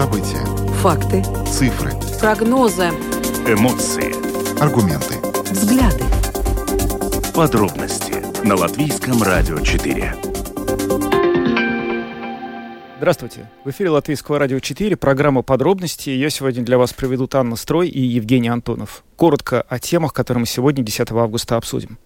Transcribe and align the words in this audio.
События. 0.00 0.42
Факты. 0.80 1.22
Цифры. 1.46 1.92
Прогнозы. 2.18 2.88
Эмоции. 3.46 4.14
Аргументы. 4.58 5.16
Взгляды. 5.50 6.04
Подробности 7.34 8.14
на 8.42 8.56
Латвийском 8.56 9.22
радио 9.22 9.58
4. 9.58 10.14
Здравствуйте. 12.96 13.50
В 13.64 13.68
эфире 13.68 13.90
Латвийского 13.90 14.38
радио 14.38 14.58
4, 14.58 14.96
программа 14.96 15.42
«Подробности». 15.42 16.08
Ее 16.08 16.30
сегодня 16.30 16.64
для 16.64 16.78
вас 16.78 16.94
проведут 16.94 17.34
Анна 17.34 17.56
Строй 17.56 17.88
и 17.88 18.00
Евгений 18.00 18.48
Антонов. 18.48 19.04
Коротко 19.16 19.60
о 19.68 19.78
темах, 19.78 20.14
которые 20.14 20.40
мы 20.40 20.46
сегодня, 20.46 20.82
10 20.82 21.10
августа, 21.10 21.58
обсудим. 21.58 21.98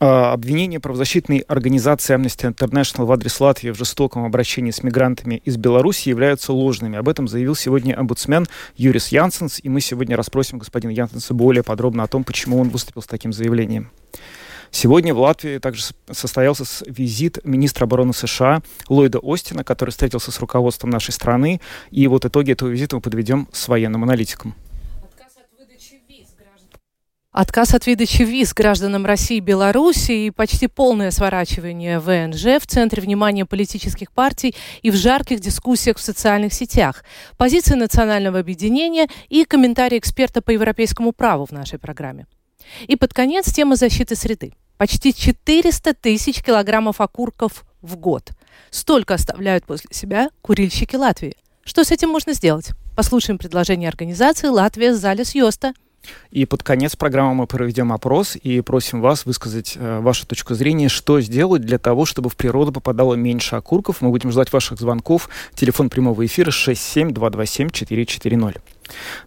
А, 0.00 0.32
обвинения 0.32 0.78
правозащитной 0.78 1.38
организации 1.38 2.14
Amnesty 2.14 2.54
International 2.54 3.04
в 3.04 3.12
адрес 3.12 3.40
Латвии 3.40 3.70
в 3.70 3.76
жестоком 3.76 4.24
обращении 4.24 4.70
с 4.70 4.84
мигрантами 4.84 5.42
из 5.44 5.56
Беларуси 5.56 6.08
являются 6.08 6.52
ложными. 6.52 6.96
Об 6.96 7.08
этом 7.08 7.26
заявил 7.26 7.56
сегодня 7.56 7.98
омбудсмен 7.98 8.46
Юрис 8.76 9.08
Янсенс, 9.08 9.58
и 9.60 9.68
мы 9.68 9.80
сегодня 9.80 10.16
расспросим 10.16 10.58
господина 10.58 10.92
Янсенса 10.92 11.34
более 11.34 11.64
подробно 11.64 12.04
о 12.04 12.06
том, 12.06 12.22
почему 12.22 12.60
он 12.60 12.68
выступил 12.68 13.02
с 13.02 13.06
таким 13.06 13.32
заявлением. 13.32 13.90
Сегодня 14.70 15.14
в 15.14 15.18
Латвии 15.18 15.58
также 15.58 15.82
состоялся 16.10 16.64
визит 16.86 17.38
министра 17.42 17.86
обороны 17.86 18.12
США 18.12 18.62
Ллойда 18.88 19.18
Остина, 19.22 19.64
который 19.64 19.90
встретился 19.90 20.30
с 20.30 20.38
руководством 20.40 20.90
нашей 20.90 21.12
страны. 21.12 21.60
И 21.90 22.06
вот 22.06 22.24
итоги 22.24 22.52
этого 22.52 22.68
визита 22.68 22.96
мы 22.96 23.02
подведем 23.02 23.48
с 23.52 23.66
военным 23.66 24.04
аналитиком. 24.04 24.54
Отказ 27.40 27.72
от 27.72 27.86
выдачи 27.86 28.22
виз 28.22 28.52
гражданам 28.52 29.06
России 29.06 29.36
и 29.36 29.40
Беларуси 29.40 30.10
и 30.10 30.30
почти 30.32 30.66
полное 30.66 31.12
сворачивание 31.12 32.00
ВНЖ 32.00 32.60
в 32.60 32.66
центре 32.66 33.00
внимания 33.00 33.46
политических 33.46 34.10
партий 34.10 34.56
и 34.82 34.90
в 34.90 34.96
жарких 34.96 35.38
дискуссиях 35.38 35.98
в 35.98 36.00
социальных 36.00 36.52
сетях, 36.52 37.04
позиции 37.36 37.76
национального 37.76 38.40
объединения 38.40 39.06
и 39.28 39.44
комментарии 39.44 39.98
эксперта 39.98 40.42
по 40.42 40.50
европейскому 40.50 41.12
праву 41.12 41.44
в 41.44 41.52
нашей 41.52 41.78
программе. 41.78 42.26
И 42.88 42.96
под 42.96 43.14
конец 43.14 43.52
тема 43.52 43.76
защиты 43.76 44.16
среды. 44.16 44.54
Почти 44.76 45.14
400 45.14 45.94
тысяч 45.94 46.42
килограммов 46.42 47.00
окурков 47.00 47.64
в 47.82 47.94
год. 47.94 48.32
Столько 48.70 49.14
оставляют 49.14 49.64
после 49.64 49.90
себя 49.92 50.30
курильщики 50.42 50.96
Латвии. 50.96 51.36
Что 51.62 51.84
с 51.84 51.92
этим 51.92 52.08
можно 52.08 52.32
сделать? 52.32 52.70
Послушаем 52.96 53.38
предложение 53.38 53.88
организации 53.88 54.48
«Латвия 54.48 54.92
Залес 54.92 55.36
Йоста». 55.36 55.72
И 56.30 56.46
под 56.46 56.62
конец 56.62 56.96
программы 56.96 57.34
мы 57.34 57.46
проведем 57.46 57.92
опрос 57.92 58.36
и 58.36 58.60
просим 58.60 59.00
вас 59.00 59.26
высказать 59.26 59.74
э, 59.76 60.00
вашу 60.00 60.26
точку 60.26 60.54
зрения, 60.54 60.88
что 60.88 61.20
сделать 61.20 61.62
для 61.62 61.78
того, 61.78 62.04
чтобы 62.04 62.30
в 62.30 62.36
природу 62.36 62.72
попадало 62.72 63.14
меньше 63.14 63.56
окурков. 63.56 64.00
Мы 64.00 64.10
будем 64.10 64.30
ждать 64.30 64.52
ваших 64.52 64.78
звонков. 64.78 65.28
Телефон 65.54 65.90
прямого 65.90 66.24
эфира 66.24 66.50
67227 66.50 67.70
440. 67.70 68.77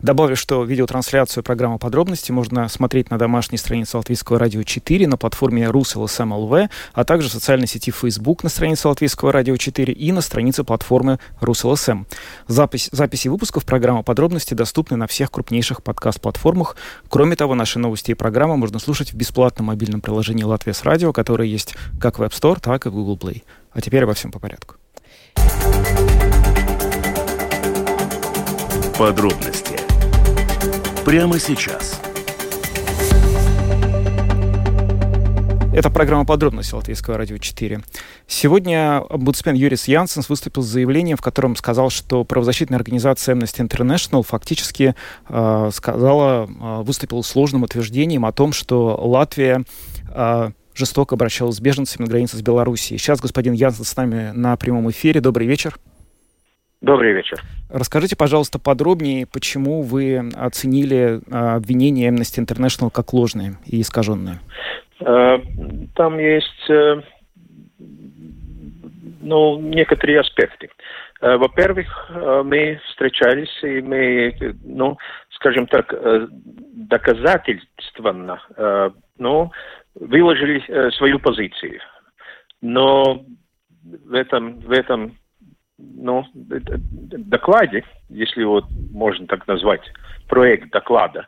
Добавлю, 0.02 0.36
что 0.36 0.64
видеотрансляцию 0.64 1.44
программы 1.44 1.78
«Подробности» 1.78 2.32
можно 2.32 2.68
смотреть 2.70 3.12
на 3.12 3.18
домашней 3.18 3.58
странице 3.58 3.98
Латвийского 3.98 4.40
радио 4.40 4.64
4, 4.64 5.08
на 5.08 5.18
платформе 5.18 5.68
Rus.LSM.lv, 5.70 6.70
а 6.94 7.04
также 7.04 7.30
в 7.30 7.32
социальной 7.32 7.68
сети 7.68 7.92
Facebook 7.92 8.44
на 8.44 8.50
странице 8.50 8.88
Латвийского 8.88 9.32
радио 9.32 9.58
4 9.58 9.94
и 9.94 10.12
на 10.12 10.22
странице 10.22 10.64
платформы 10.64 11.20
Rus.LSM. 11.40 12.06
Запись, 12.48 12.90
записи 12.92 13.28
выпусков 13.28 13.66
программы 13.66 14.04
«Подробности» 14.04 14.54
доступны 14.54 14.98
на 14.98 15.08
всех 15.08 15.32
крупнейших 15.32 15.84
подкаст-платформах. 15.84 16.76
Кроме 17.10 17.36
того, 17.36 17.56
наши 17.56 17.80
новости 17.80 18.12
и 18.12 18.16
программы 18.16 18.58
можно 18.58 18.80
слушать 18.80 19.14
в 19.14 19.16
бесплатном 19.16 19.68
мобильном 19.68 20.02
приложении 20.02 20.44
«Latvijas 20.44 20.84
Radio», 20.84 21.14
которое 21.14 21.48
есть 21.48 21.76
как 22.00 22.20
в 22.20 22.24
App 22.24 22.32
Store, 22.32 22.60
так 22.60 22.86
и 22.86 22.90
в 22.90 22.94
Google 22.94 23.18
Play. 23.18 23.44
А 23.74 23.82
теперь 23.82 24.04
обо 24.04 24.14
всем 24.14 24.32
по 24.32 24.40
порядку. 24.40 24.76
Подробности 28.98 29.80
прямо 31.06 31.40
сейчас. 31.40 32.00
Это 35.74 35.90
программа 35.90 36.26
«Подробности» 36.26 36.76
Латвийского 36.76 37.18
радио 37.18 37.38
4. 37.38 37.82
Сегодня 38.28 39.04
омбудсмен 39.10 39.56
Юрис 39.56 39.88
Янсенс 39.88 40.30
выступил 40.30 40.62
с 40.62 40.68
заявлением, 40.68 41.18
в 41.18 41.22
котором 41.22 41.56
сказал, 41.56 41.90
что 41.90 42.24
правозащитная 42.24 42.78
организация 42.78 43.36
Amnesty 43.36 43.68
International 43.68 44.24
фактически 44.24 44.96
э, 45.30 45.70
сказала, 45.74 46.48
э, 46.48 46.84
выступила 46.84 47.22
сложным 47.22 47.64
утверждением 47.64 48.26
о 48.26 48.32
том, 48.32 48.54
что 48.54 49.00
Латвия 49.02 49.64
э, 50.10 50.52
жестоко 50.74 51.16
обращалась 51.16 51.58
с 51.58 51.60
беженцами 51.60 52.06
на 52.06 52.10
границе 52.10 52.38
с 52.38 52.42
Белоруссией. 52.42 53.00
Сейчас 53.00 53.20
господин 53.20 53.54
Янсен 53.54 53.86
с 53.86 53.96
нами 53.96 54.32
на 54.32 54.56
прямом 54.58 54.90
эфире. 54.92 55.22
Добрый 55.22 55.48
вечер. 55.48 55.80
Добрый 56.82 57.14
вечер. 57.14 57.38
Расскажите, 57.70 58.16
пожалуйста, 58.18 58.58
подробнее, 58.58 59.28
почему 59.32 59.84
вы 59.84 60.18
оценили 60.36 61.22
а, 61.32 61.56
обвинения 61.56 62.10
Amnesty 62.10 62.44
International 62.44 62.90
как 62.92 63.14
ложные 63.14 63.58
и 63.68 63.82
искаженные? 63.82 64.40
Э, 65.00 65.38
там 65.96 66.18
есть 66.18 66.70
э, 66.70 67.02
ну, 69.22 69.60
некоторые 69.60 70.22
аспекты. 70.22 70.70
Э, 71.22 71.38
во-первых, 71.38 72.12
мы 72.46 72.82
встречались, 72.88 73.64
и 73.64 73.82
мы, 73.82 74.36
ну, 74.64 74.98
скажем 75.36 75.68
так, 75.68 75.94
доказательственно, 76.74 78.42
ну, 79.20 79.52
выложили 79.94 80.92
свою 80.98 81.20
позицию. 81.20 81.80
Но 82.62 83.24
в 83.84 84.14
этом, 84.14 84.60
в 84.62 84.72
этом 84.72 85.16
ну, 85.96 86.26
докладе, 86.34 87.84
если 88.10 88.44
вот 88.44 88.66
можно 88.92 89.28
так 89.28 89.48
назвать, 89.48 89.82
проект 90.28 90.72
доклада, 90.72 91.28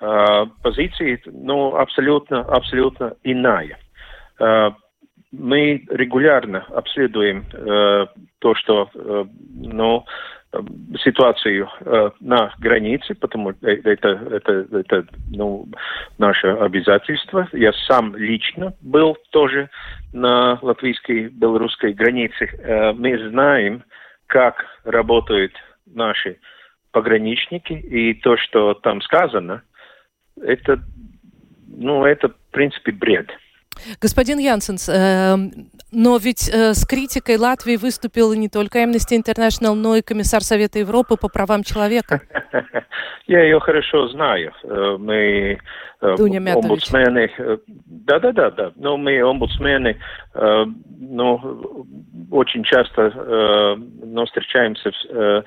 э, 0.00 0.46
позиции, 0.62 1.20
ну, 1.26 1.76
абсолютно, 1.76 2.40
абсолютно 2.40 3.14
иная. 3.24 3.78
Э, 4.40 4.70
мы 5.32 5.84
регулярно 5.90 6.64
обследуем 6.70 7.44
э, 7.52 8.06
то, 8.38 8.54
что, 8.54 8.88
э, 8.94 9.24
ну, 9.56 10.04
ситуацию 11.04 11.68
э, 11.80 12.10
на 12.20 12.54
границе, 12.58 13.14
потому 13.14 13.52
что 13.52 13.68
это, 13.68 14.08
это, 14.08 14.66
это 14.72 15.06
ну, 15.30 15.68
наше 16.16 16.48
обязательство. 16.48 17.48
Я 17.52 17.72
сам 17.86 18.16
лично 18.16 18.72
был 18.80 19.16
тоже 19.30 19.68
на 20.12 20.58
латвийской 20.62 21.28
белорусской 21.28 21.92
границе. 21.92 22.46
Э, 22.46 22.92
мы 22.92 23.28
знаем, 23.28 23.84
как 24.26 24.64
работают 24.84 25.52
наши 25.86 26.38
пограничники, 26.92 27.74
и 27.74 28.14
то, 28.14 28.36
что 28.38 28.74
там 28.74 29.02
сказано, 29.02 29.62
это, 30.40 30.80
ну, 31.66 32.04
это, 32.04 32.28
в 32.28 32.50
принципе, 32.52 32.92
бред. 32.92 33.28
Господин 34.00 34.38
Янсенс, 34.38 34.88
э, 34.88 35.36
но 35.90 36.18
ведь 36.18 36.48
э, 36.48 36.74
с 36.74 36.86
критикой 36.86 37.36
Латвии 37.36 37.76
выступил 37.76 38.34
не 38.34 38.48
только 38.48 38.82
Amnesty 38.82 39.16
International, 39.16 39.74
но 39.74 39.96
и 39.96 40.02
комиссар 40.02 40.42
Совета 40.42 40.78
Европы 40.78 41.16
по 41.16 41.28
правам 41.28 41.62
человека. 41.62 42.20
Я 43.26 43.42
ее 43.42 43.60
хорошо 43.60 44.08
знаю. 44.08 44.52
Э, 44.64 44.96
мы 44.98 45.58
э, 46.00 46.16
Дуня 46.16 46.54
омбудсмены... 46.54 47.30
Э, 47.38 47.58
да-да-да, 47.66 48.50
да. 48.50 48.72
Но 48.76 48.96
мы 48.96 49.20
омбудсмены, 49.22 49.96
э, 50.34 50.64
ну, 50.98 51.84
очень 52.30 52.64
часто 52.64 53.12
э, 53.14 53.76
ну, 54.02 54.26
встречаемся 54.26 54.90
в 54.90 54.94
э, 55.10 55.42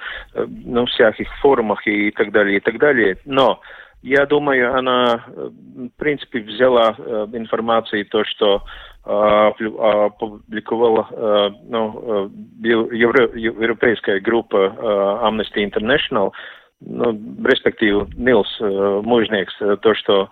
ну, 0.65 0.85
всяких 0.87 1.27
форумах 1.41 1.85
и 1.85 2.11
так 2.11 2.31
далее, 2.31 2.57
и 2.57 2.59
так 2.59 2.77
далее. 2.79 3.17
Но 3.25 3.61
я 4.01 4.25
думаю, 4.25 4.75
она, 4.77 5.25
в 5.27 5.89
принципе, 5.97 6.39
взяла 6.39 6.95
э, 6.97 7.27
информацию, 7.33 8.05
то, 8.05 8.23
что 8.25 8.63
э, 9.05 9.09
опубликовала 9.09 11.07
э, 11.11 11.49
ну, 11.67 12.31
евро, 12.61 13.29
европейская 13.35 14.19
группа 14.19 14.57
э, 14.57 15.27
Amnesty 15.27 15.69
International, 15.69 16.31
ну, 16.79 17.11
респективно 17.45 18.07
Нилс 18.15 18.57
э, 18.59 19.01
Мужникс, 19.03 19.53
то, 19.57 19.93
что 19.93 20.29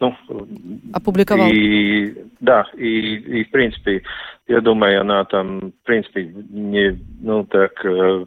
ну, 0.00 0.14
опубликовал. 0.92 1.48
И, 1.50 2.14
да, 2.40 2.64
и, 2.74 3.16
и, 3.16 3.44
в 3.44 3.50
принципе, 3.50 4.02
я 4.46 4.60
думаю, 4.60 5.00
она 5.00 5.24
там, 5.24 5.72
в 5.72 5.84
принципе, 5.84 6.24
не, 6.24 6.98
ну, 7.20 7.44
так, 7.44 7.84
э, 7.84 8.26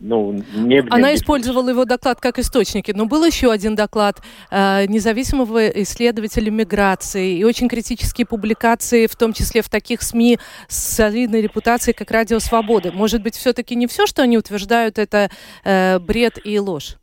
ну, 0.00 0.42
не... 0.54 0.80
Она 0.90 1.14
использовала 1.14 1.68
его 1.70 1.84
доклад 1.84 2.20
как 2.20 2.38
источники, 2.38 2.92
но 2.92 3.06
был 3.06 3.24
еще 3.24 3.50
один 3.50 3.74
доклад 3.74 4.20
э, 4.50 4.86
независимого 4.86 5.68
исследователя 5.68 6.50
миграции 6.50 7.38
и 7.38 7.44
очень 7.44 7.68
критические 7.68 8.26
публикации, 8.26 9.06
в 9.06 9.16
том 9.16 9.32
числе 9.32 9.62
в 9.62 9.68
таких 9.68 10.02
СМИ 10.02 10.38
с 10.68 10.76
солидной 10.76 11.42
репутацией, 11.42 11.94
как 11.94 12.10
Радио 12.10 12.38
Свободы. 12.38 12.92
Может 12.92 13.22
быть, 13.22 13.36
все-таки 13.36 13.74
не 13.74 13.86
все, 13.86 14.06
что 14.06 14.22
они 14.22 14.38
утверждают, 14.38 14.98
это 14.98 15.30
э, 15.64 15.98
бред 15.98 16.38
и 16.44 16.58
ложь? 16.58 16.96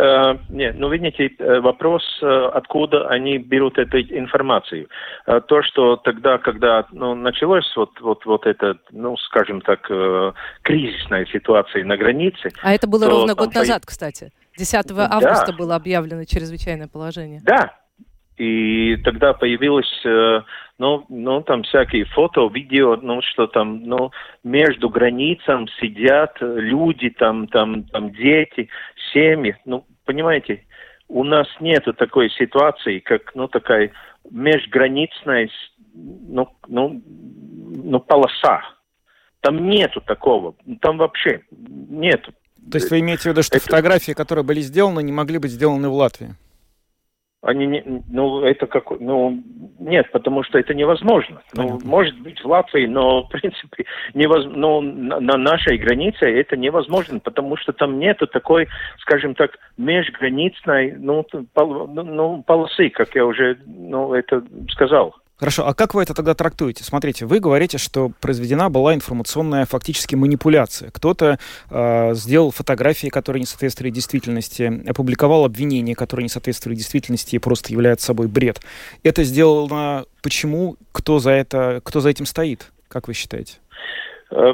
Э, 0.00 0.38
нет, 0.48 0.76
ну 0.78 0.88
видите, 0.88 1.30
э, 1.38 1.60
вопрос, 1.60 2.02
э, 2.22 2.50
откуда 2.54 3.08
они 3.08 3.36
берут 3.36 3.76
эту 3.76 4.00
информацию. 4.00 4.88
То, 5.26 5.62
что 5.62 5.96
тогда, 5.96 6.38
когда 6.38 6.86
ну, 6.90 7.14
началось 7.14 7.70
вот, 7.76 8.00
вот, 8.00 8.24
вот 8.24 8.46
это, 8.46 8.78
ну, 8.90 9.16
скажем 9.18 9.60
так, 9.60 9.82
кризисная 10.62 11.26
ситуация 11.26 11.84
на 11.84 11.96
границе. 11.98 12.50
А 12.62 12.72
это 12.72 12.86
было 12.86 13.08
ровно 13.10 13.34
там 13.34 13.44
год 13.44 13.52
по- 13.52 13.58
назад, 13.58 13.82
кстати. 13.84 14.32
10 14.56 14.86
Да. 14.94 15.08
августа 15.10 15.52
было 15.52 15.76
объявлено 15.76 16.24
чрезвычайное 16.24 16.88
положение. 16.88 17.40
Да. 17.44 17.74
И 18.38 18.96
тогда 19.04 19.34
появилось, 19.34 20.02
ну, 20.78 21.04
ну, 21.10 21.42
там 21.42 21.62
всякие 21.62 22.06
фото, 22.06 22.48
видео, 22.48 22.96
ну, 22.96 23.20
что 23.20 23.46
там, 23.46 23.82
ну, 23.82 24.12
между 24.42 24.88
границам 24.88 25.68
сидят 25.78 26.38
люди, 26.40 27.10
там, 27.10 27.48
там, 27.48 27.84
там 27.84 28.10
дети, 28.12 28.70
семьи. 29.12 29.56
Ну, 29.66 29.84
понимаете, 30.10 30.64
у 31.08 31.22
нас 31.22 31.46
нету 31.60 31.94
такой 31.94 32.30
ситуации, 32.30 32.98
как, 32.98 33.32
ну, 33.36 33.46
такая 33.46 33.92
межграничная, 34.28 35.48
ну, 35.94 36.48
ну, 36.66 37.00
ну, 37.06 38.00
полоса. 38.00 38.62
Там 39.40 39.68
нету 39.68 40.00
такого. 40.00 40.54
Там 40.80 40.98
вообще 40.98 41.42
нету. 41.50 42.32
То 42.70 42.78
есть 42.78 42.90
вы 42.90 42.98
имеете 43.00 43.22
в 43.22 43.26
виду, 43.26 43.42
что 43.42 43.56
Это- 43.56 43.66
фотографии, 43.66 44.12
которые 44.12 44.44
были 44.44 44.60
сделаны, 44.60 45.02
не 45.02 45.12
могли 45.12 45.38
быть 45.38 45.52
сделаны 45.52 45.88
в 45.88 45.94
Латвии? 45.94 46.34
Они 47.42 47.66
не, 47.66 47.82
ну, 48.10 48.42
это 48.42 48.66
как, 48.66 48.90
ну, 49.00 49.42
нет, 49.78 50.12
потому 50.12 50.42
что 50.42 50.58
это 50.58 50.74
невозможно. 50.74 51.40
Ну, 51.54 51.80
может 51.84 52.18
быть, 52.20 52.38
в 52.42 52.46
Латвии, 52.46 52.84
но, 52.84 53.22
в 53.22 53.28
принципе, 53.30 53.86
невоз... 54.12 54.44
ну, 54.44 54.82
на, 54.82 55.20
на 55.20 55.38
нашей 55.38 55.78
границе 55.78 56.26
это 56.26 56.58
невозможно, 56.58 57.18
потому 57.18 57.56
что 57.56 57.72
там 57.72 57.98
нету 57.98 58.26
такой, 58.26 58.68
скажем 58.98 59.34
так, 59.34 59.52
межграничной, 59.78 60.92
ну, 60.98 61.24
пол- 61.54 61.88
ну, 61.88 62.02
ну, 62.02 62.42
полосы, 62.42 62.90
как 62.90 63.14
я 63.14 63.24
уже, 63.24 63.56
ну, 63.64 64.12
это 64.12 64.44
сказал. 64.72 65.14
Хорошо, 65.40 65.66
а 65.66 65.72
как 65.72 65.94
вы 65.94 66.02
это 66.02 66.12
тогда 66.12 66.34
трактуете? 66.34 66.84
Смотрите, 66.84 67.24
вы 67.24 67.40
говорите, 67.40 67.78
что 67.78 68.10
произведена 68.20 68.68
была 68.68 68.94
информационная 68.94 69.64
фактически 69.64 70.14
манипуляция. 70.14 70.90
Кто-то 70.90 71.38
э, 71.70 72.14
сделал 72.14 72.50
фотографии, 72.50 73.08
которые 73.08 73.40
не 73.40 73.46
соответствовали 73.46 73.90
действительности, 73.90 74.82
опубликовал 74.86 75.46
обвинения, 75.46 75.94
которые 75.94 76.24
не 76.24 76.28
соответствовали 76.28 76.76
действительности 76.76 77.36
и 77.36 77.38
просто 77.38 77.72
являются 77.72 78.08
собой 78.08 78.28
бред. 78.28 78.60
Это 79.02 79.24
сделано 79.24 80.04
почему? 80.22 80.76
Кто 80.92 81.18
за 81.20 81.30
это, 81.30 81.80
кто 81.84 82.00
за 82.00 82.10
этим 82.10 82.26
стоит? 82.26 82.70
Как 82.88 83.08
вы 83.08 83.14
считаете? 83.14 83.54
Э, 84.30 84.52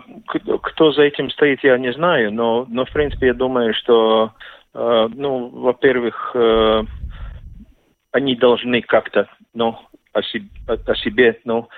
Кто 0.62 0.92
за 0.92 1.02
этим 1.02 1.30
стоит, 1.30 1.64
я 1.64 1.76
не 1.78 1.92
знаю, 1.92 2.32
но, 2.32 2.64
но 2.68 2.84
в 2.84 2.92
принципе, 2.92 3.26
я 3.28 3.34
думаю, 3.34 3.74
что, 3.74 4.30
э, 4.72 5.08
ну, 5.12 5.48
во-первых, 5.48 6.30
э, 6.34 6.82
они 8.12 8.36
должны 8.36 8.82
как-то, 8.82 9.28
ну, 9.52 9.78
о 10.16 10.22
себе, 10.22 10.48
о 10.66 10.94
себе, 10.94 11.38
ну, 11.44 11.68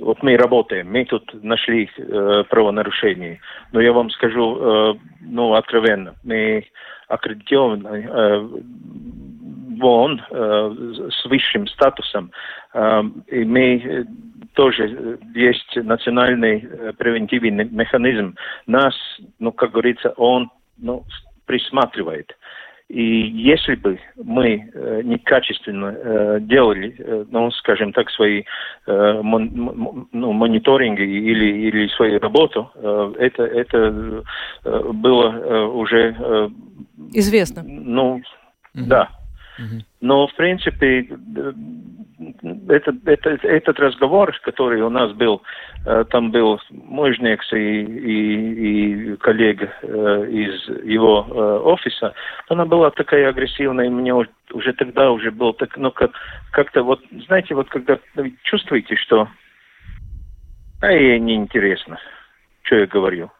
вот 0.00 0.22
мы 0.22 0.36
работаем, 0.36 0.90
мы 0.90 1.04
тут 1.04 1.32
нашли 1.42 1.88
э, 1.96 2.44
правонарушение, 2.50 3.40
но 3.72 3.80
я 3.80 3.92
вам 3.92 4.10
скажу, 4.10 4.58
э, 4.58 4.94
ну, 5.20 5.54
откровенно, 5.54 6.14
мы 6.24 6.66
аккредитованы 7.08 8.08
э, 8.08 8.38
в 9.78 9.84
ООН 9.84 10.22
э, 10.30 11.08
с 11.10 11.24
высшим 11.26 11.66
статусом, 11.68 12.32
э, 12.72 13.02
и 13.28 13.44
мы 13.44 13.76
э, 13.76 14.04
тоже 14.54 14.88
э, 14.88 15.16
есть 15.34 15.76
национальный 15.76 16.58
э, 16.68 16.92
превентивный 16.98 17.64
механизм. 17.64 18.34
Нас, 18.66 18.94
ну, 19.38 19.52
как 19.52 19.72
говорится, 19.72 20.10
он 20.16 20.50
ну, 20.78 21.04
присматривает. 21.46 22.36
И 22.88 23.02
если 23.02 23.76
бы 23.76 23.98
мы 24.22 24.70
э, 24.74 25.00
некачественно 25.04 25.86
э, 25.96 26.38
делали, 26.42 26.94
э, 26.98 27.24
ну, 27.30 27.50
скажем 27.52 27.92
так, 27.94 28.10
свои 28.10 28.44
э, 28.86 29.20
мон- 29.22 30.06
ну, 30.12 30.32
мониторинги 30.32 31.00
или, 31.02 31.68
или 31.68 31.88
свою 31.88 32.20
работу, 32.20 32.70
э, 32.74 33.14
это, 33.20 33.42
это 33.44 34.22
э, 34.64 34.90
было 34.92 35.32
э, 35.32 35.64
уже, 35.64 36.14
э, 36.18 36.48
Известно. 37.14 37.62
ну, 37.64 38.20
Мгм. 38.74 38.88
да. 38.88 39.08
Но, 40.00 40.26
в 40.26 40.34
принципе, 40.34 41.00
э, 41.00 41.52
это, 42.68 42.94
это, 43.06 43.30
этот 43.30 43.78
разговор, 43.78 44.38
который 44.42 44.82
у 44.82 44.90
нас 44.90 45.12
был, 45.12 45.42
э, 45.84 46.04
там 46.10 46.30
был 46.30 46.60
Мужникс 46.70 47.52
и, 47.52 47.56
и, 47.56 49.12
и 49.12 49.16
коллега 49.16 49.72
э, 49.82 49.86
из 50.30 50.68
его 50.84 51.26
э, 51.26 51.58
офиса, 51.64 52.14
она 52.48 52.66
была 52.66 52.90
такая 52.90 53.28
агрессивная, 53.28 53.86
и 53.86 53.90
мне 53.90 54.14
уж- 54.14 54.28
уже 54.52 54.72
тогда 54.74 55.10
уже 55.10 55.30
было 55.30 55.54
так, 55.54 55.76
ну, 55.76 55.90
как, 55.90 56.12
как-то 56.50 56.82
вот, 56.82 57.00
знаете, 57.26 57.54
вот 57.54 57.68
когда 57.70 57.98
чувствуете, 58.42 58.96
что 58.96 59.28
а 60.80 60.92
ей 60.92 61.18
неинтересно, 61.18 61.98
что 62.62 62.76
я 62.76 62.86
говорю. 62.86 63.30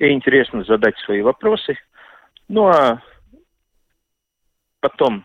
Ей 0.00 0.12
интересно 0.12 0.64
задать 0.64 0.98
свои 0.98 1.20
вопросы, 1.22 1.76
ну 2.48 2.66
а 2.66 3.00
потом 4.80 5.24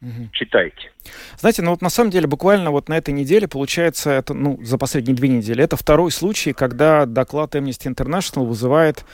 Мгм. 0.00 0.30
читайте. 0.32 0.92
Знаете, 1.38 1.62
ну 1.62 1.70
вот 1.70 1.80
на 1.82 1.90
самом 1.90 2.10
деле 2.10 2.26
буквально 2.26 2.70
вот 2.70 2.88
на 2.88 2.96
этой 2.96 3.14
неделе, 3.14 3.48
получается, 3.48 4.10
это, 4.10 4.34
ну, 4.34 4.58
за 4.62 4.76
последние 4.76 5.16
две 5.16 5.28
недели, 5.28 5.64
это 5.64 5.76
второй 5.76 6.10
случай, 6.10 6.52
когда 6.52 7.06
доклад 7.06 7.54
Amnesty 7.54 7.94
International 7.94 8.44
вызывает 8.44 9.04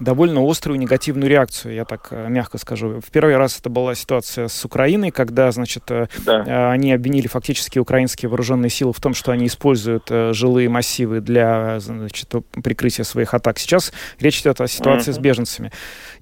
довольно 0.00 0.40
острую 0.48 0.78
негативную 0.78 1.30
реакцию, 1.30 1.74
я 1.74 1.84
так 1.84 2.08
а, 2.10 2.28
мягко 2.28 2.58
скажу. 2.58 3.00
В 3.00 3.10
первый 3.10 3.36
раз 3.36 3.58
это 3.58 3.70
была 3.70 3.94
ситуация 3.94 4.48
с 4.48 4.64
Украиной, 4.64 5.10
когда, 5.10 5.50
значит, 5.52 5.84
э, 5.90 6.06
Да. 6.26 6.44
э, 6.46 6.70
они 6.72 6.92
обвинили 6.92 7.28
фактически 7.28 7.78
украинские 7.78 8.28
вооруженные 8.28 8.68
силы 8.70 8.92
в 8.92 9.00
том, 9.00 9.14
что 9.14 9.32
они 9.32 9.46
используют 9.46 10.04
э, 10.10 10.32
жилые 10.34 10.68
массивы 10.68 11.20
для 11.20 11.80
значит, 11.80 12.30
прикрытия 12.62 13.04
своих 13.04 13.32
атак. 13.34 13.58
Сейчас 13.58 13.92
речь 14.20 14.40
идет 14.40 14.60
о 14.60 14.68
ситуации 14.68 15.12
с 15.12 15.16
Мгм. 15.16 15.22
беженцами. 15.22 15.72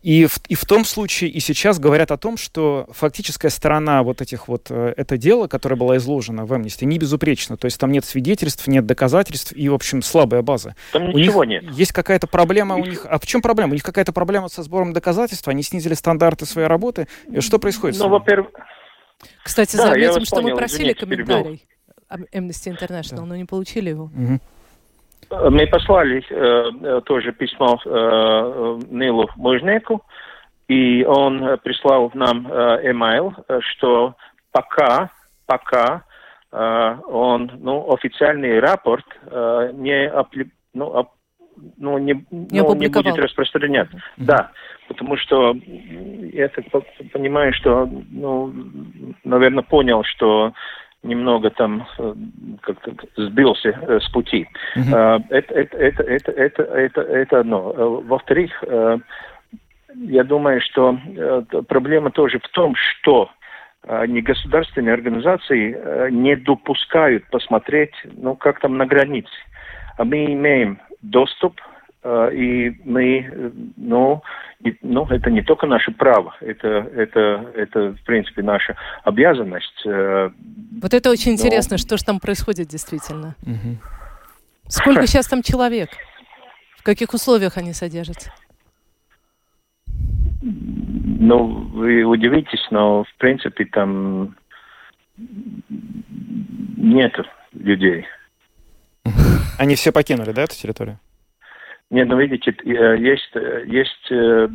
И 0.03 0.27
в, 0.27 0.39
и 0.49 0.55
в 0.55 0.65
том 0.65 0.85
случае, 0.85 1.31
и 1.31 1.41
сейчас 1.41 1.79
говорят 1.81 2.11
о 2.13 2.17
том, 2.17 2.37
что 2.37 2.87
фактическая 2.93 3.51
сторона 3.51 4.03
вот 4.05 4.21
этих 4.23 4.47
вот, 4.47 4.67
э, 4.71 4.95
это 4.97 5.17
дело, 5.17 5.49
которое 5.49 5.75
было 5.77 5.97
изложено 5.97 6.45
в 6.47 6.53
Amnesty, 6.53 6.85
не 6.85 6.99
безупречно. 6.99 7.57
То 7.57 7.65
есть 7.65 7.81
там 7.81 7.91
нет 7.91 8.05
свидетельств, 8.05 8.69
нет 8.69 8.87
доказательств 8.87 9.53
и, 9.53 9.69
в 9.69 9.75
общем, 9.75 10.03
слабая 10.03 10.43
база. 10.43 10.77
Там 10.93 11.05
У 11.13 11.19
ничего 11.19 11.45
них 11.45 11.63
нет. 11.63 11.75
есть 11.75 11.93
какая-то 11.93 12.27
проблема 12.29 12.77
у 12.77 12.85
них. 12.85 13.05
А 13.17 13.19
в 13.19 13.25
чем 13.25 13.41
проблема? 13.41 13.71
У 13.71 13.73
них 13.73 13.83
какая-то 13.83 14.13
проблема 14.13 14.49
со 14.49 14.63
сбором 14.63 14.93
доказательств, 14.93 15.49
они 15.49 15.63
снизили 15.63 15.95
стандарты 15.95 16.45
своей 16.45 16.69
работы. 16.69 17.09
И 17.31 17.41
Что 17.41 17.59
происходит? 17.59 17.97
с 17.97 17.99
Ну, 17.99 18.11
во-первых, 18.11 18.49
Кстати, 19.43 19.75
Да, 19.77 19.97
я 19.97 20.13
заметим, 20.13 20.27
что 20.27 20.37
мы 20.37 20.43
понял, 20.43 20.57
просили 20.59 20.93
извините, 20.93 21.07
перебил. 21.07 21.27
комментарий 21.27 21.65
об 22.11 22.21
Amnesty 22.35 22.77
International, 22.77 23.25
но 23.25 23.35
не 23.37 23.47
получили 23.47 23.89
его. 23.89 24.11
Э, 25.31 25.49
мы 25.49 25.67
послали 25.67 26.23
э, 26.29 26.99
э, 26.99 27.01
тоже 27.07 27.33
письмо 27.33 27.81
э, 27.87 27.89
э, 27.89 28.81
Нилу 28.91 29.31
Мужнику, 29.37 30.03
и 30.69 31.03
он 31.05 31.59
прислал 31.65 32.11
нам 32.13 32.47
э, 32.53 32.93
email, 32.93 33.33
что 33.73 34.15
пока, 34.53 35.09
пока 35.47 36.05
э, 36.53 36.97
он, 37.09 37.51
ну, 37.61 37.91
официальный 37.95 38.61
рапорт 38.61 39.07
э, 39.25 39.71
не, 39.73 40.07
апли- 40.07 40.51
ну, 40.75 40.91
ап- 40.95 41.16
ну, 41.79 41.99
не, 41.99 42.25
ну, 42.31 42.75
не 42.75 42.89
будет 42.89 43.17
распространяться. 43.17 43.97
Да, 44.17 44.51
потому 44.89 45.17
что 45.17 45.57
я 46.33 46.49
так 46.49 46.71
по- 46.71 46.85
понимаю, 47.13 47.53
что, 47.53 47.89
ну, 48.11 48.53
наверное, 49.25 49.63
понял, 49.63 50.03
что 50.05 50.53
немного 51.03 51.51
там 51.51 51.87
э, 51.99 52.15
как-то 52.63 52.93
сбился 53.17 53.69
э, 53.71 54.01
с 54.01 54.09
пути. 54.11 54.49
Э, 54.75 55.19
Это, 55.31 55.55
это, 55.55 55.77
это, 55.77 56.03
это, 56.03 56.33
это, 56.33 56.63
это, 56.63 57.01
это 57.03 57.41
одно. 57.41 57.73
Э, 57.77 58.03
Во-вторых, 58.07 58.51
э, 58.63 58.99
я 59.95 60.25
думаю, 60.25 60.61
что 60.61 60.99
проблема 61.69 62.11
тоже 62.11 62.39
в 62.39 62.49
том, 62.49 62.75
что 62.75 63.31
э, 63.85 64.07
негосударственные 64.07 64.95
организации 64.95 66.11
не 66.11 66.37
допускают 66.37 67.25
посмотреть, 67.31 67.95
ну, 68.17 68.35
как 68.35 68.61
там 68.61 68.77
на 68.77 68.87
границе. 68.87 69.31
А 69.97 70.05
мы 70.05 70.25
имеем 70.27 70.79
доступ, 71.11 71.61
э, 72.03 72.31
и 72.35 72.81
мы, 72.85 73.53
ну, 73.77 74.23
и- 74.65 74.77
ну, 74.83 75.07
это 75.07 75.31
не 75.31 75.43
только 75.43 75.67
наше 75.67 75.91
право, 75.93 76.35
это, 76.41 76.69
это, 76.69 77.51
это, 77.55 77.93
в 77.93 78.03
принципе, 78.05 78.43
наша 78.43 78.77
обязанность. 79.05 79.83
э, 79.87 80.31
Вот 80.83 80.95
это 80.95 81.11
очень 81.11 81.33
Но- 81.33 81.37
интересно, 81.39 81.79
что 81.79 81.97
же 81.97 82.05
там 82.05 82.21
происходит 82.21 82.69
действительно. 82.69 83.35
Мгм. 83.43 83.79
Сколько 84.69 85.07
сейчас 85.07 85.27
там 85.29 85.43
человек? 85.43 85.91
В 86.79 86.83
каких 86.83 87.15
условиях 87.15 87.57
они 87.57 87.73
содержатся? 87.73 88.31
Ну, 90.43 91.47
вы 91.73 92.05
удивитесь, 92.05 92.65
но 92.71 93.03
в 93.05 93.15
принципе 93.19 93.65
там 93.65 94.37
нет 96.77 97.15
людей. 97.53 98.07
Они 99.59 99.75
все 99.75 99.93
покинули, 99.93 100.33
да, 100.33 100.43
эту 100.43 100.55
территорию? 100.55 100.99
Нет, 101.91 102.09
ну 102.09 102.19
видите, 102.19 102.51
э, 102.51 102.99
есть, 102.99 103.31
э, 103.35 103.65
есть 103.67 104.11
э, 104.11 104.49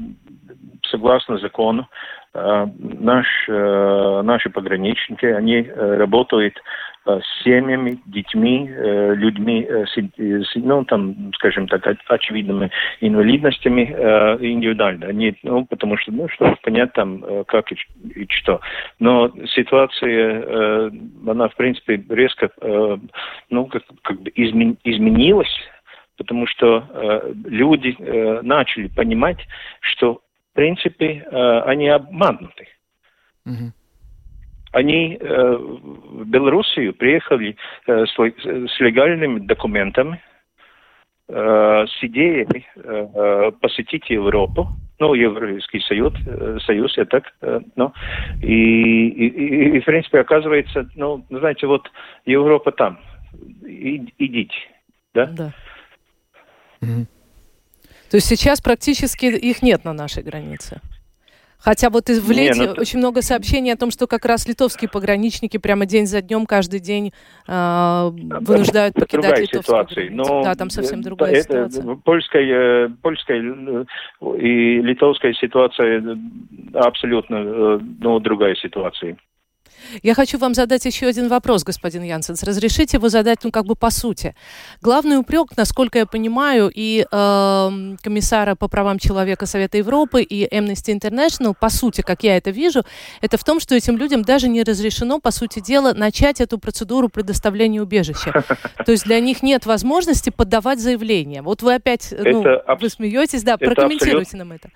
согласно 0.90 1.38
закону, 1.38 1.88
наш, 2.34 3.28
наши 3.50 4.50
пограничники, 4.52 5.26
они 5.26 5.64
работают 5.64 6.58
с 7.06 7.44
семьями, 7.44 8.00
детьми, 8.06 8.70
людьми, 8.70 9.68
ну, 10.56 10.86
там, 10.86 11.32
скажем 11.34 11.68
так, 11.68 11.86
очевидными 12.08 12.70
инвалидностями 13.00 13.86
индивидуально. 14.40 15.08
Они, 15.08 15.36
ну, 15.42 15.66
потому 15.66 15.98
что, 15.98 16.12
ну, 16.12 16.30
чтобы 16.30 16.56
понять 16.58 16.94
там, 16.94 17.44
как 17.46 17.72
и, 17.72 17.78
что. 18.30 18.62
Но 19.00 19.32
ситуация, 19.48 20.92
она, 21.28 21.50
в 21.50 21.56
принципе, 21.56 22.04
резко, 22.10 22.52
ну, 23.50 23.66
как, 23.66 23.84
как 24.04 24.22
бы 24.22 24.32
изменилась 24.36 25.60
потому 26.22 26.46
что 26.46 26.88
э, 26.88 27.34
люди 27.46 27.96
э, 27.98 28.42
начали 28.44 28.88
понимать, 28.88 29.40
что 29.80 30.22
в 30.52 30.56
принципе 30.56 31.26
э, 31.26 31.60
они 31.62 31.88
обмануты. 31.88 32.68
Угу. 33.46 33.72
Они 34.72 35.18
э, 35.20 35.56
в 35.58 36.26
Белоруссию 36.26 36.94
приехали 36.94 37.58
э, 37.88 38.06
с, 38.06 38.14
с 38.14 38.80
легальными 38.80 39.40
документами, 39.40 40.22
э, 41.28 41.86
с 41.88 42.04
идеей 42.04 42.48
э, 42.76 43.52
посетить 43.60 44.10
Европу, 44.10 44.70
ну, 45.00 45.14
Европейский 45.14 45.82
Союз, 45.82 46.14
э, 46.26 46.60
Союз, 46.66 46.96
я 46.98 47.06
так, 47.06 47.24
э, 47.42 47.60
ну, 47.76 47.92
и, 48.42 49.08
и, 49.10 49.78
и, 49.78 49.80
в 49.82 49.86
принципе, 49.86 50.20
оказывается, 50.20 50.88
ну, 50.96 51.26
знаете, 51.30 51.68
вот 51.68 51.92
Европа 52.26 52.72
там, 52.72 53.00
и, 53.66 54.06
идите, 54.20 54.56
да? 55.14 55.26
Да. 55.26 55.54
То 56.80 58.18
есть 58.18 58.28
сейчас 58.28 58.62
практически 58.62 59.26
их 59.26 59.62
нет 59.62 59.86
на 59.86 59.94
нашей 59.94 60.24
границе. 60.24 60.82
Хотя 61.64 61.90
вот 61.90 62.10
в 62.10 62.32
лете 62.32 62.60
Не, 62.60 62.68
ну, 62.68 62.74
очень 62.78 63.00
много 63.00 63.22
сообщений 63.22 63.72
о 63.72 63.78
том, 63.78 63.92
что 63.92 64.08
как 64.08 64.26
раз 64.26 64.48
литовские 64.48 64.90
пограничники 64.90 65.58
прямо 65.58 65.86
день 65.86 66.08
за 66.08 66.22
днем, 66.22 66.46
каждый 66.46 66.80
день 66.80 67.14
э, 67.48 68.10
вынуждают 68.12 68.96
это 68.96 69.06
покидать 69.06 69.40
литовскую 69.40 69.64
ситуация. 69.64 70.10
Но 70.10 70.24
ну, 70.24 70.44
да, 70.44 70.56
там 70.56 70.70
совсем 70.70 71.02
другая 71.02 71.34
это, 71.34 71.70
ситуация. 71.70 71.96
Польская, 71.98 72.90
польская 73.02 73.42
э, 73.42 73.86
и 74.40 74.82
литовская 74.82 75.34
ситуация 75.34 76.18
абсолютно 76.74 77.36
э, 77.36 77.80
ну, 78.00 78.20
другая 78.20 78.56
ситуация. 78.56 79.18
Я 80.04 80.14
хочу 80.14 80.38
вам 80.38 80.54
задать 80.54 80.86
еще 80.86 81.08
один 81.08 81.28
вопрос, 81.28 81.64
господин 81.64 82.04
Янсенс. 82.04 82.44
Разрешите 82.44 82.98
его 82.98 83.10
задать, 83.10 83.40
ну, 83.44 83.52
как 83.52 83.66
бы 83.66 83.76
по 83.76 83.90
сути. 83.90 84.36
Главный 84.82 85.18
упрек, 85.18 85.58
насколько 85.58 86.00
я 86.00 86.06
понимаю, 86.06 86.72
и 86.74 87.06
э, 87.10 87.96
комиссара 88.02 88.56
по 88.56 88.68
правам 88.68 89.00
человека 89.00 89.46
Совета 89.46 89.78
Европы, 89.78 90.22
и 90.22 90.48
Amnesty 90.48 90.98
International, 90.98 91.56
по 91.60 91.70
сути, 91.70 92.02
как 92.02 92.24
я 92.24 92.38
это 92.38 92.52
вижу, 92.52 92.84
это 93.22 93.38
в 93.38 93.44
том, 93.44 93.60
что 93.60 93.76
этим 93.76 93.98
людям 93.98 94.24
даже 94.24 94.48
не 94.48 94.64
разрешено, 94.64 95.20
по 95.20 95.32
сути 95.32 95.60
дела, 95.60 95.94
начать 95.94 96.42
эту 96.42 96.58
процедуру 96.58 97.10
предоставления 97.10 97.82
убежища. 97.82 98.44
То 98.86 98.92
есть 98.92 99.06
для 99.06 99.20
них 99.20 99.44
нет 99.44 99.66
возможности 99.66 100.30
подавать 100.30 100.80
заявление. 100.80 101.42
Вот 101.42 101.62
вы 101.62 101.76
опять, 101.76 102.14
ну, 102.18 102.44
вы 102.80 102.90
смеетесь, 102.90 103.44
да, 103.44 103.58
прокомментируйте 103.58 104.38
нам 104.38 104.52
это. 104.52 104.70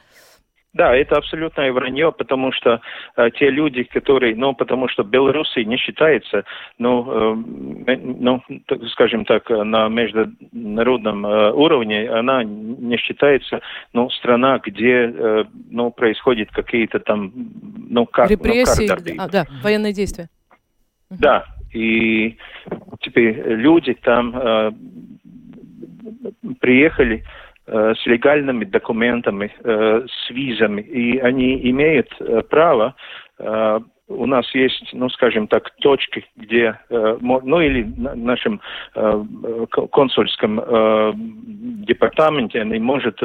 Да, 0.76 0.94
это 0.94 1.16
абсолютное 1.16 1.72
вранье, 1.72 2.12
потому 2.12 2.52
что 2.52 2.82
э, 3.16 3.30
те 3.40 3.50
люди, 3.50 3.84
которые, 3.84 4.36
ну, 4.36 4.54
потому 4.54 4.90
что 4.90 5.04
Белоруссия 5.04 5.64
не 5.64 5.78
считается, 5.78 6.44
ну, 6.78 7.38
э, 7.88 7.96
ну, 7.96 8.44
так, 8.66 8.84
скажем 8.90 9.24
так, 9.24 9.50
на 9.50 9.88
международном 9.88 11.26
э, 11.26 11.52
уровне, 11.54 12.10
она 12.10 12.44
не 12.44 12.98
считается, 12.98 13.62
ну, 13.94 14.10
страна, 14.10 14.60
где, 14.62 15.14
э, 15.16 15.46
ну, 15.72 15.92
происходят 15.92 16.52
какие-то 16.52 17.00
там, 17.00 17.32
ну, 17.90 18.06
как, 18.06 18.30
ну, 18.30 18.36
Репрессии, 18.36 19.14
ну, 19.14 19.24
а, 19.24 19.30
да, 19.30 19.46
военные 19.64 19.94
действия. 19.94 20.28
Да, 21.10 21.46
и 21.74 22.36
теперь 23.00 23.42
люди 23.48 23.94
там 23.94 24.36
э, 24.36 24.72
приехали, 26.60 27.24
Э, 27.24 27.35
с 27.68 28.06
легальными 28.06 28.66
документами, 28.66 29.52
э, 29.64 30.06
с 30.08 30.30
визами, 30.30 30.82
и 30.82 31.18
они 31.20 31.70
имеют 31.70 32.10
э, 32.20 32.42
право 32.50 32.96
у 34.08 34.26
нас 34.28 34.46
есть, 34.54 34.92
ну, 34.94 35.10
скажем 35.10 35.48
так, 35.48 35.72
точки, 35.78 36.26
где, 36.36 36.80
ну, 36.90 37.60
или 37.60 37.82
в 37.82 38.16
нашем 38.16 38.62
консульском 39.92 40.62
департаменте 41.86 42.62
они 42.62 42.80
может 42.80 43.20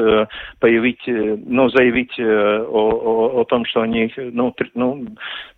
появить, 0.58 1.02
ну, 1.06 1.68
заявить 1.68 2.18
о, 2.18 2.64
о, 2.64 3.40
о 3.40 3.44
том, 3.44 3.66
что 3.66 3.82
они, 3.82 4.12
ну, 4.16 4.54
ну, 4.74 5.06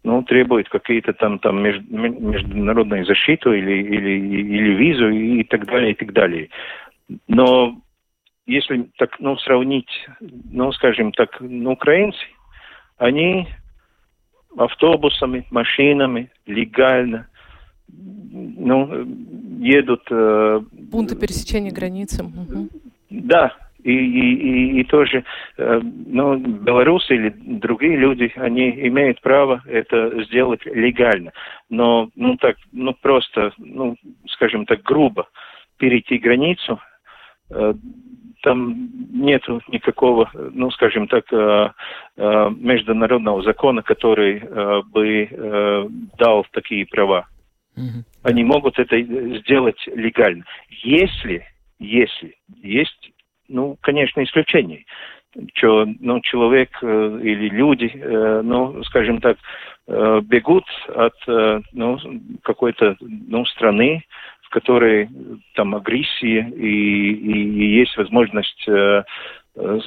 ну 0.02 0.22
требуют 0.24 0.68
какие-то 0.68 1.12
там, 1.12 1.38
там 1.38 1.62
международную 1.62 3.04
защиту 3.04 3.52
или, 3.52 3.80
или, 3.80 4.10
или 4.18 4.74
визу 4.74 5.08
и 5.08 5.44
так 5.44 5.66
далее, 5.66 5.92
и 5.92 5.94
так 5.94 6.12
далее. 6.12 6.48
Но 7.28 7.76
если 8.46 8.90
так, 8.99 9.18
ну, 9.20 9.37
сравнить, 9.38 9.90
ну, 10.20 10.72
скажем 10.72 11.12
так, 11.12 11.40
ну, 11.40 11.72
украинцы, 11.72 12.18
они 12.99 13.49
автобусами, 14.56 15.46
машинами 15.50 16.30
легально, 16.46 17.28
ну, 17.88 19.06
едут... 19.61 20.02
Э, 20.11 20.61
Пункты 20.90 21.16
пересечения 21.16 21.72
границы. 21.72 22.25
Угу. 22.25 22.68
Да, 23.11 23.54
и, 23.82 23.92
и, 23.92 24.34
и, 24.34 24.80
и 24.80 24.84
тоже, 24.84 25.25
э, 25.58 25.80
ну, 25.82 26.37
белорусы 26.37 27.14
или 27.14 27.34
другие 27.37 27.96
люди, 27.96 28.32
они 28.37 28.70
имеют 28.88 29.20
право 29.20 29.62
это 29.66 30.25
сделать 30.25 30.64
легально. 30.64 31.32
Но, 31.68 32.11
ну, 32.14 32.37
так, 32.37 32.56
ну, 32.72 32.94
просто, 33.00 33.52
ну, 33.58 33.96
скажем 34.28 34.66
так, 34.66 34.82
грубо 34.82 35.28
перейти 35.78 36.18
границу, 36.18 36.80
там 38.42 38.90
нет 39.12 39.42
никакого, 39.68 40.30
ну, 40.35 40.71
скажем 40.73 41.09
так, 41.09 41.25
э, 41.32 41.71
э, 42.16 42.50
международного 42.56 43.42
закона, 43.42 43.82
который 43.82 44.42
э, 44.42 44.82
бы 44.90 45.88
дал 46.18 46.44
такие 46.52 46.87
права. 46.87 47.26
Mm-hmm. 47.76 48.04
Они 48.25 48.44
могут 48.44 48.78
это 48.78 49.00
сделать 49.40 49.80
легально. 49.87 50.44
Если, 50.68 51.47
если 51.78 52.35
есть, 52.61 53.12
ну, 53.49 53.78
конечно, 53.80 54.23
исключения, 54.23 54.85
что, 55.54 55.87
ну, 56.00 56.21
человек 56.21 56.71
или 56.82 57.49
люди, 57.49 57.90
ну, 58.44 58.82
скажем 58.85 59.21
так, 59.21 59.38
бегут 59.87 60.64
от, 60.88 61.14
ну, 61.73 61.99
какой-то, 62.42 62.97
ну, 63.00 63.47
страны, 63.47 64.04
которой 64.52 65.09
там 65.54 65.75
агрессии 65.75 66.38
и, 66.56 67.12
и, 67.12 67.64
и 67.64 67.78
есть 67.80 67.97
возможность 67.97 68.68
э, 68.68 69.02
э, 69.56 69.78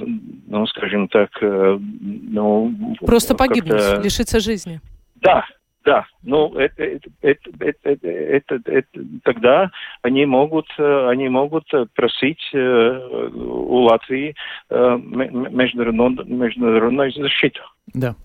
ну, 0.48 0.68
скажем 0.68 1.08
так, 1.08 1.30
э, 1.42 1.78
ну... 1.80 2.96
Просто 3.06 3.36
погибнуть, 3.36 4.04
лишиться 4.04 4.40
жизни. 4.40 4.82
Да, 5.22 5.46
да, 5.86 6.06
ну 6.24 6.56
это, 6.56 6.84
это, 6.84 7.10
это, 7.22 7.50
это, 7.60 8.08
это, 8.08 8.60
это, 8.66 9.00
тогда 9.24 9.72
они 10.02 10.26
могут, 10.26 10.68
они 10.78 11.30
могут 11.30 11.66
просить 11.94 12.44
у 12.54 13.78
Латвии 13.84 14.36
международную, 14.70 16.26
международную 16.26 17.12
защиту. 17.12 17.62
Да. 17.94 18.16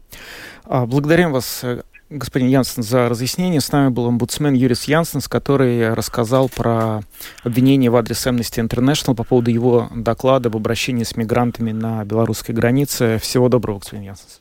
А, 0.65 0.87
благодарим 0.87 1.33
вас, 1.33 1.65
господин 2.11 2.49
Янсен, 2.49 2.83
за 2.83 3.09
разъяснение. 3.09 3.61
С 3.61 3.73
нами 3.73 3.91
был 3.91 4.07
омбудсмен 4.07 4.55
Юрис 4.55 4.85
Янсенс, 4.85 5.29
который 5.29 5.95
рассказал 5.95 6.49
про 6.49 7.03
обвинение 7.45 7.91
в 7.91 7.97
адрес 7.97 8.27
Amnesty 8.27 8.67
International 8.67 9.15
по 9.15 9.25
поводу 9.25 9.51
его 9.51 9.89
доклада 9.95 10.49
об 10.49 10.57
обращении 10.57 11.05
с 11.05 11.17
мигрантами 11.17 11.73
на 11.73 12.05
белорусской 12.05 12.55
границе. 12.55 13.19
Всего 13.19 13.49
доброго, 13.49 13.79
господин 13.79 14.05
Янсенс. 14.05 14.40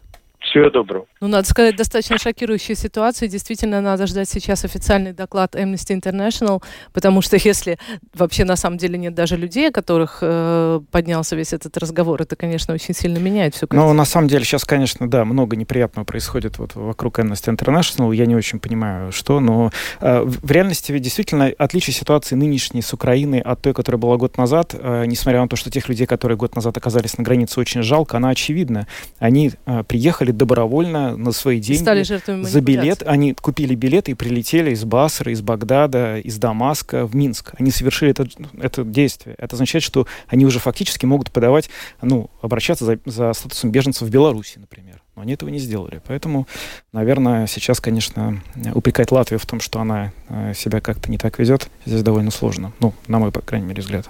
Всего 0.50 0.70
доброго. 0.72 1.06
Ну, 1.22 1.28
надо 1.28 1.48
сказать, 1.48 1.76
достаточно 1.76 2.18
шокирующая 2.18 2.76
ситуация. 2.76 3.30
Действительно, 3.30 3.82
надо 3.82 4.08
ждать 4.08 4.28
сейчас 4.28 4.66
официальный 4.66 5.14
доклад 5.14 5.56
Amnesty 5.56 6.00
International, 6.00 6.64
потому 6.92 7.22
что 7.22 7.38
если 7.44 7.78
вообще 8.16 8.46
на 8.46 8.56
самом 8.56 8.78
деле 8.78 8.98
нет 8.98 9.14
даже 9.14 9.38
людей, 9.38 9.70
о 9.70 9.72
которых 9.72 10.20
э, 10.22 10.82
поднялся 10.92 11.36
весь 11.36 11.54
этот 11.54 11.78
разговор, 11.78 12.22
это, 12.24 12.36
конечно, 12.36 12.74
очень 12.74 12.96
сильно 12.96 13.20
меняет 13.20 13.54
все. 13.54 13.68
Ну, 13.70 13.94
на 13.94 14.06
самом 14.06 14.28
деле 14.28 14.44
сейчас, 14.44 14.66
конечно, 14.66 15.08
да, 15.08 15.24
много 15.24 15.56
неприятного 15.56 16.04
происходит 16.06 16.58
вот 16.58 16.74
вокруг 16.74 17.20
Amnesty 17.20 17.56
International. 17.56 18.16
Я 18.16 18.26
не 18.26 18.36
очень 18.36 18.60
понимаю, 18.60 19.12
что, 19.12 19.40
но 19.40 19.70
э, 20.02 20.22
в 20.22 20.50
реальности 20.50 20.92
ведь 20.92 21.04
действительно 21.04 21.52
отличие 21.60 21.94
ситуации 21.94 22.34
нынешней 22.34 22.82
с 22.82 22.92
Украиной 22.92 23.40
от 23.40 23.62
той, 23.62 23.74
которая 23.76 24.00
была 24.00 24.18
год 24.18 24.38
назад, 24.38 24.74
э, 24.74 25.06
несмотря 25.06 25.42
на 25.42 25.48
то, 25.48 25.56
что 25.56 25.70
тех 25.70 25.88
людей, 25.90 26.08
которые 26.08 26.38
год 26.38 26.56
назад 26.56 26.76
оказались 26.76 27.20
на 27.20 27.24
границе, 27.24 27.60
очень 27.60 27.84
жалко, 27.84 28.18
она 28.18 28.30
очевидна. 28.30 28.88
Они 29.20 29.52
э, 29.68 29.84
приехали 29.84 30.39
добровольно 30.40 31.16
на 31.16 31.32
свои 31.32 31.60
деньги 31.60 31.82
Стали 31.82 32.04
жертвами 32.04 32.44
за 32.44 32.62
билет. 32.62 33.04
Они 33.06 33.34
купили 33.34 33.76
билет 33.76 34.10
и 34.10 34.16
прилетели 34.16 34.72
из 34.72 34.84
Басры, 34.84 35.34
из 35.34 35.42
Багдада, 35.42 36.18
из 36.18 36.38
Дамаска 36.38 37.06
в 37.06 37.16
Минск. 37.16 37.54
Они 37.60 37.70
совершили 37.70 38.12
это, 38.12 38.28
это 38.60 38.84
действие. 38.84 39.36
Это 39.38 39.56
означает, 39.56 39.84
что 39.84 40.08
они 40.28 40.46
уже 40.46 40.60
фактически 40.60 41.06
могут 41.06 41.32
подавать, 41.32 41.70
ну, 42.02 42.32
обращаться 42.42 42.86
за, 42.86 43.00
за 43.06 43.34
статусом 43.34 43.72
беженцев 43.72 44.08
в 44.08 44.12
Беларуси, 44.12 44.58
например. 44.58 45.04
Но 45.16 45.22
они 45.22 45.34
этого 45.34 45.50
не 45.50 45.60
сделали. 45.60 46.02
Поэтому, 46.08 46.48
наверное, 46.94 47.46
сейчас, 47.46 47.80
конечно, 47.80 48.42
упрекать 48.74 49.12
Латвию 49.12 49.40
в 49.40 49.46
том, 49.46 49.60
что 49.60 49.80
она 49.80 50.14
э, 50.30 50.54
себя 50.56 50.80
как-то 50.82 51.12
не 51.12 51.18
так 51.18 51.38
ведет, 51.38 51.70
здесь 51.86 52.02
довольно 52.02 52.32
сложно. 52.32 52.72
Ну, 52.80 52.94
на 53.08 53.20
мой, 53.20 53.32
по 53.32 53.42
крайней 53.42 53.68
мере, 53.68 53.82
взгляд. 53.82 54.10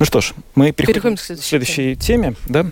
Ну 0.00 0.06
что 0.06 0.20
ж, 0.20 0.32
мы 0.54 0.72
переходим, 0.72 0.94
Переходим 0.94 1.16
к 1.16 1.20
к 1.20 1.22
следующей 1.22 1.48
следующей 1.48 1.96
теме, 1.96 2.34
да? 2.48 2.66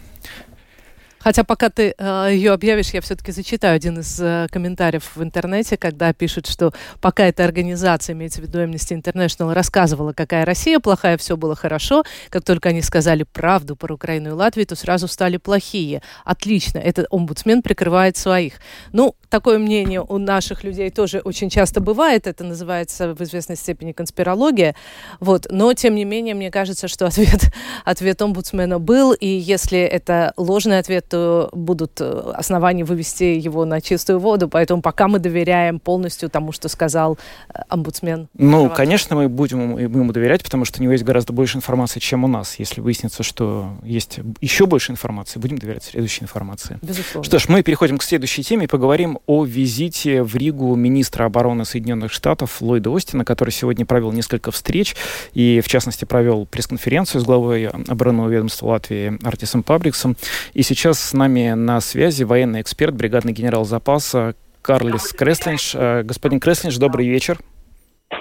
Хотя 1.18 1.44
пока 1.44 1.70
ты 1.70 1.94
э, 1.96 2.28
ее 2.32 2.52
объявишь, 2.52 2.90
я 2.90 3.00
все-таки 3.00 3.32
зачитаю 3.32 3.76
один 3.76 3.98
из 3.98 4.20
э, 4.20 4.46
комментариев 4.50 5.10
в 5.14 5.22
интернете, 5.22 5.76
когда 5.76 6.12
пишут, 6.12 6.46
что 6.46 6.72
пока 7.00 7.24
эта 7.24 7.44
организация, 7.44 8.14
имеется 8.14 8.40
в 8.40 8.44
виду 8.44 8.60
Amnesty 8.60 9.00
International, 9.00 9.52
рассказывала, 9.52 10.12
какая 10.12 10.44
Россия 10.44 10.78
плохая, 10.78 11.16
все 11.16 11.36
было 11.36 11.56
хорошо. 11.56 12.04
Как 12.30 12.44
только 12.44 12.70
они 12.70 12.82
сказали 12.82 13.24
правду 13.24 13.76
про 13.76 13.94
Украину 13.94 14.30
и 14.30 14.32
Латвию, 14.32 14.66
то 14.66 14.76
сразу 14.76 15.08
стали 15.08 15.36
плохие. 15.36 16.02
Отлично, 16.24 16.78
этот 16.78 17.06
омбудсмен 17.10 17.62
прикрывает 17.62 18.16
своих. 18.16 18.54
Ну, 18.92 19.14
такое 19.28 19.58
мнение 19.58 20.00
у 20.00 20.18
наших 20.18 20.64
людей 20.64 20.90
тоже 20.90 21.20
очень 21.20 21.50
часто 21.50 21.80
бывает. 21.80 22.26
Это 22.26 22.44
называется 22.44 23.14
в 23.14 23.22
известной 23.22 23.56
степени 23.56 23.92
конспирология. 23.92 24.74
Вот. 25.20 25.46
Но, 25.50 25.72
тем 25.74 25.94
не 25.94 26.04
менее, 26.04 26.34
мне 26.34 26.50
кажется, 26.50 26.88
что 26.88 27.06
ответ, 27.06 27.50
ответ 27.84 28.22
омбудсмена 28.22 28.78
был, 28.78 29.12
и 29.12 29.26
если 29.26 29.80
это 29.80 30.32
ложный 30.36 30.78
ответ, 30.78 31.07
то 31.08 31.48
будут 31.52 32.00
э, 32.00 32.32
основания 32.34 32.84
вывести 32.84 33.24
его 33.24 33.64
на 33.64 33.80
чистую 33.80 34.18
воду. 34.18 34.48
Поэтому 34.48 34.82
пока 34.82 35.08
мы 35.08 35.18
доверяем 35.18 35.80
полностью 35.80 36.28
тому, 36.30 36.52
что 36.52 36.68
сказал 36.68 37.18
э, 37.52 37.60
омбудсмен. 37.68 38.28
Ну, 38.34 38.60
Права. 38.66 38.74
конечно, 38.74 39.16
мы 39.16 39.28
будем 39.28 39.76
ему- 39.78 39.78
ему 39.78 40.12
доверять, 40.12 40.42
потому 40.42 40.64
что 40.64 40.80
у 40.80 40.82
него 40.82 40.92
есть 40.92 41.04
гораздо 41.04 41.32
больше 41.32 41.56
информации, 41.58 42.00
чем 42.00 42.24
у 42.24 42.28
нас. 42.28 42.58
Если 42.58 42.80
выяснится, 42.80 43.22
что 43.22 43.72
есть 43.82 44.20
еще 44.40 44.66
больше 44.66 44.92
информации, 44.92 45.38
будем 45.38 45.58
доверять 45.58 45.84
следующей 45.84 46.24
информации. 46.24 46.78
Безусловно. 46.82 47.24
Что 47.24 47.38
ж, 47.38 47.48
мы 47.48 47.62
переходим 47.62 47.98
к 47.98 48.02
следующей 48.02 48.42
теме 48.42 48.64
и 48.64 48.68
поговорим 48.68 49.18
о 49.26 49.44
визите 49.44 50.22
в 50.22 50.36
Ригу 50.36 50.74
министра 50.74 51.24
обороны 51.24 51.64
Соединенных 51.64 52.12
Штатов 52.12 52.60
Ллойда 52.60 52.94
Остина, 52.94 53.24
который 53.24 53.50
сегодня 53.50 53.86
провел 53.86 54.12
несколько 54.12 54.50
встреч 54.50 54.96
и, 55.32 55.60
в 55.64 55.68
частности, 55.68 56.04
провел 56.04 56.46
пресс-конференцию 56.46 57.20
с 57.20 57.24
главой 57.24 57.66
оборонного 57.68 58.28
ведомства 58.28 58.66
Латвии 58.68 59.18
Артисом 59.26 59.62
Пабриксом. 59.62 60.16
И 60.54 60.62
сейчас 60.62 60.97
с 60.98 61.12
нами 61.12 61.52
на 61.52 61.80
связи 61.80 62.24
военный 62.24 62.60
эксперт, 62.60 62.94
бригадный 62.94 63.32
генерал 63.32 63.64
запаса 63.64 64.34
Карлис 64.62 65.12
Креслинш. 65.12 65.72
Э, 65.74 66.02
Господин 66.02 66.40
Креслинш, 66.40 66.76
добрый 66.76 67.08
вечер. 67.08 67.38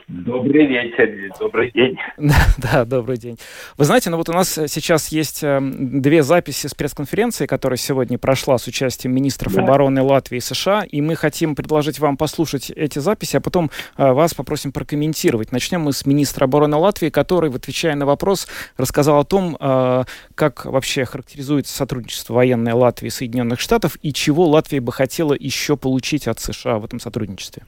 Добрый 0.08 0.66
вечер, 0.68 1.34
добрый 1.40 1.72
день. 1.72 1.98
Да, 2.58 2.86
добрый 2.86 3.18
день. 3.18 3.38
Вы 3.78 3.86
знаете, 3.86 4.10
ну 4.10 4.18
вот 4.18 4.28
у 4.30 4.34
нас 4.34 4.50
сейчас 4.50 5.10
есть 5.10 5.44
э, 5.44 5.60
две 5.62 6.24
записи 6.24 6.68
с 6.68 6.74
пресс-конференции, 6.74 7.46
которая 7.46 7.78
сегодня 7.78 8.18
прошла 8.18 8.58
с 8.58 8.68
участием 8.68 9.14
министров 9.14 9.54
Да. 9.54 9.64
обороны 9.64 10.02
Латвии 10.02 10.38
и 10.38 10.42
США, 10.42 10.84
и 10.84 11.02
мы 11.02 11.16
хотим 11.16 11.56
предложить 11.56 12.00
вам 12.00 12.18
послушать 12.18 12.70
эти 12.70 13.00
записи, 13.00 13.38
а 13.38 13.42
потом 13.42 13.72
э, 13.98 14.12
вас 14.12 14.34
попросим 14.34 14.72
прокомментировать. 14.72 15.52
Начнем 15.52 15.82
мы 15.82 15.94
с 15.94 16.06
министра 16.06 16.46
обороны 16.46 16.76
Латвии, 16.78 17.10
который, 17.10 17.50
отвечая 17.50 17.96
на 17.96 18.06
вопрос, 18.06 18.48
рассказал 18.78 19.20
о 19.20 19.24
том, 19.26 19.58
э, 19.60 20.04
как 20.36 20.66
вообще 20.66 21.06
характеризуется 21.06 21.76
сотрудничество 21.76 22.34
военной 22.34 22.74
Латвии 22.74 23.08
и 23.08 23.12
Соединенных 23.12 23.60
Штатов 23.60 23.98
и 24.02 24.12
чего 24.12 24.48
Латвия 24.48 24.82
бы 24.82 24.92
хотела 24.92 25.34
еще 25.34 25.78
получить 25.78 26.28
от 26.28 26.40
США 26.40 26.80
в 26.80 26.86
этом 26.86 27.00
сотрудничестве. 27.00 27.64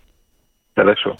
Хорошо. 0.80 1.18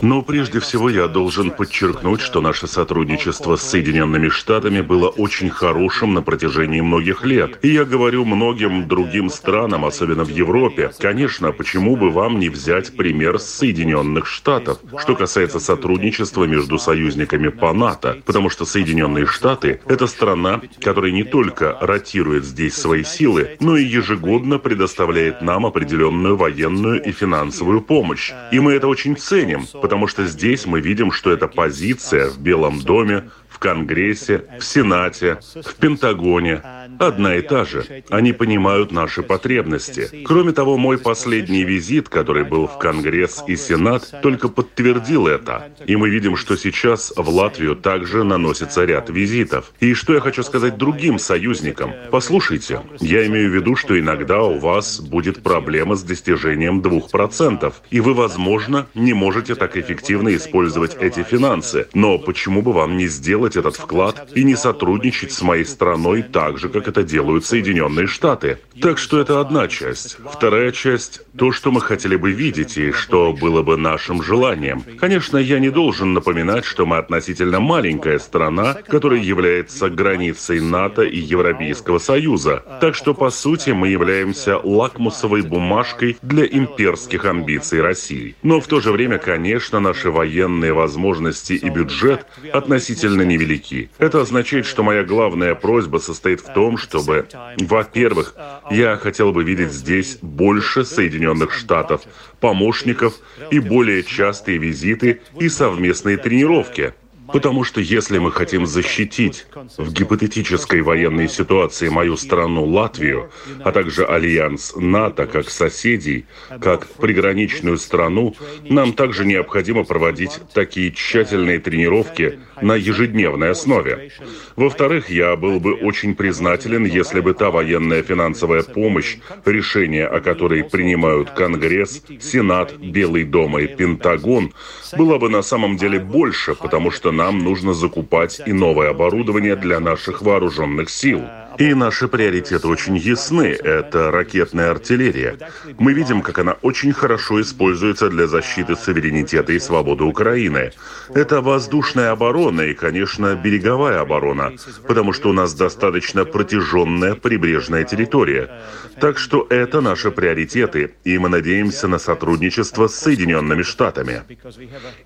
Но 0.00 0.22
прежде 0.22 0.58
всего 0.58 0.88
я 0.88 1.06
должен 1.06 1.50
подчеркнуть, 1.50 2.22
что 2.22 2.40
наше 2.40 2.66
сотрудничество 2.66 3.56
с 3.56 3.62
Соединенными 3.62 4.30
Штатами 4.30 4.80
было 4.80 5.08
очень 5.08 5.50
хорошим 5.50 6.14
на 6.14 6.22
протяжении 6.22 6.80
многих 6.80 7.26
лет. 7.26 7.58
И 7.60 7.68
я 7.68 7.84
говорю 7.84 8.24
многим 8.24 8.88
другим 8.88 9.28
странам, 9.28 9.84
особенно 9.84 10.24
в 10.24 10.30
Европе, 10.30 10.90
конечно, 10.98 11.52
почему 11.52 11.96
бы 11.96 12.10
вам 12.10 12.38
не 12.38 12.48
взять 12.48 12.96
пример 12.96 13.38
с 13.38 13.44
Соединенных 13.44 14.26
Штатов, 14.26 14.78
что 14.98 15.14
касается 15.14 15.60
сотрудничества 15.60 16.44
между 16.44 16.78
союзниками 16.78 17.48
по 17.48 17.74
НАТО, 17.74 18.22
потому 18.24 18.48
что 18.48 18.64
Соединенные 18.64 19.26
Штаты– 19.26 19.80
это 19.86 20.06
страна, 20.06 20.62
которая 20.80 21.12
не 21.12 21.24
только 21.24 21.76
ротирует 21.82 22.46
здесь 22.46 22.74
свои 22.74 23.04
силы, 23.04 23.58
но 23.60 23.76
и 23.76 23.84
ежегодно 23.84 24.58
предоставляет 24.58 25.42
нам 25.42 25.66
определенную 25.66 26.38
военную 26.38 27.02
и 27.02 27.12
финансовую 27.12 27.82
помощь. 27.82 28.32
И 28.54 28.60
мы 28.60 28.74
это 28.74 28.86
очень 28.86 29.16
ценим, 29.16 29.66
потому 29.82 30.06
что 30.06 30.24
здесь 30.26 30.64
мы 30.64 30.80
видим, 30.80 31.10
что 31.10 31.32
эта 31.32 31.48
позиция 31.48 32.30
в 32.30 32.38
Белом 32.38 32.82
доме, 32.82 33.30
в 33.48 33.58
Конгрессе, 33.58 34.44
в 34.60 34.64
Сенате, 34.64 35.40
в 35.56 35.74
Пентагоне 35.74 36.62
одна 36.98 37.36
и 37.36 37.42
та 37.42 37.64
же. 37.64 38.04
Они 38.10 38.32
понимают 38.32 38.92
наши 38.92 39.22
потребности. 39.22 40.24
Кроме 40.24 40.52
того, 40.52 40.76
мой 40.76 40.98
последний 40.98 41.64
визит, 41.64 42.08
который 42.08 42.44
был 42.44 42.66
в 42.66 42.78
Конгресс 42.78 43.44
и 43.46 43.56
Сенат, 43.56 44.20
только 44.22 44.48
подтвердил 44.48 45.26
это. 45.26 45.70
И 45.86 45.96
мы 45.96 46.08
видим, 46.08 46.36
что 46.36 46.56
сейчас 46.56 47.12
в 47.16 47.28
Латвию 47.28 47.76
также 47.76 48.24
наносится 48.24 48.84
ряд 48.84 49.10
визитов. 49.10 49.72
И 49.80 49.94
что 49.94 50.14
я 50.14 50.20
хочу 50.20 50.42
сказать 50.42 50.76
другим 50.76 51.18
союзникам? 51.18 51.92
Послушайте, 52.10 52.80
я 53.00 53.26
имею 53.26 53.50
в 53.50 53.54
виду, 53.54 53.76
что 53.76 53.98
иногда 53.98 54.42
у 54.42 54.58
вас 54.58 55.00
будет 55.00 55.42
проблема 55.42 55.94
с 55.94 56.02
достижением 56.02 56.80
2%, 56.80 57.72
и 57.90 58.00
вы, 58.00 58.14
возможно, 58.14 58.86
не 58.94 59.14
можете 59.14 59.54
так 59.54 59.76
эффективно 59.76 60.34
использовать 60.34 60.96
эти 61.00 61.22
финансы. 61.22 61.86
Но 61.94 62.18
почему 62.18 62.62
бы 62.62 62.72
вам 62.72 62.96
не 62.96 63.06
сделать 63.06 63.56
этот 63.56 63.76
вклад 63.76 64.28
и 64.34 64.44
не 64.44 64.56
сотрудничать 64.56 65.32
с 65.32 65.42
моей 65.42 65.64
страной 65.64 66.22
так 66.22 66.58
же, 66.58 66.68
как 66.68 66.83
это 66.88 67.02
делают 67.02 67.44
Соединенные 67.44 68.06
Штаты? 68.06 68.58
Так 68.80 68.98
что 68.98 69.20
это 69.20 69.40
одна 69.40 69.68
часть. 69.68 70.18
Вторая 70.32 70.72
часть— 70.72 71.22
то, 71.38 71.52
что 71.52 71.70
мы 71.70 71.80
хотели 71.80 72.16
бы 72.16 72.32
видеть 72.32 72.76
и 72.76 72.92
что 72.92 73.32
было 73.32 73.62
бы 73.62 73.76
нашим 73.76 74.22
желанием. 74.22 74.84
Конечно, 74.98 75.36
я 75.38 75.58
не 75.58 75.70
должен 75.70 76.12
напоминать, 76.12 76.64
что 76.64 76.86
мы 76.86 76.98
относительно 76.98 77.60
маленькая 77.60 78.18
страна, 78.18 78.74
которая 78.74 79.20
является 79.20 79.88
границей 79.90 80.60
НАТО 80.60 81.02
и 81.02 81.18
Европейского 81.18 81.98
Союза. 81.98 82.62
Так 82.80 82.94
что, 82.94 83.14
по 83.14 83.30
сути, 83.30 83.70
мы 83.70 83.88
являемся 83.88 84.58
лакмусовой 84.58 85.42
бумажкой 85.42 86.16
для 86.22 86.44
имперских 86.44 87.24
амбиций 87.24 87.80
России. 87.80 88.36
Но 88.42 88.60
в 88.60 88.66
то 88.66 88.80
же 88.80 88.92
время, 88.92 89.18
конечно, 89.18 89.80
наши 89.80 90.10
военные 90.10 90.72
возможности 90.72 91.54
и 91.54 91.68
бюджет 91.68 92.26
относительно 92.52 93.22
невелики. 93.22 93.90
Это 93.98 94.20
означает, 94.20 94.66
что 94.66 94.82
моя 94.82 95.04
главная 95.04 95.54
просьба 95.54 95.98
состоит 95.98 96.40
в 96.40 96.52
том, 96.52 96.73
чтобы, 96.76 97.26
во-первых, 97.58 98.34
я 98.70 98.96
хотел 98.96 99.32
бы 99.32 99.44
видеть 99.44 99.72
здесь 99.72 100.18
больше 100.20 100.84
Соединенных 100.84 101.52
Штатов, 101.52 102.02
помощников 102.40 103.14
и 103.50 103.58
более 103.58 104.02
частые 104.02 104.58
визиты 104.58 105.20
и 105.38 105.48
совместные 105.48 106.16
тренировки. 106.16 106.94
Потому 107.26 107.64
что 107.64 107.80
если 107.80 108.18
мы 108.18 108.30
хотим 108.32 108.66
защитить 108.66 109.46
в 109.78 109.92
гипотетической 109.92 110.82
военной 110.82 111.28
ситуации 111.28 111.88
мою 111.88 112.16
страну 112.16 112.64
Латвию, 112.64 113.30
а 113.62 113.72
также 113.72 114.04
альянс 114.04 114.74
НАТО 114.76 115.26
как 115.26 115.48
соседей, 115.48 116.26
как 116.60 116.86
приграничную 116.86 117.78
страну, 117.78 118.36
нам 118.68 118.92
также 118.92 119.24
необходимо 119.24 119.84
проводить 119.84 120.38
такие 120.52 120.92
тщательные 120.92 121.60
тренировки 121.60 122.40
на 122.60 122.74
ежедневной 122.74 123.50
основе. 123.50 124.10
Во-вторых, 124.56 125.10
я 125.10 125.36
был 125.36 125.60
бы 125.60 125.74
очень 125.74 126.14
признателен, 126.14 126.84
если 126.84 127.20
бы 127.20 127.34
та 127.34 127.50
военная 127.50 128.02
финансовая 128.02 128.62
помощь, 128.62 129.16
решения 129.44 130.06
о 130.06 130.20
которой 130.20 130.64
принимают 130.64 131.30
Конгресс, 131.30 132.02
Сенат, 132.20 132.76
Белый 132.76 133.24
дом 133.24 133.58
и 133.58 133.66
Пентагон, 133.66 134.52
была 134.96 135.18
бы 135.18 135.28
на 135.28 135.42
самом 135.42 135.76
деле 135.76 135.98
больше, 135.98 136.54
потому 136.54 136.90
что 136.90 137.12
нам 137.12 137.38
нужно 137.38 137.74
закупать 137.74 138.40
и 138.46 138.52
новое 138.52 138.90
оборудование 138.90 139.56
для 139.56 139.80
наших 139.80 140.22
вооруженных 140.22 140.90
сил. 140.90 141.22
И 141.58 141.74
наши 141.74 142.08
приоритеты 142.08 142.66
очень 142.68 142.96
ясны. 142.96 143.46
Это 143.46 144.10
ракетная 144.10 144.70
артиллерия. 144.70 145.38
Мы 145.78 145.92
видим, 145.92 146.22
как 146.22 146.38
она 146.38 146.52
очень 146.62 146.92
хорошо 146.92 147.40
используется 147.40 148.08
для 148.08 148.26
защиты 148.26 148.76
суверенитета 148.76 149.52
и 149.52 149.58
свободы 149.58 150.04
Украины. 150.04 150.72
Это 151.14 151.40
воздушная 151.40 152.10
оборона 152.10 152.62
и, 152.62 152.74
конечно, 152.74 153.34
береговая 153.34 154.00
оборона, 154.00 154.52
потому 154.86 155.12
что 155.12 155.30
у 155.30 155.32
нас 155.32 155.54
достаточно 155.54 156.24
протяженная 156.24 157.14
прибрежная 157.14 157.84
территория. 157.84 158.62
Так 159.00 159.18
что 159.18 159.46
это 159.50 159.80
наши 159.80 160.10
приоритеты, 160.10 160.94
и 161.04 161.18
мы 161.18 161.28
надеемся 161.28 161.88
на 161.88 161.98
сотрудничество 161.98 162.88
с 162.88 162.94
Соединенными 162.94 163.62
Штатами. 163.62 164.22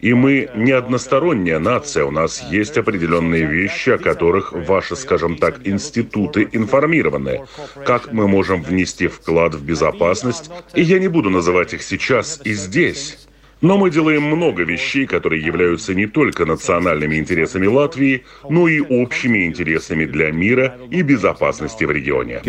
И 0.01 0.15
мы 0.15 0.51
не 0.55 0.73
односторонняя 0.73 1.59
нация, 1.59 2.05
у 2.05 2.11
нас 2.11 2.43
есть 2.51 2.77
определенные 2.79 3.47
вещи, 3.47 3.91
о 3.91 3.99
которых 3.99 4.53
ваши, 4.53 4.97
скажем 4.97 5.37
так, 5.37 5.67
институты 5.67 6.38
патриоты 6.39 6.57
информированы, 6.57 7.41
как 7.85 8.13
мы 8.13 8.29
можем 8.29 8.63
внести 8.63 9.09
вклад 9.09 9.55
в 9.55 9.65
безопасность, 9.65 10.51
и 10.75 10.83
я 10.83 10.99
не 10.99 11.09
буду 11.09 11.31
называть 11.31 11.75
их 11.75 11.83
сейчас 11.83 12.41
и 12.45 12.53
здесь. 12.55 13.29
Но 13.61 13.77
мы 13.77 13.91
делаем 13.91 14.23
много 14.23 14.63
вещей, 14.63 15.05
которые 15.07 15.45
являются 15.45 15.93
не 15.93 16.07
только 16.07 16.45
национальными 16.47 17.17
интересами 17.17 17.67
Латвии, 17.67 18.25
но 18.49 18.69
и 18.69 18.81
общими 18.81 19.47
интересами 19.47 20.05
для 20.05 20.31
мира 20.31 20.79
и 20.91 21.03
безопасности 21.03 21.83
в 21.85 21.91
регионе. 21.91 22.41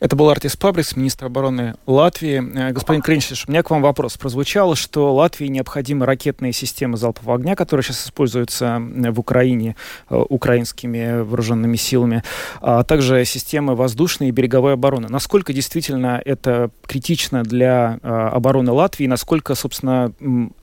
Это 0.00 0.16
был 0.16 0.30
Артис 0.30 0.56
Пабрис, 0.56 0.96
министр 0.96 1.26
обороны 1.26 1.74
Латвии. 1.86 2.42
Э, 2.58 2.72
господин 2.72 3.02
Кринчиш, 3.02 3.44
у 3.46 3.50
меня 3.50 3.62
к 3.62 3.68
вам 3.68 3.82
вопрос. 3.82 4.16
Прозвучало, 4.16 4.74
что 4.74 5.14
Латвии 5.14 5.46
необходимы 5.46 6.06
ракетные 6.06 6.54
системы 6.54 6.96
залпового 6.96 7.34
огня, 7.34 7.54
которые 7.54 7.84
сейчас 7.84 8.06
используются 8.06 8.80
в 8.80 9.20
Украине 9.20 9.76
э, 10.08 10.16
украинскими 10.16 11.20
вооруженными 11.20 11.76
силами, 11.76 12.22
а 12.62 12.82
также 12.82 13.26
системы 13.26 13.76
воздушной 13.76 14.28
и 14.28 14.32
береговой 14.32 14.72
обороны. 14.72 15.08
Насколько 15.08 15.52
действительно 15.52 16.20
это 16.24 16.70
критично 16.86 17.42
для 17.42 17.98
э, 18.02 18.08
обороны 18.08 18.72
Латвии, 18.72 19.06
насколько, 19.06 19.54
собственно, 19.54 20.12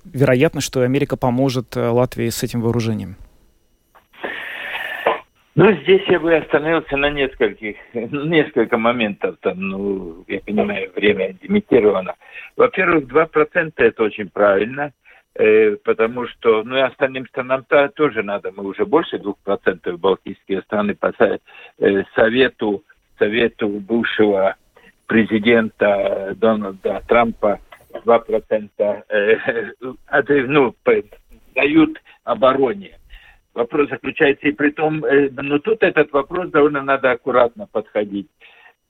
вероятно, 0.04 0.62
что 0.62 0.82
Америка 0.82 1.16
поможет 1.16 1.76
Латвии 1.76 2.30
с 2.30 2.42
этим 2.42 2.62
вооружением? 2.62 3.18
Ну, 5.58 5.72
здесь 5.82 6.04
я 6.08 6.20
бы 6.20 6.36
остановился 6.36 6.96
на 6.98 7.10
нескольких, 7.10 7.78
несколько 7.96 8.78
моментов. 8.78 9.38
Там, 9.42 9.60
ну, 9.60 10.24
я 10.28 10.40
понимаю, 10.42 10.92
время 10.96 11.36
лимитировано. 11.42 12.14
Во-первых, 12.56 13.06
2% 13.06 13.74
это 13.76 14.04
очень 14.04 14.30
правильно, 14.30 14.94
э, 15.34 15.76
потому 15.78 16.28
что, 16.28 16.64
ну, 16.64 16.78
и 16.78 16.82
остальным 16.82 17.26
странам-то 17.26 17.90
тоже 17.90 18.22
надо. 18.22 18.52
Мы 18.56 18.66
уже 18.66 18.86
больше 18.86 19.18
2% 19.18 19.98
балтийские 19.98 20.62
страны 20.62 20.94
по 20.94 21.12
э, 21.18 22.04
совету, 22.14 22.84
совету 23.18 23.68
бывшего 23.68 24.58
президента 25.08 26.36
Дональда 26.36 27.02
Трампа 27.08 27.60
2% 28.06 28.70
э, 29.10 29.72
ну, 30.48 30.76
дают 31.56 32.00
обороне. 32.26 33.00
Вопрос 33.58 33.90
заключается 33.90 34.48
и 34.48 34.52
при 34.52 34.70
том, 34.70 35.04
э, 35.04 35.32
но 35.32 35.58
тут 35.58 35.82
этот 35.82 36.12
вопрос 36.12 36.52
довольно 36.52 36.84
надо 36.84 37.10
аккуратно 37.10 37.66
подходить. 37.66 38.28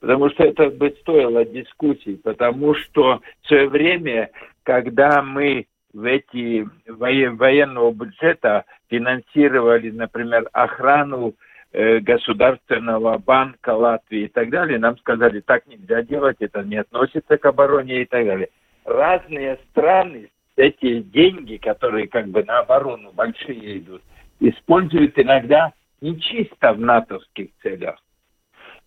Потому 0.02 0.30
что 0.30 0.44
это 0.44 0.70
бы 0.70 0.94
стоило 1.00 1.46
дискуссий, 1.46 2.20
потому 2.22 2.76
что 2.76 3.22
в 3.44 3.48
свое 3.48 3.70
время, 3.70 4.30
когда 4.64 5.22
мы 5.22 5.68
в 5.94 6.04
эти 6.04 6.68
военного 6.86 7.94
бюджета 7.94 8.66
финансировали, 8.90 9.90
например, 9.90 10.50
охрану 10.52 11.34
э, 11.72 12.00
Государственного 12.00 13.20
банка 13.20 13.70
Латвии 13.70 14.24
и 14.24 14.28
так 14.28 14.50
далее, 14.50 14.80
нам 14.80 14.98
сказали, 14.98 15.40
так 15.40 15.66
нельзя 15.68 16.02
делать, 16.02 16.36
это 16.42 16.62
не 16.64 16.76
относится 16.76 17.38
к 17.38 17.46
обороне 17.46 18.02
и 18.02 18.06
так 18.06 18.26
далее. 18.26 18.50
Разные 18.84 19.60
страны 19.72 20.30
эти 20.58 21.00
деньги, 21.00 21.56
которые 21.56 22.10
как 22.10 22.28
бы 22.28 22.44
на 22.44 22.60
оборону 22.60 23.14
большие 23.14 23.78
идут, 23.78 24.02
используют 24.40 25.18
иногда 25.18 25.74
не 26.02 26.20
чисто 26.20 26.74
в 26.74 26.80
натовских 26.80 27.50
целях. 27.62 28.02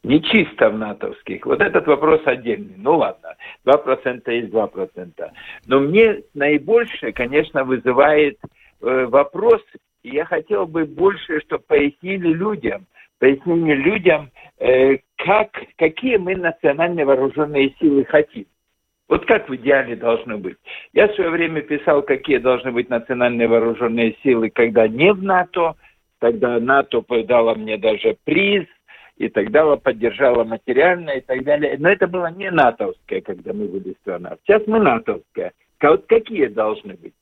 Не 0.02 0.22
чисто 0.22 0.70
в 0.70 0.78
натовских. 0.78 1.44
Вот 1.44 1.60
этот 1.60 1.86
вопрос 1.86 2.22
отдельный. 2.24 2.74
Ну 2.78 2.96
ладно, 2.96 3.36
2% 3.66 4.32
есть 4.32 4.48
2%. 4.48 5.30
Но 5.66 5.80
мне 5.80 6.22
наибольше, 6.32 7.12
конечно, 7.12 7.64
вызывает 7.64 8.38
э, 8.80 9.06
вопрос, 9.06 9.60
и 10.02 10.10
я 10.10 10.24
хотел 10.24 10.66
бы 10.66 10.86
больше, 10.86 11.40
чтобы 11.40 11.64
пояснили 11.64 12.32
людям, 12.32 12.86
пояснили 13.18 13.74
людям, 13.74 14.30
э, 14.58 14.98
как, 15.16 15.50
какие 15.76 16.16
мы 16.16 16.34
национальные 16.34 17.04
вооруженные 17.04 17.74
силы 17.78 18.06
хотим. 18.06 18.46
Вот 19.10 19.26
как 19.26 19.48
в 19.48 19.56
идеале 19.56 19.96
должно 19.96 20.38
быть. 20.38 20.56
Я 20.92 21.08
в 21.08 21.14
свое 21.16 21.30
время 21.30 21.62
писал, 21.62 22.00
какие 22.00 22.38
должны 22.38 22.70
быть 22.70 22.88
национальные 22.88 23.48
вооруженные 23.48 24.16
силы, 24.22 24.50
когда 24.50 24.86
не 24.86 25.12
в 25.12 25.20
НАТО. 25.20 25.74
Тогда 26.20 26.60
НАТО 26.60 27.02
дала 27.24 27.56
мне 27.56 27.76
даже 27.76 28.16
приз, 28.24 28.66
и 29.16 29.28
так 29.28 29.50
далее, 29.50 29.76
поддержала 29.76 30.44
материально 30.44 31.10
и 31.10 31.20
так 31.20 31.42
далее. 31.42 31.76
Но 31.78 31.88
это 31.88 32.06
было 32.06 32.30
не 32.30 32.50
натовское, 32.52 33.20
когда 33.20 33.52
мы 33.52 33.66
были 33.66 33.96
страна. 34.00 34.36
Сейчас 34.44 34.62
мы 34.66 34.78
натовская. 34.78 35.52
Вот 35.82 36.06
какие 36.06 36.46
должны 36.46 36.94
быть? 36.94 37.14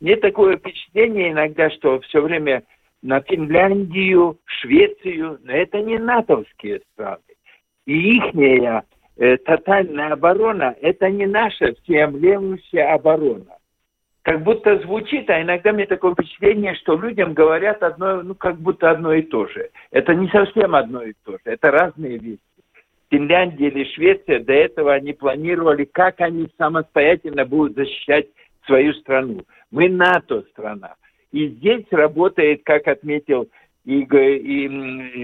Мне 0.00 0.16
такое 0.16 0.56
впечатление 0.56 1.30
иногда, 1.30 1.70
что 1.70 2.00
все 2.00 2.22
время 2.22 2.62
на 3.02 3.20
Финляндию, 3.20 4.38
Швецию, 4.46 5.38
но 5.44 5.52
это 5.52 5.80
не 5.82 5.98
натовские 5.98 6.80
страны. 6.92 7.20
И 7.84 8.16
ихняя 8.16 8.82
э, 9.16 9.36
тотальная 9.38 10.12
оборона– 10.12 10.74
это 10.80 11.10
не 11.10 11.26
наша 11.26 11.74
всеобъемлющая 11.82 12.92
оборона. 12.92 13.58
Как 14.22 14.42
будто 14.42 14.78
звучит, 14.78 15.28
а 15.28 15.42
иногда 15.42 15.72
мне 15.72 15.84
такое 15.86 16.14
впечатление, 16.14 16.74
что 16.76 16.96
людям 16.96 17.34
говорят 17.34 17.82
одно, 17.82 18.22
ну, 18.22 18.34
как 18.34 18.56
будто 18.56 18.90
одно 18.90 19.12
и 19.12 19.22
то 19.22 19.46
же. 19.48 19.68
Это 19.90 20.14
не 20.14 20.28
совсем 20.28 20.74
одно 20.74 21.02
и 21.02 21.12
то 21.24 21.32
же, 21.32 21.40
это 21.44 21.70
разные 21.70 22.18
вещи. 22.18 22.40
Финляндия 23.10 23.68
или 23.68 23.84
Швеция 23.92 24.40
до 24.40 24.52
этого 24.54 24.94
они 24.94 25.12
планировали, 25.12 25.84
как 25.84 26.20
они 26.20 26.48
самостоятельно 26.58 27.44
будут 27.44 27.76
защищать 27.76 28.26
свою 28.66 28.94
страну. 28.94 29.42
Мы 29.70 29.88
НАТО 29.88 30.42
страна. 30.52 30.94
И 31.30 31.48
здесь 31.48 31.84
работает, 31.90 32.62
как 32.64 32.88
отметил 32.88 33.48
и, 33.84 34.00
и, 34.00 34.64
и 34.64 34.68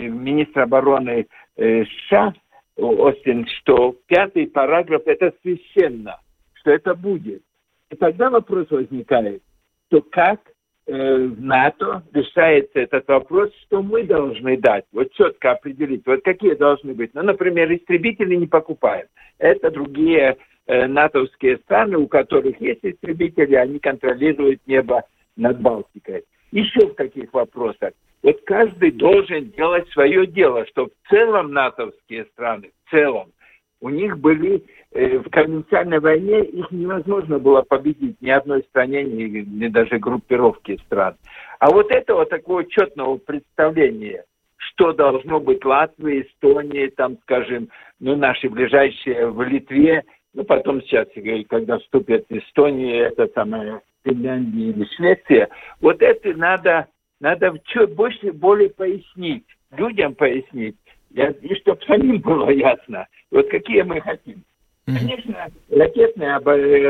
министр 0.08 0.60
обороны 0.60 1.26
э, 1.56 1.84
США, 1.84 2.34
Остин, 2.80 3.46
что 3.46 3.96
пятый 4.06 4.46
параграф– 4.46 5.02
это 5.06 5.32
священно, 5.42 6.20
что 6.54 6.70
это 6.70 6.94
будет. 6.94 7.42
И 7.90 7.96
тогда 7.96 8.30
вопрос 8.30 8.70
возникает, 8.70 9.42
то 9.88 10.00
как 10.00 10.40
э, 10.86 11.26
в 11.26 11.40
НАТО 11.40 12.02
решается 12.12 12.80
этот 12.80 13.08
вопрос, 13.08 13.50
что 13.66 13.82
мы 13.82 14.04
должны 14.04 14.56
дать, 14.56 14.84
вот 14.92 15.12
четко 15.12 15.52
определить, 15.52 16.06
вот 16.06 16.22
какие 16.22 16.54
должны 16.54 16.94
быть. 16.94 17.12
Ну, 17.14 17.22
например, 17.22 17.72
истребители 17.72 18.36
не 18.36 18.46
покупаем. 18.46 19.06
Это 19.38 19.70
другие 19.70 20.36
э, 20.66 20.86
натовские 20.86 21.58
страны, 21.58 21.98
у 21.98 22.06
которых 22.06 22.60
есть 22.60 22.84
истребители, 22.84 23.56
они 23.56 23.78
контролируют 23.78 24.60
небо 24.66 25.02
над 25.36 25.60
Балтикой. 25.60 26.24
Еще 26.52 26.86
в 26.86 26.94
каких 26.94 27.32
вопросах? 27.32 27.92
Вот 28.22 28.40
каждый 28.44 28.90
должен 28.90 29.50
делать 29.50 29.88
свое 29.90 30.26
дело, 30.26 30.66
что 30.66 30.86
в 30.86 31.08
целом 31.08 31.52
натовские 31.52 32.26
страны, 32.26 32.70
в 32.84 32.90
целом, 32.90 33.32
у 33.80 33.88
них 33.88 34.18
были 34.18 34.62
э, 34.92 35.18
в 35.18 35.30
конвенциальной 35.30 36.00
войне, 36.00 36.44
их 36.44 36.70
невозможно 36.70 37.38
было 37.38 37.62
победить 37.62 38.20
ни 38.20 38.28
одной 38.28 38.62
стране, 38.64 39.04
ни, 39.04 39.22
ни 39.40 39.68
даже 39.68 39.98
группировки 39.98 40.78
стран. 40.84 41.16
А 41.58 41.70
вот 41.70 41.90
этого 41.90 42.26
такого 42.26 42.64
четного 42.66 43.16
представления, 43.16 44.24
что 44.56 44.92
должно 44.92 45.40
быть 45.40 45.64
Латвии, 45.64 46.22
Эстонии, 46.22 46.88
там, 46.88 47.16
скажем, 47.22 47.70
ну, 48.00 48.16
наши 48.16 48.50
ближайшие 48.50 49.30
в 49.30 49.42
Литве, 49.42 50.04
ну, 50.34 50.44
потом 50.44 50.82
сейчас, 50.82 51.08
когда 51.48 51.78
вступят 51.78 52.26
Эстония, 52.28 53.06
это 53.06 53.28
самая 53.34 53.80
Финляндия 54.04 54.70
или 54.70 54.86
Швеция, 54.94 55.48
вот 55.80 56.02
это 56.02 56.34
надо 56.34 56.86
надо 57.20 57.54
чуть 57.66 57.94
больше, 57.94 58.32
более 58.32 58.70
пояснить, 58.70 59.44
людям 59.76 60.14
пояснить, 60.14 60.76
и 61.10 61.54
чтобы 61.56 61.80
самим 61.86 62.18
было 62.20 62.50
ясно, 62.50 63.06
вот 63.30 63.48
какие 63.48 63.82
мы 63.82 64.00
хотим. 64.00 64.42
Конечно, 64.86 65.46
ракетные, 65.70 66.38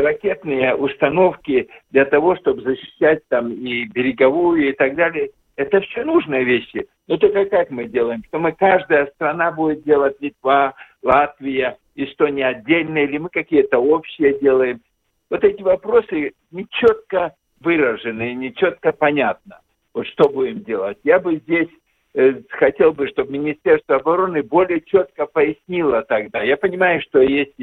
ракетные 0.00 0.74
установки 0.74 1.68
для 1.90 2.06
того, 2.06 2.36
чтобы 2.36 2.62
защищать 2.62 3.26
там 3.28 3.52
и 3.52 3.84
береговую 3.86 4.70
и 4.70 4.72
так 4.72 4.94
далее, 4.94 5.30
это 5.56 5.80
все 5.82 6.04
нужные 6.04 6.44
вещи. 6.44 6.86
Но 7.08 7.18
только 7.18 7.44
как 7.46 7.70
мы 7.70 7.84
делаем? 7.84 8.22
Что 8.28 8.38
мы, 8.38 8.52
каждая 8.52 9.06
страна 9.08 9.52
будет 9.52 9.82
делать, 9.82 10.16
Литва, 10.20 10.74
Латвия, 11.02 11.76
не 11.94 12.42
отдельно, 12.42 12.98
или 12.98 13.18
мы 13.18 13.28
какие-то 13.28 13.78
общие 13.78 14.38
делаем. 14.38 14.80
Вот 15.28 15.44
эти 15.44 15.60
вопросы 15.60 16.32
не 16.50 16.66
четко 16.70 17.34
выражены, 17.60 18.32
не 18.32 18.54
четко 18.54 18.92
понятно. 18.92 19.60
Вот 19.94 20.06
что 20.08 20.28
будем 20.28 20.62
делать? 20.62 20.98
Я 21.02 21.18
бы 21.18 21.36
здесь 21.36 21.68
э, 22.14 22.40
хотел 22.50 22.92
бы, 22.92 23.08
чтобы 23.08 23.32
Министерство 23.32 23.96
обороны 23.96 24.42
более 24.42 24.80
четко 24.80 25.26
пояснило 25.26 26.02
тогда. 26.02 26.42
Я 26.42 26.56
понимаю, 26.56 27.00
что 27.02 27.20
есть 27.20 27.58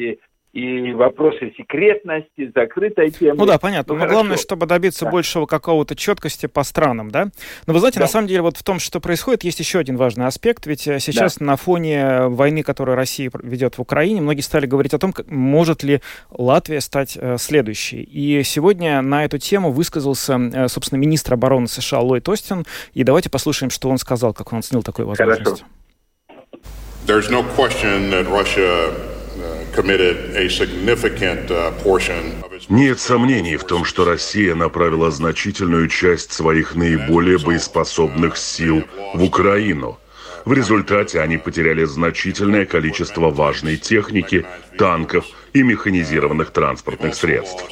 и 0.54 0.94
вопросы 0.94 1.54
секретности, 1.56 2.52
закрытой 2.56 3.12
темы. 3.12 3.36
Ну 3.38 3.46
да, 3.46 3.60
понятно. 3.60 3.94
Ну, 3.94 4.00
Но 4.00 4.06
хорошо. 4.06 4.14
главное, 4.16 4.38
чтобы 4.38 4.66
добиться 4.66 5.06
да. 5.06 5.12
большего 5.12 5.46
какого-то 5.46 5.96
четкости 5.96 6.46
по 6.48 6.64
странам, 6.64 7.12
да? 7.12 7.30
Но 7.68 7.74
вы 7.74 7.80
знаете, 7.80 8.00
да. 8.00 8.06
на 8.06 8.10
самом 8.10 8.28
деле, 8.28 8.42
вот 8.42 8.58
в 8.58 8.64
том, 8.64 8.80
что 8.80 9.00
происходит, 9.00 9.44
есть 9.44 9.60
еще 9.60 9.80
один 9.80 9.98
важный 9.98 10.26
аспект. 10.26 10.66
Ведь 10.66 10.88
э, 10.88 11.00
сейчас 11.00 11.38
да. 11.38 11.46
на 11.46 11.58
фоне 11.58 12.28
войны, 12.28 12.64
которую 12.64 12.96
Россия 12.96 13.30
ведет 13.44 13.78
в 13.78 13.82
Украине, 13.82 14.22
многие 14.22 14.42
стали 14.42 14.66
говорить 14.66 14.94
о 14.94 15.00
том, 15.00 15.14
как, 15.14 15.30
может 15.30 15.84
ли 15.84 16.02
Латвия 16.32 16.82
стать 16.82 17.18
э, 17.20 17.38
следующей. 17.38 18.02
И 18.02 18.42
сегодня 18.44 19.02
на 19.02 19.26
эту 19.26 19.38
тему 19.38 19.72
высказался, 19.72 20.40
э, 20.40 20.68
собственно, 20.70 21.00
министр 21.00 21.34
обороны 21.34 21.68
США 21.68 22.00
Ллойд 22.00 22.28
Остин. 22.30 22.66
И 22.94 23.04
давайте 23.04 23.30
послушаем, 23.30 23.70
что 23.70 23.90
он 23.90 23.98
сказал, 23.98 24.34
как 24.34 24.54
он 24.54 24.60
оценил 24.60 24.82
такую 24.82 25.08
возможность. 25.08 25.44
Хорошо. 25.44 25.66
There's 27.06 27.30
no 27.30 27.44
question 27.56 28.10
that 28.12 28.28
Russia 28.28 29.17
нет 32.70 33.00
сомнений 33.00 33.58
в 33.58 33.64
том, 33.64 33.86
что 33.86 34.06
Россия 34.06 34.56
направила 34.56 35.12
значительную 35.12 35.88
часть 35.88 36.32
своих 36.32 36.76
наиболее 36.76 37.38
боеспособных 37.38 38.38
сил 38.38 38.84
в 39.14 39.24
Украину. 39.24 40.00
В 40.46 40.54
результате 40.54 41.22
они 41.22 41.38
потеряли 41.38 41.84
значительное 41.84 42.66
количество 42.66 43.30
важной 43.30 43.78
техники, 43.78 44.46
танков 44.78 45.26
и 45.54 45.62
механизированных 45.62 46.52
транспортных 46.52 47.16
средств. 47.16 47.66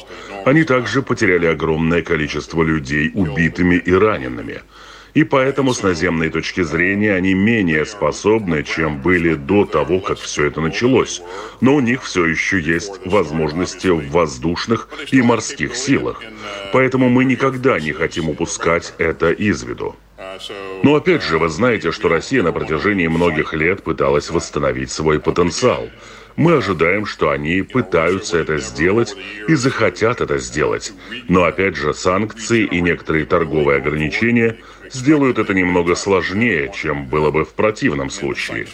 Они 0.44 0.64
также 0.64 1.02
потеряли 1.02 1.46
огромное 1.46 2.02
количество 2.02 2.62
людей 2.62 3.10
убитыми 3.14 3.76
и 3.76 3.92
ранеными– 3.92 4.62
и 5.16 5.24
поэтому 5.24 5.72
с 5.72 5.82
наземной 5.82 6.28
точки 6.28 6.62
зрения 6.62 7.14
они 7.14 7.32
менее 7.32 7.86
способны, 7.86 8.62
чем 8.62 9.00
были 9.00 9.32
до 9.32 9.64
того, 9.64 10.00
как 10.00 10.18
все 10.18 10.44
это 10.44 10.60
началось. 10.60 11.22
Но 11.62 11.76
у 11.76 11.80
них 11.80 12.02
все 12.02 12.26
еще 12.26 12.60
есть 12.60 13.00
возможности 13.06 13.88
в 13.88 14.10
воздушных 14.10 14.90
и 15.10 15.22
морских 15.22 15.74
силах. 15.74 16.22
Поэтому 16.70 17.08
мы 17.08 17.24
никогда 17.24 17.80
не 17.80 17.92
хотим 17.92 18.28
упускать 18.28 18.92
это 18.98 19.30
из 19.30 19.62
виду. 19.62 19.96
Но 20.82 20.96
опять 20.96 21.22
же, 21.22 21.38
вы 21.38 21.48
знаете, 21.48 21.92
что 21.92 22.10
Россия 22.10 22.42
на 22.42 22.52
протяжении 22.52 23.06
многих 23.06 23.54
лет 23.54 23.82
пыталась 23.82 24.28
восстановить 24.28 24.90
свой 24.90 25.18
потенциал. 25.18 25.88
Мы 26.36 26.58
ожидаем, 26.58 27.06
что 27.06 27.30
они 27.30 27.62
пытаются 27.62 28.36
это 28.36 28.58
сделать 28.58 29.16
и 29.48 29.54
захотят 29.54 30.20
это 30.20 30.36
сделать. 30.36 30.92
Но 31.28 31.44
опять 31.44 31.76
же, 31.76 31.94
санкции 31.94 32.64
и 32.64 32.82
некоторые 32.82 33.24
торговые 33.24 33.78
ограничения 33.78 34.58
сделают 34.92 35.38
это 35.38 35.54
немного 35.54 35.94
сложнее, 35.94 36.70
чем 36.74 37.06
было 37.06 37.30
бы 37.30 37.44
в 37.44 37.54
противном 37.54 38.10
случае. 38.10 38.66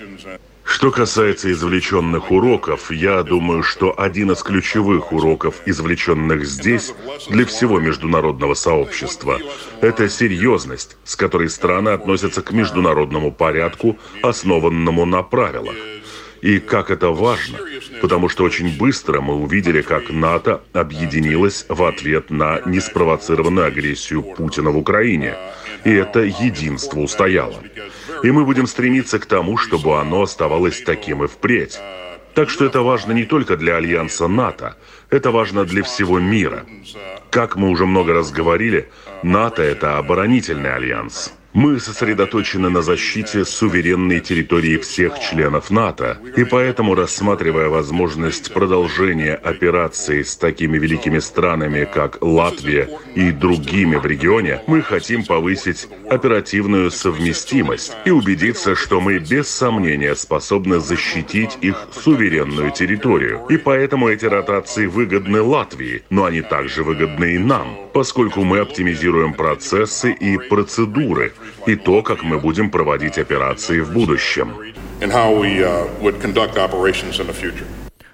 Что 0.64 0.90
касается 0.90 1.50
извлеченных 1.50 2.30
уроков, 2.30 2.90
я 2.90 3.22
думаю, 3.22 3.62
что 3.62 3.98
один 3.98 4.30
из 4.30 4.42
ключевых 4.42 5.12
уроков, 5.12 5.56
извлеченных 5.66 6.46
здесь 6.46 6.94
для 7.28 7.44
всего 7.44 7.80
международного 7.80 8.54
сообщества, 8.54 9.38
это 9.80 10.08
серьезность, 10.08 10.96
с 11.04 11.16
которой 11.16 11.48
страны 11.48 11.90
относятся 11.90 12.42
к 12.42 12.52
международному 12.52 13.32
порядку, 13.32 13.98
основанному 14.22 15.04
на 15.04 15.22
правилах. 15.22 15.74
И 16.42 16.58
как 16.58 16.90
это 16.90 17.10
важно, 17.10 17.58
потому 18.00 18.28
что 18.28 18.42
очень 18.42 18.76
быстро 18.76 19.20
мы 19.20 19.36
увидели, 19.36 19.80
как 19.80 20.10
НАТО 20.10 20.60
объединилось 20.72 21.64
в 21.68 21.84
ответ 21.84 22.30
на 22.30 22.60
неспровоцированную 22.66 23.66
агрессию 23.66 24.22
Путина 24.22 24.70
в 24.70 24.76
Украине. 24.76 25.36
И 25.84 25.90
это 25.90 26.20
единство 26.20 26.98
устояло. 26.98 27.62
И 28.24 28.30
мы 28.32 28.44
будем 28.44 28.66
стремиться 28.66 29.20
к 29.20 29.26
тому, 29.26 29.56
чтобы 29.56 30.00
оно 30.00 30.22
оставалось 30.22 30.82
таким 30.82 31.22
и 31.22 31.28
впредь. 31.28 31.78
Так 32.34 32.50
что 32.50 32.64
это 32.64 32.80
важно 32.82 33.12
не 33.12 33.24
только 33.24 33.56
для 33.56 33.76
альянса 33.76 34.26
НАТО, 34.26 34.74
это 35.10 35.30
важно 35.30 35.64
для 35.64 35.84
всего 35.84 36.18
мира. 36.18 36.64
Как 37.30 37.54
мы 37.54 37.68
уже 37.68 37.86
много 37.86 38.14
раз 38.14 38.32
говорили, 38.32 38.88
НАТО– 39.22 39.62
это 39.62 39.98
оборонительный 39.98 40.74
альянс. 40.74 41.32
Мы 41.54 41.78
сосредоточены 41.80 42.70
на 42.70 42.80
защите 42.80 43.44
суверенной 43.44 44.20
территории 44.20 44.78
всех 44.78 45.18
членов 45.18 45.70
НАТО, 45.70 46.16
и 46.34 46.44
поэтому, 46.44 46.94
рассматривая 46.94 47.68
возможность 47.68 48.54
продолжения 48.54 49.34
операции 49.34 50.22
с 50.22 50.34
такими 50.36 50.78
великими 50.78 51.18
странами, 51.18 51.86
как 51.92 52.16
Латвия 52.22 52.88
и 53.14 53.32
другими 53.32 53.96
в 53.96 54.06
регионе, 54.06 54.62
мы 54.66 54.80
хотим 54.80 55.24
повысить 55.24 55.88
оперативную 56.08 56.90
совместимость 56.90 57.92
и 58.06 58.10
убедиться, 58.10 58.74
что 58.74 59.02
мы 59.02 59.18
без 59.18 59.48
сомнения 59.48 60.14
способны 60.14 60.80
защитить 60.80 61.58
их 61.60 61.76
суверенную 61.92 62.70
территорию. 62.70 63.44
И 63.50 63.58
поэтому 63.58 64.08
эти 64.08 64.24
ротации 64.24 64.86
выгодны 64.86 65.42
Латвии, 65.42 66.02
но 66.08 66.24
они 66.24 66.40
также 66.40 66.82
выгодны 66.82 67.34
и 67.34 67.38
нам, 67.38 67.76
поскольку 67.92 68.42
мы 68.42 68.60
оптимизируем 68.60 69.34
процессы 69.34 70.12
и 70.12 70.38
процедуры, 70.38 71.34
и 71.66 71.76
то, 71.76 72.02
как 72.02 72.22
мы 72.22 72.38
будем 72.38 72.70
проводить 72.70 73.18
операции 73.18 73.80
в 73.80 73.92
будущем. 73.92 74.54
Uh, 75.00 76.12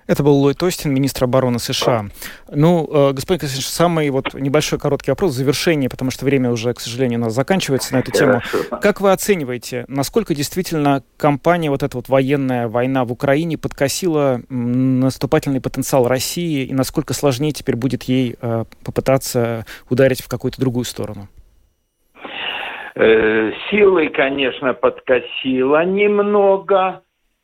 Это 0.08 0.22
был 0.22 0.36
Ллойд 0.38 0.62
Остин, 0.62 0.94
министр 0.94 1.24
обороны 1.24 1.58
США. 1.58 2.06
Ну, 2.50 2.88
э, 2.90 3.12
господин 3.12 3.40
Константинович, 3.40 3.68
самый 3.68 4.08
вот 4.08 4.32
небольшой 4.32 4.78
короткий 4.78 5.10
вопрос, 5.10 5.34
завершение, 5.34 5.90
потому 5.90 6.10
что 6.10 6.24
время 6.24 6.50
уже, 6.50 6.72
к 6.72 6.80
сожалению, 6.80 7.20
у 7.20 7.24
нас 7.24 7.34
заканчивается 7.34 7.92
на 7.92 7.98
эту 7.98 8.10
тему. 8.10 8.40
Как 8.80 9.02
вы 9.02 9.12
оцениваете, 9.12 9.84
насколько 9.86 10.34
действительно 10.34 11.02
компания, 11.18 11.68
вот 11.68 11.82
эта 11.82 11.94
вот 11.94 12.08
военная 12.08 12.68
война 12.68 13.04
в 13.04 13.12
Украине 13.12 13.58
подкосила 13.58 14.40
наступательный 14.48 15.60
потенциал 15.60 16.08
России, 16.08 16.64
и 16.64 16.72
насколько 16.72 17.12
сложнее 17.12 17.52
теперь 17.52 17.76
будет 17.76 18.04
ей 18.04 18.36
э, 18.40 18.64
попытаться 18.82 19.66
ударить 19.90 20.22
в 20.22 20.28
какую-то 20.28 20.58
другую 20.58 20.86
сторону? 20.86 21.28
Э, 23.00 23.52
силы, 23.70 24.08
конечно, 24.08 24.74
подкосило 24.74 25.84
немного. 25.84 27.02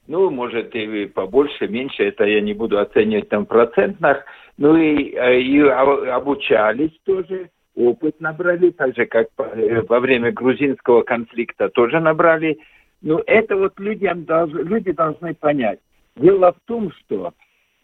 Ну, 0.08 0.28
может, 0.30 0.74
и 0.74 1.06
побольше, 1.06 1.68
меньше, 1.68 2.02
это 2.02 2.24
я 2.24 2.40
не 2.40 2.54
буду 2.54 2.80
оценивать 2.80 3.28
там 3.28 3.44
в 3.44 3.48
процентных. 3.48 4.24
Ну 4.58 4.76
и, 4.76 5.14
э, 5.14 5.40
и 5.40 5.60
обучались 5.60 6.90
тоже, 7.04 7.50
опыт 7.76 8.20
набрали, 8.20 8.70
так 8.70 8.96
же, 8.96 9.06
как 9.06 9.28
э, 9.38 9.82
во 9.88 10.00
время 10.00 10.32
грузинского 10.32 11.02
конфликта 11.02 11.68
тоже 11.68 12.00
набрали. 12.00 12.58
Ну, 13.00 13.22
это 13.24 13.54
вот 13.56 13.78
людям 13.78 14.24
должны, 14.24 14.58
люди 14.58 14.90
должны 14.90 15.34
понять. 15.34 15.78
Дело 16.16 16.52
в 16.52 16.66
том, 16.66 16.90
что 16.90 17.32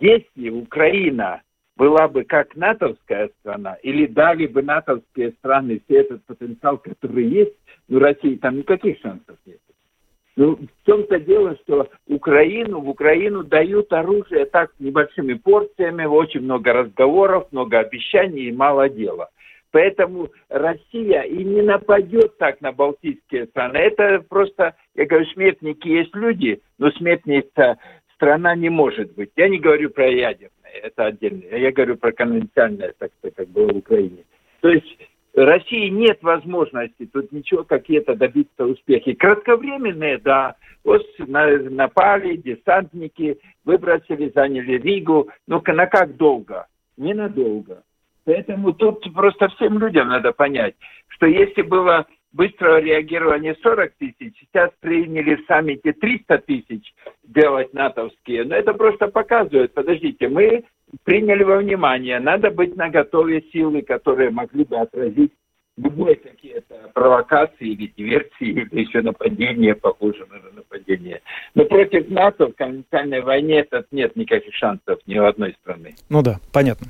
если 0.00 0.48
Украина 0.48 1.40
была 1.80 2.08
бы 2.08 2.24
как 2.24 2.54
натовская 2.56 3.30
страна, 3.40 3.78
или 3.82 4.04
дали 4.04 4.46
бы 4.46 4.60
натовские 4.62 5.30
страны 5.38 5.80
все 5.86 6.00
этот 6.00 6.22
потенциал, 6.26 6.76
который 6.76 7.26
есть, 7.26 7.54
ну, 7.88 7.98
России 7.98 8.36
там 8.36 8.58
никаких 8.58 8.98
шансов 9.00 9.38
нет. 9.46 9.56
Ну, 10.36 10.56
в 10.56 10.86
том-то 10.86 11.18
дело, 11.18 11.56
что 11.64 11.88
Украину, 12.06 12.80
в 12.80 12.90
Украину 12.90 13.44
дают 13.44 13.90
оружие 13.94 14.44
так 14.44 14.72
небольшими 14.78 15.32
порциями, 15.32 16.04
очень 16.04 16.42
много 16.42 16.74
разговоров, 16.74 17.48
много 17.50 17.78
обещаний 17.78 18.50
и 18.50 18.52
мало 18.52 18.90
дела. 18.90 19.30
Поэтому 19.70 20.28
Россия 20.50 21.22
и 21.22 21.42
не 21.42 21.62
нападет 21.62 22.36
так 22.36 22.60
на 22.60 22.72
балтийские 22.72 23.46
страны. 23.46 23.78
Это 23.78 24.22
просто, 24.28 24.76
я 24.94 25.06
говорю, 25.06 25.24
смертники 25.32 25.88
есть 25.88 26.14
люди, 26.14 26.60
но 26.76 26.90
смертница 26.90 27.78
страна 28.16 28.54
не 28.54 28.68
может 28.68 29.14
быть. 29.14 29.30
Я 29.36 29.48
не 29.48 29.58
говорю 29.58 29.88
про 29.88 30.06
ядерное 30.10 30.59
это 30.82 31.06
отдельно. 31.06 31.44
Я 31.50 31.72
говорю 31.72 31.96
про 31.96 32.12
конвенциальное, 32.12 32.94
так 32.98 33.10
сказать, 33.18 33.34
как 33.36 33.48
было 33.48 33.72
в 33.72 33.76
Украине. 33.76 34.24
То 34.60 34.68
есть 34.68 34.98
России 35.34 35.88
нет 35.88 36.22
возможности 36.22 37.06
тут 37.06 37.32
ничего 37.32 37.64
какие-то 37.64 38.14
добиться 38.14 38.64
успехи. 38.64 39.14
Кратковременные, 39.14 40.18
да, 40.18 40.56
вот 40.84 41.06
напали, 41.18 42.36
десантники, 42.36 43.38
выбросили, 43.64 44.32
заняли 44.34 44.78
Ригу. 44.78 45.28
Но 45.46 45.62
на 45.66 45.86
как 45.86 46.16
долго? 46.16 46.66
Ненадолго. 46.96 47.82
Поэтому 48.24 48.72
тут 48.72 49.12
просто 49.14 49.48
всем 49.48 49.78
людям 49.78 50.08
надо 50.08 50.32
понять, 50.32 50.74
что 51.08 51.26
если 51.26 51.62
было 51.62 52.06
быстрого 52.32 52.80
реагирования 52.80 53.56
40 53.62 53.92
тысяч, 53.98 54.38
сейчас 54.40 54.70
приняли 54.80 55.36
в 55.36 55.46
саммите 55.46 55.92
300 55.92 56.38
тысяч 56.38 56.94
делать 57.24 57.72
натовские. 57.74 58.44
Но 58.44 58.54
это 58.54 58.72
просто 58.74 59.08
показывает, 59.08 59.74
подождите, 59.74 60.28
мы 60.28 60.64
приняли 61.04 61.42
во 61.42 61.58
внимание, 61.58 62.18
надо 62.20 62.50
быть 62.50 62.76
на 62.76 62.88
готове 62.88 63.42
силы, 63.52 63.82
которые 63.82 64.30
могли 64.30 64.64
бы 64.64 64.76
отразить 64.76 65.32
любые 65.76 66.16
какие-то 66.16 66.90
провокации 66.94 67.68
или 67.68 67.92
диверсии, 67.96 68.30
или 68.40 68.80
еще 68.80 69.02
нападения, 69.02 69.74
похоже 69.74 70.26
на 70.30 70.50
нападение. 70.56 71.20
Но 71.54 71.64
против 71.64 72.08
НАТО 72.08 72.48
в 72.48 72.54
конвенциальной 72.54 73.22
войне 73.22 73.60
это 73.60 73.84
нет 73.90 74.16
никаких 74.16 74.54
шансов 74.54 74.98
ни 75.06 75.18
у 75.18 75.24
одной 75.24 75.56
страны. 75.62 75.94
Ну 76.08 76.22
да, 76.22 76.40
понятно. 76.52 76.88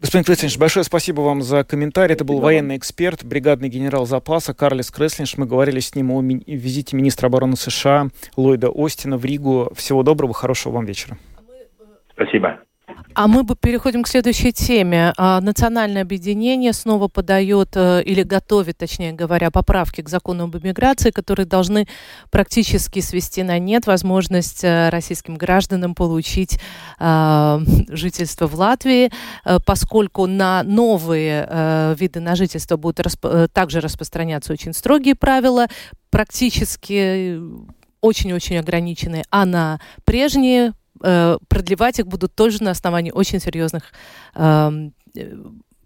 Господин 0.00 0.24
Креслинш, 0.24 0.58
большое 0.58 0.84
спасибо 0.84 1.20
вам 1.20 1.42
за 1.42 1.64
комментарий. 1.64 2.14
Это 2.14 2.24
был 2.24 2.40
военный 2.40 2.76
эксперт, 2.76 3.24
бригадный 3.24 3.68
генерал 3.68 4.06
запаса 4.06 4.54
Карлис 4.54 4.90
Креслинш. 4.90 5.36
Мы 5.36 5.46
говорили 5.46 5.80
с 5.80 5.94
ним 5.94 6.10
о 6.10 6.20
ми- 6.20 6.42
визите 6.46 6.96
министра 6.96 7.26
обороны 7.26 7.56
США 7.56 8.08
Ллойда 8.36 8.70
Остина 8.74 9.16
в 9.18 9.24
Ригу. 9.24 9.72
Всего 9.74 10.02
доброго, 10.02 10.34
хорошего 10.34 10.74
вам 10.74 10.86
вечера. 10.86 11.16
Спасибо. 12.14 12.60
А 13.14 13.28
мы 13.28 13.42
бы 13.42 13.56
переходим 13.56 14.02
к 14.02 14.08
следующей 14.08 14.52
теме. 14.52 15.12
А, 15.16 15.40
национальное 15.40 16.02
объединение 16.02 16.72
снова 16.72 17.08
подает 17.08 17.70
э, 17.74 18.02
или 18.04 18.22
готовит, 18.22 18.78
точнее 18.78 19.12
говоря, 19.12 19.50
поправки 19.50 20.00
к 20.00 20.08
закону 20.08 20.44
об 20.44 20.56
иммиграции, 20.56 21.10
которые 21.10 21.46
должны 21.46 21.86
практически 22.30 23.00
свести 23.00 23.42
на 23.42 23.58
нет 23.58 23.86
возможность 23.86 24.64
э, 24.64 24.88
российским 24.88 25.36
гражданам 25.36 25.94
получить 25.94 26.58
э, 26.98 27.58
жительство 27.88 28.46
в 28.46 28.54
Латвии, 28.54 29.10
поскольку 29.66 30.26
на 30.26 30.62
новые 30.62 31.94
виды 31.98 32.20
на 32.20 32.36
жительство 32.36 32.76
будут 32.76 33.06
также 33.52 33.80
распространяться 33.80 34.52
очень 34.52 34.72
строгие 34.72 35.14
правила. 35.14 35.66
Практически 36.10 37.38
очень-очень 38.00 38.58
ограниченные, 38.58 39.24
а 39.30 39.46
на 39.46 39.80
прежние 40.04 40.72
э, 41.02 41.38
продлевать 41.48 41.98
их 41.98 42.06
будут 42.06 42.34
тоже 42.34 42.62
на 42.62 42.70
основании 42.70 43.10
очень 43.10 43.40
серьезных 43.40 43.92
эм, 44.34 44.92
э, 45.16 45.36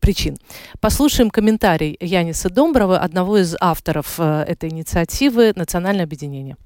причин. 0.00 0.36
Послушаем 0.80 1.30
комментарий 1.30 1.96
Яниса 2.00 2.48
Домброва, 2.50 2.98
одного 2.98 3.38
из 3.38 3.56
авторов 3.60 4.14
э, 4.18 4.44
этой 4.46 4.70
инициативы 4.70 5.52
«Национальное 5.56 6.04
объединение». 6.04 6.56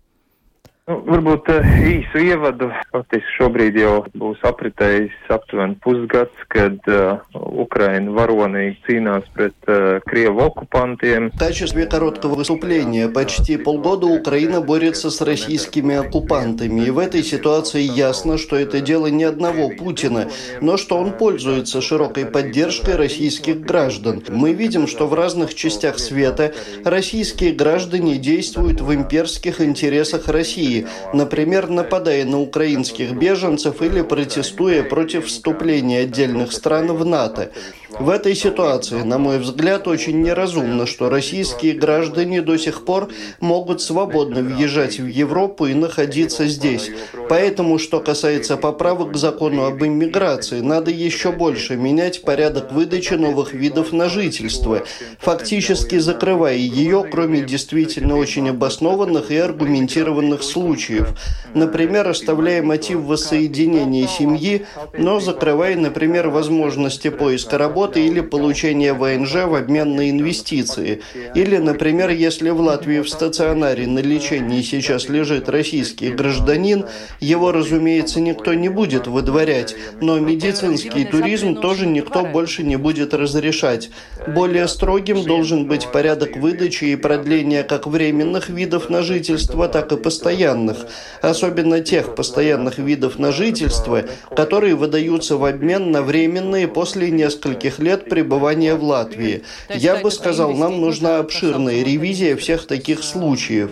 Nu, 0.90 0.96
varbūt 1.06 1.46
uh, 1.54 1.66
īsu 1.86 2.18
ievadu. 2.18 2.66
Faktiski 2.90 3.34
šobrīd 3.36 3.76
jau 3.78 3.92
būs 4.18 4.40
apritējis 4.48 5.28
aptuveni 5.30 5.76
pusgads, 5.84 6.40
kad 6.50 6.80
uh, 6.90 7.20
Украина 7.62 8.10
воронīgi 8.16 8.74
цīнās 8.88 9.28
пред 9.36 9.54
uh, 9.70 10.00
Криеву 10.10 10.48
оккупантiem. 10.48 11.30
В 11.30 11.38
качестве 11.38 11.86
короткого 11.86 12.34
выступления 12.34 13.06
почти 13.08 13.56
полгода 13.56 14.06
Украина 14.06 14.60
борется 14.60 15.10
с 15.10 15.20
российскими 15.20 15.94
оккупантами. 15.94 16.80
И 16.80 16.90
в 16.90 16.98
этой 16.98 17.22
ситуации 17.22 17.82
ясно, 17.82 18.36
что 18.36 18.56
это 18.56 18.80
дело 18.80 19.06
не 19.06 19.22
одного 19.22 19.70
Путина, 19.70 20.26
но 20.60 20.76
что 20.76 20.98
он 20.98 21.12
пользуется 21.12 21.80
широкой 21.80 22.26
поддержкой 22.26 22.96
российских 22.96 23.60
граждан. 23.60 24.24
Мы 24.28 24.54
видим, 24.54 24.88
что 24.88 25.06
в 25.06 25.14
разных 25.14 25.54
частях 25.54 26.00
света 26.00 26.52
российские 26.84 27.52
граждане 27.52 28.16
действуют 28.16 28.80
в 28.80 28.92
имперских 28.92 29.60
интересах 29.60 30.26
России 30.26 30.79
например, 31.12 31.68
нападая 31.68 32.24
на 32.24 32.40
украинских 32.40 33.12
беженцев 33.12 33.82
или 33.82 34.02
протестуя 34.02 34.82
против 34.82 35.26
вступления 35.26 36.00
отдельных 36.00 36.52
стран 36.52 36.92
в 36.92 37.04
НАТО. 37.04 37.52
В 37.98 38.08
этой 38.08 38.34
ситуации, 38.36 39.02
на 39.02 39.18
мой 39.18 39.38
взгляд, 39.38 39.88
очень 39.88 40.22
неразумно, 40.22 40.86
что 40.86 41.10
российские 41.10 41.74
граждане 41.74 42.40
до 42.40 42.56
сих 42.56 42.84
пор 42.84 43.08
могут 43.40 43.82
свободно 43.82 44.42
въезжать 44.42 45.00
в 45.00 45.06
Европу 45.06 45.66
и 45.66 45.74
находиться 45.74 46.46
здесь. 46.46 46.90
Поэтому, 47.28 47.78
что 47.78 48.00
касается 48.00 48.56
поправок 48.56 49.12
к 49.12 49.16
закону 49.16 49.64
об 49.64 49.82
иммиграции, 49.82 50.60
надо 50.60 50.90
еще 50.90 51.32
больше 51.32 51.76
менять 51.76 52.22
порядок 52.22 52.72
выдачи 52.72 53.14
новых 53.14 53.54
видов 53.54 53.92
на 53.92 54.08
жительство, 54.08 54.82
фактически 55.18 55.98
закрывая 55.98 56.56
ее, 56.56 57.04
кроме 57.10 57.42
действительно 57.42 58.16
очень 58.16 58.50
обоснованных 58.50 59.30
и 59.30 59.36
аргументированных 59.36 60.42
случаев. 60.42 61.08
Например, 61.54 62.08
оставляя 62.08 62.62
мотив 62.62 63.00
воссоединения 63.00 64.06
семьи, 64.06 64.64
но 64.96 65.18
закрывая, 65.18 65.76
например, 65.76 66.28
возможности 66.28 67.10
поиска 67.10 67.58
работы 67.58 67.79
работы 67.80 68.06
или 68.06 68.20
получения 68.20 68.92
ВНЖ 68.92 69.46
в 69.46 69.54
обмен 69.54 69.96
на 69.96 70.10
инвестиции. 70.10 71.00
Или, 71.34 71.56
например, 71.56 72.10
если 72.10 72.50
в 72.50 72.60
Латвии 72.60 73.00
в 73.00 73.08
стационаре 73.08 73.86
на 73.86 74.00
лечении 74.00 74.60
сейчас 74.60 75.08
лежит 75.08 75.48
российский 75.48 76.10
гражданин, 76.10 76.84
его, 77.20 77.52
разумеется, 77.52 78.20
никто 78.20 78.52
не 78.52 78.68
будет 78.68 79.06
выдворять, 79.06 79.74
но 80.02 80.18
медицинский 80.18 81.06
туризм 81.06 81.54
тоже 81.54 81.86
никто 81.86 82.26
больше 82.26 82.64
не 82.64 82.76
будет 82.76 83.14
разрешать. 83.14 83.88
Более 84.26 84.68
строгим 84.68 85.24
должен 85.24 85.66
быть 85.66 85.88
порядок 85.90 86.36
выдачи 86.36 86.84
и 86.84 86.96
продления 86.96 87.62
как 87.62 87.86
временных 87.86 88.50
видов 88.50 88.90
на 88.90 89.00
жительство, 89.00 89.68
так 89.68 89.90
и 89.92 89.96
постоянных, 89.96 90.76
особенно 91.22 91.80
тех 91.80 92.14
постоянных 92.14 92.76
видов 92.76 93.18
на 93.18 93.32
жительство, 93.32 94.04
которые 94.36 94.74
выдаются 94.74 95.38
в 95.38 95.46
обмен 95.46 95.90
на 95.90 96.02
временные 96.02 96.68
после 96.68 97.10
нескольких 97.10 97.69
нескольких 97.70 97.78
лет 97.78 98.08
пребывания 98.08 98.74
в 98.74 98.82
Латвии. 98.82 99.42
Я 99.68 99.96
бы 99.96 100.10
сказал, 100.10 100.52
нам 100.52 100.80
нужна 100.80 101.18
обширная 101.18 101.82
ревизия 101.84 102.36
всех 102.36 102.66
таких 102.66 103.02
случаев. 103.02 103.70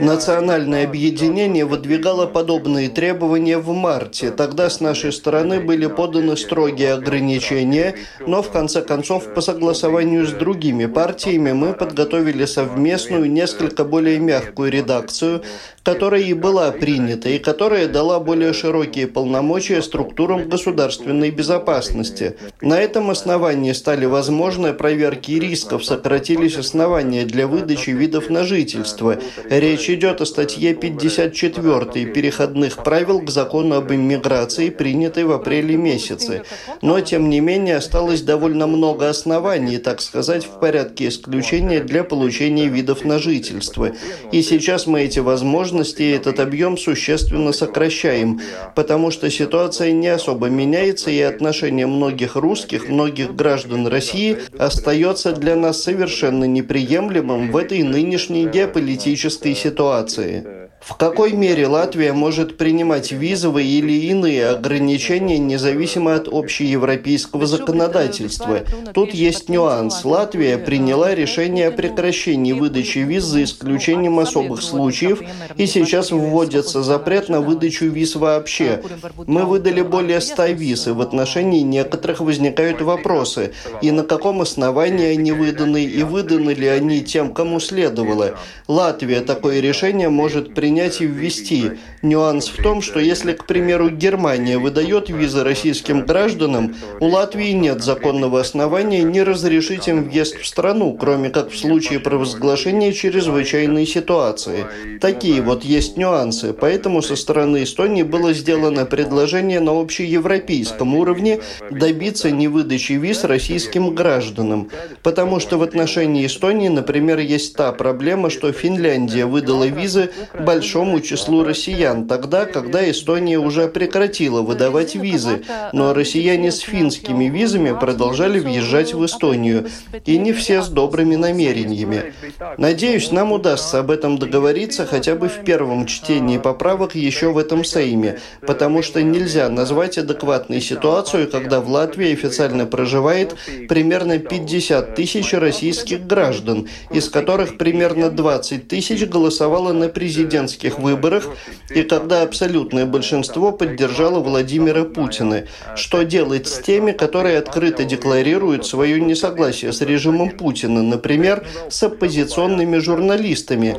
Национальное 0.00 0.84
объединение 0.84 1.64
выдвигало 1.64 2.26
подобные 2.26 2.88
требования 2.88 3.58
в 3.58 3.72
марте. 3.72 4.30
Тогда 4.30 4.68
с 4.68 4.80
нашей 4.80 5.12
стороны 5.12 5.60
были 5.60 5.86
поданы 5.86 6.36
строгие 6.36 6.94
ограничения, 6.94 7.94
но 8.26 8.42
в 8.42 8.50
конце 8.50 8.82
концов 8.82 9.34
по 9.34 9.40
согласованию 9.40 10.26
с 10.26 10.32
другими 10.32 10.86
партиями 10.86 11.52
мы 11.52 11.72
подготовили 11.72 12.46
совместную, 12.46 13.30
несколько 13.30 13.84
более 13.84 14.18
мягкую 14.18 14.70
редакцию, 14.70 15.42
которая 15.86 16.22
и 16.22 16.34
была 16.34 16.72
принята, 16.72 17.28
и 17.28 17.38
которая 17.38 17.86
дала 17.86 18.18
более 18.18 18.52
широкие 18.52 19.06
полномочия 19.06 19.82
структурам 19.82 20.48
государственной 20.48 21.30
безопасности. 21.30 22.36
На 22.60 22.80
этом 22.80 23.10
основании 23.10 23.25
стали 23.74 24.06
возможны 24.06 24.72
проверки 24.72 25.32
рисков, 25.32 25.84
сократились 25.84 26.56
основания 26.56 27.24
для 27.24 27.46
выдачи 27.46 27.90
видов 27.90 28.30
на 28.30 28.44
жительство. 28.44 29.18
Речь 29.48 29.88
идет 29.90 30.20
о 30.20 30.26
статье 30.26 30.74
54 30.74 32.06
переходных 32.06 32.82
правил 32.84 33.20
к 33.20 33.30
закону 33.30 33.76
об 33.76 33.92
иммиграции, 33.92 34.70
принятой 34.70 35.24
в 35.24 35.32
апреле 35.32 35.76
месяце. 35.76 36.42
Но, 36.82 37.00
тем 37.00 37.30
не 37.30 37.40
менее, 37.40 37.76
осталось 37.76 38.22
довольно 38.22 38.66
много 38.66 39.08
оснований, 39.08 39.78
так 39.78 40.00
сказать, 40.00 40.44
в 40.44 40.60
порядке 40.60 41.08
исключения 41.08 41.80
для 41.80 42.04
получения 42.04 42.68
видов 42.68 43.04
на 43.04 43.18
жительство. 43.18 43.90
И 44.32 44.42
сейчас 44.42 44.86
мы 44.86 45.02
эти 45.02 45.18
возможности 45.20 45.46
возможности 45.56 46.02
этот 46.14 46.40
объем 46.40 46.76
существенно 46.76 47.52
сокращаем, 47.52 48.40
потому 48.74 49.10
что 49.10 49.30
ситуация 49.30 49.92
не 49.92 50.08
особо 50.08 50.48
меняется, 50.48 51.10
и 51.10 51.20
отношение 51.20 51.86
многих 51.86 52.36
русских, 52.36 52.88
многих 52.88 53.15
граждан 53.24 53.86
России 53.86 54.38
остается 54.58 55.32
для 55.32 55.56
нас 55.56 55.82
совершенно 55.82 56.44
неприемлемым 56.44 57.50
в 57.50 57.56
этой 57.56 57.82
нынешней 57.82 58.46
геополитической 58.46 59.54
ситуации. 59.54 60.65
В 60.86 60.94
какой 60.94 61.32
мере 61.32 61.66
Латвия 61.66 62.12
может 62.12 62.56
принимать 62.56 63.10
визовые 63.10 63.66
или 63.66 64.06
иные 64.06 64.50
ограничения 64.50 65.36
независимо 65.36 66.14
от 66.14 66.28
общеевропейского 66.28 67.44
законодательства? 67.44 68.60
Тут 68.94 69.12
есть 69.12 69.48
нюанс. 69.48 70.04
Латвия 70.04 70.56
приняла 70.58 71.12
решение 71.12 71.68
о 71.68 71.72
прекращении 71.72 72.52
выдачи 72.52 72.98
виз 72.98 73.24
за 73.24 73.42
исключением 73.42 74.20
особых 74.20 74.62
случаев, 74.62 75.22
и 75.56 75.66
сейчас 75.66 76.12
вводится 76.12 76.84
запрет 76.84 77.28
на 77.28 77.40
выдачу 77.40 77.86
виз 77.86 78.14
вообще. 78.14 78.80
Мы 79.26 79.44
выдали 79.44 79.82
более 79.82 80.20
100 80.20 80.46
виз, 80.52 80.86
и 80.86 80.90
в 80.92 81.00
отношении 81.00 81.62
некоторых 81.62 82.20
возникают 82.20 82.80
вопросы, 82.80 83.54
и 83.82 83.90
на 83.90 84.04
каком 84.04 84.40
основании 84.40 85.16
они 85.16 85.32
выданы, 85.32 85.82
и 85.82 86.04
выданы 86.04 86.52
ли 86.52 86.68
они 86.68 87.02
тем, 87.02 87.34
кому 87.34 87.58
следовало. 87.58 88.38
Латвия 88.68 89.20
такое 89.20 89.58
решение 89.58 90.10
может 90.10 90.54
принять 90.54 90.75
принять 90.76 91.00
и 91.00 91.06
ввести. 91.06 91.70
Нюанс 92.02 92.48
в 92.48 92.62
том, 92.62 92.82
что 92.82 93.00
если, 93.00 93.32
к 93.32 93.46
примеру, 93.46 93.88
Германия 93.88 94.58
выдает 94.58 95.08
визы 95.08 95.42
российским 95.42 96.04
гражданам, 96.04 96.76
у 97.00 97.06
Латвии 97.06 97.52
нет 97.52 97.82
законного 97.82 98.40
основания 98.40 99.02
не 99.02 99.22
разрешить 99.22 99.88
им 99.88 100.04
въезд 100.04 100.36
в 100.36 100.46
страну, 100.46 100.92
кроме 100.92 101.30
как 101.30 101.50
в 101.50 101.58
случае 101.58 101.98
провозглашения 101.98 102.92
чрезвычайной 102.92 103.86
ситуации. 103.86 104.66
Такие 105.00 105.40
вот 105.40 105.64
есть 105.64 105.96
нюансы, 105.96 106.52
поэтому 106.52 107.00
со 107.00 107.16
стороны 107.16 107.62
Эстонии 107.62 108.02
было 108.02 108.34
сделано 108.34 108.84
предложение 108.84 109.60
на 109.60 109.80
общеевропейском 109.80 110.94
уровне 110.94 111.40
добиться 111.70 112.30
невыдачи 112.30 112.92
виз 112.92 113.24
российским 113.24 113.94
гражданам, 113.94 114.68
потому 115.02 115.40
что 115.40 115.56
в 115.58 115.62
отношении 115.62 116.26
Эстонии, 116.26 116.68
например, 116.68 117.18
есть 117.18 117.56
та 117.56 117.72
проблема, 117.72 118.28
что 118.28 118.52
Финляндия 118.52 119.24
выдала 119.24 119.64
визы 119.64 120.10
большим 120.38 120.65
большому 120.66 121.00
числу 121.00 121.44
россиян, 121.44 122.08
тогда, 122.08 122.44
когда 122.44 122.90
Эстония 122.90 123.38
уже 123.38 123.68
прекратила 123.68 124.42
выдавать 124.42 124.96
визы, 124.96 125.44
но 125.72 125.94
россияне 125.94 126.50
с 126.50 126.58
финскими 126.58 127.26
визами 127.26 127.72
продолжали 127.78 128.40
въезжать 128.40 128.92
в 128.92 129.06
Эстонию, 129.06 129.68
и 130.04 130.18
не 130.18 130.32
все 130.32 130.62
с 130.62 130.68
добрыми 130.68 131.14
намерениями. 131.14 132.12
Надеюсь, 132.58 133.12
нам 133.12 133.30
удастся 133.30 133.78
об 133.78 133.92
этом 133.92 134.18
договориться 134.18 134.86
хотя 134.86 135.14
бы 135.14 135.28
в 135.28 135.44
первом 135.44 135.86
чтении 135.86 136.38
поправок 136.38 136.96
еще 136.96 137.30
в 137.30 137.38
этом 137.38 137.64
Сейме, 137.64 138.18
потому 138.40 138.82
что 138.82 139.04
нельзя 139.04 139.48
назвать 139.48 139.98
адекватной 139.98 140.60
ситуацию, 140.60 141.30
когда 141.30 141.60
в 141.60 141.70
Латвии 141.70 142.12
официально 142.12 142.66
проживает 142.66 143.36
примерно 143.68 144.18
50 144.18 144.96
тысяч 144.96 145.32
российских 145.32 146.04
граждан, 146.08 146.66
из 146.90 147.08
которых 147.08 147.56
примерно 147.56 148.10
20 148.10 148.66
тысяч 148.66 149.06
голосовало 149.06 149.72
на 149.72 149.88
президентских 149.88 150.55
президентских 150.56 150.78
выборах 150.78 151.28
и 151.74 151.82
когда 151.82 152.22
абсолютное 152.22 152.86
большинство 152.86 153.52
поддержало 153.52 154.20
Владимира 154.20 154.84
Путина. 154.84 155.44
Что 155.76 156.02
делать 156.02 156.46
с 156.46 156.58
теми, 156.60 156.92
которые 156.92 157.38
открыто 157.38 157.84
декларируют 157.84 158.66
свое 158.66 159.00
несогласие 159.00 159.72
с 159.72 159.80
режимом 159.80 160.30
Путина, 160.30 160.82
например, 160.82 161.46
с 161.68 161.82
оппозиционными 161.82 162.78
журналистами? 162.78 163.76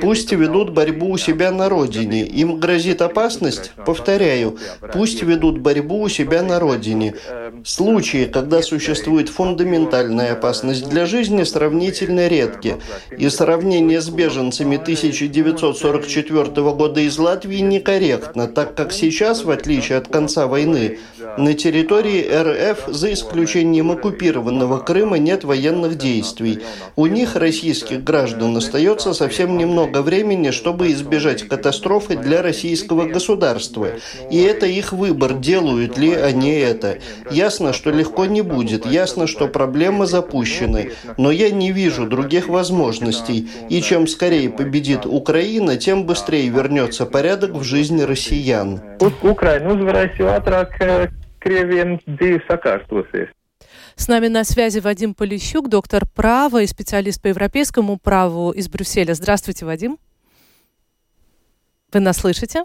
Пусть 0.00 0.32
ведут 0.32 0.70
борьбу 0.70 1.10
у 1.10 1.18
себя 1.18 1.50
на 1.50 1.68
родине. 1.68 2.24
Им 2.24 2.60
грозит 2.60 3.02
опасность? 3.02 3.72
Повторяю, 3.86 4.58
пусть 4.92 5.22
ведут 5.22 5.58
борьбу 5.58 6.00
у 6.02 6.08
себя 6.08 6.42
на 6.42 6.60
родине. 6.60 7.14
Случаи, 7.64 8.26
когда 8.26 8.62
существует 8.62 9.28
фундаментальная 9.28 10.32
опасность 10.32 10.88
для 10.88 11.06
жизни, 11.06 11.44
сравнительно 11.44 12.28
редки. 12.28 12.76
И 13.18 13.28
сравнение 13.28 14.00
с 14.00 14.08
беженцами 14.08 14.76
1944 14.76 16.19
1944 16.20 16.72
года 16.72 17.00
из 17.00 17.18
Латвии 17.18 17.58
некорректно, 17.58 18.46
так 18.46 18.74
как 18.74 18.92
сейчас, 18.92 19.44
в 19.44 19.50
отличие 19.50 19.98
от 19.98 20.08
конца 20.08 20.46
войны, 20.46 20.98
на 21.38 21.54
территории 21.54 22.26
РФ, 22.30 22.84
за 22.88 23.12
исключением 23.12 23.90
оккупированного 23.90 24.78
Крыма, 24.78 25.18
нет 25.18 25.44
военных 25.44 25.96
действий. 25.96 26.60
У 26.96 27.06
них, 27.06 27.36
российских 27.36 28.04
граждан, 28.04 28.56
остается 28.56 29.12
совсем 29.14 29.56
немного 29.56 30.02
времени, 30.02 30.50
чтобы 30.50 30.92
избежать 30.92 31.48
катастрофы 31.48 32.16
для 32.16 32.42
российского 32.42 33.04
государства. 33.04 33.88
И 34.30 34.38
это 34.40 34.66
их 34.66 34.92
выбор, 34.92 35.34
делают 35.34 35.98
ли 35.98 36.12
они 36.12 36.52
это. 36.52 36.98
Ясно, 37.30 37.72
что 37.72 37.90
легко 37.90 38.26
не 38.26 38.42
будет, 38.42 38.86
ясно, 38.86 39.26
что 39.26 39.48
проблемы 39.48 40.06
запущены, 40.06 40.92
но 41.16 41.30
я 41.30 41.50
не 41.50 41.72
вижу 41.72 42.06
других 42.06 42.48
возможностей. 42.48 43.48
И 43.68 43.82
чем 43.82 44.06
скорее 44.06 44.50
победит 44.50 45.06
Украина, 45.06 45.76
тем 45.76 46.04
быстрее 46.04 46.48
вернется 46.48 47.06
порядок 47.06 47.52
в 47.52 47.62
жизни 47.62 48.02
россиян. 48.02 48.80
Ukraina 49.22 49.72
uzvarēs, 49.72 51.19
Krievijam 51.40 51.98
dzīve 52.06 52.40
sakārtosies. 52.48 53.28
С 53.96 54.08
нами 54.08 54.28
на 54.28 54.44
связи 54.44 54.80
Вадим 54.80 55.14
Полищук, 55.14 55.68
доктор 55.68 56.06
права 56.06 56.62
и 56.62 56.66
специалист 56.66 57.20
по 57.20 57.28
европейскому 57.28 57.98
праву 57.98 58.50
из 58.50 58.68
Брюсселя. 58.68 59.14
Здравствуйте, 59.14 59.66
Вадим. 59.66 59.98
Вы 61.92 62.00
нас 62.00 62.18
слышите? 62.18 62.64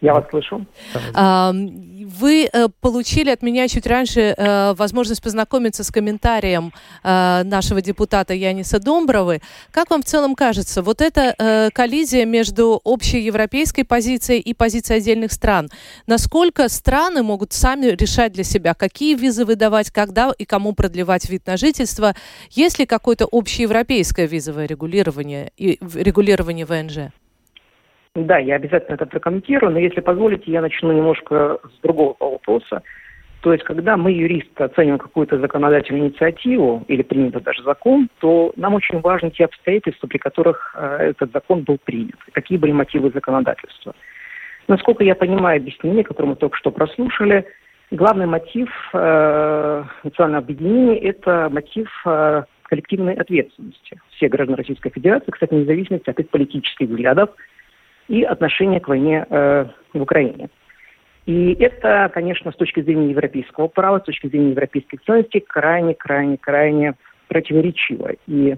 Я 0.00 0.12
вас 0.12 0.24
слышу. 0.28 0.66
Вы 2.04 2.48
э, 2.52 2.68
получили 2.80 3.30
от 3.30 3.42
меня 3.42 3.66
чуть 3.68 3.86
раньше 3.86 4.34
э, 4.36 4.74
возможность 4.74 5.22
познакомиться 5.22 5.82
с 5.82 5.90
комментарием 5.90 6.72
э, 7.02 7.42
нашего 7.44 7.80
депутата 7.80 8.34
Яниса 8.34 8.78
Домбровы. 8.78 9.40
Как 9.70 9.90
вам 9.90 10.02
в 10.02 10.04
целом 10.04 10.34
кажется, 10.34 10.82
вот 10.82 11.00
эта 11.00 11.70
коллизия 11.74 12.26
между 12.26 12.80
общей 12.84 13.20
европейской 13.20 13.84
позицией 13.84 14.40
и 14.40 14.52
позицией 14.52 14.98
отдельных 14.98 15.32
стран, 15.32 15.70
насколько 16.06 16.68
страны 16.68 17.22
могут 17.22 17.52
сами 17.52 17.86
решать 17.86 18.32
для 18.32 18.44
себя, 18.44 18.74
какие 18.74 19.14
визы 19.14 19.44
выдавать, 19.44 19.90
когда 19.90 20.32
и 20.36 20.44
кому 20.44 20.74
продлевать 20.74 21.28
вид 21.30 21.46
на 21.46 21.56
жительство, 21.56 22.14
есть 22.50 22.78
ли 22.78 22.86
какое-то 22.86 23.26
общеевропейское 23.30 24.26
визовое 24.26 24.66
регулирование 24.66 25.50
и 25.56 25.78
регулирование 25.80 26.66
ВНЖ? 26.66 27.12
Да, 28.14 28.38
я 28.38 28.54
обязательно 28.54 28.94
это 28.94 29.06
прокомментирую, 29.06 29.72
но 29.72 29.78
если 29.80 30.00
позволите, 30.00 30.52
я 30.52 30.60
начну 30.60 30.92
немножко 30.92 31.58
с 31.64 31.82
другого 31.82 32.14
вопроса. 32.20 32.82
То 33.40 33.52
есть, 33.52 33.64
когда 33.64 33.96
мы, 33.96 34.12
юристы, 34.12 34.62
оцениваем 34.62 34.98
какую-то 34.98 35.38
законодательную 35.40 36.06
инициативу 36.06 36.84
или 36.86 37.02
принят 37.02 37.42
даже 37.42 37.64
закон, 37.64 38.08
то 38.20 38.52
нам 38.56 38.74
очень 38.74 39.00
важны 39.00 39.30
те 39.30 39.44
обстоятельства, 39.46 40.06
при 40.06 40.18
которых 40.18 40.74
э, 40.76 41.10
этот 41.10 41.32
закон 41.32 41.62
был 41.64 41.76
принят, 41.84 42.14
какие 42.32 42.56
были 42.56 42.70
мотивы 42.70 43.10
законодательства. 43.10 43.94
Насколько 44.68 45.02
я 45.02 45.16
понимаю 45.16 45.58
объяснение, 45.58 46.04
которое 46.04 46.28
мы 46.28 46.36
только 46.36 46.56
что 46.56 46.70
прослушали, 46.70 47.44
главный 47.90 48.26
мотив 48.26 48.70
э, 48.92 49.84
национального 50.04 50.44
объединения– 50.44 50.98
это 51.00 51.48
мотив 51.50 51.90
э, 52.06 52.44
коллективной 52.62 53.14
ответственности 53.14 54.00
всех 54.16 54.30
граждан 54.30 54.54
Российской 54.54 54.90
Федерации, 54.90 55.32
кстати, 55.32 55.52
вне 55.52 55.64
зависимости 55.64 56.08
от 56.08 56.18
их 56.20 56.30
политических 56.30 56.88
взглядов, 56.88 57.30
и 58.08 58.22
отношение 58.22 58.80
к 58.80 58.88
войне 58.88 59.26
э, 59.28 59.66
в 59.92 60.02
Украине. 60.02 60.48
И 61.26 61.54
это, 61.54 62.10
конечно, 62.12 62.52
с 62.52 62.56
точки 62.56 62.82
зрения 62.82 63.10
европейского 63.10 63.68
права, 63.68 64.00
с 64.00 64.04
точки 64.04 64.26
зрения 64.26 64.50
европейских 64.50 65.00
ценностей, 65.02 65.40
крайне, 65.40 65.94
крайне, 65.94 66.36
крайне 66.36 66.94
противоречиво. 67.28 68.10
И 68.26 68.56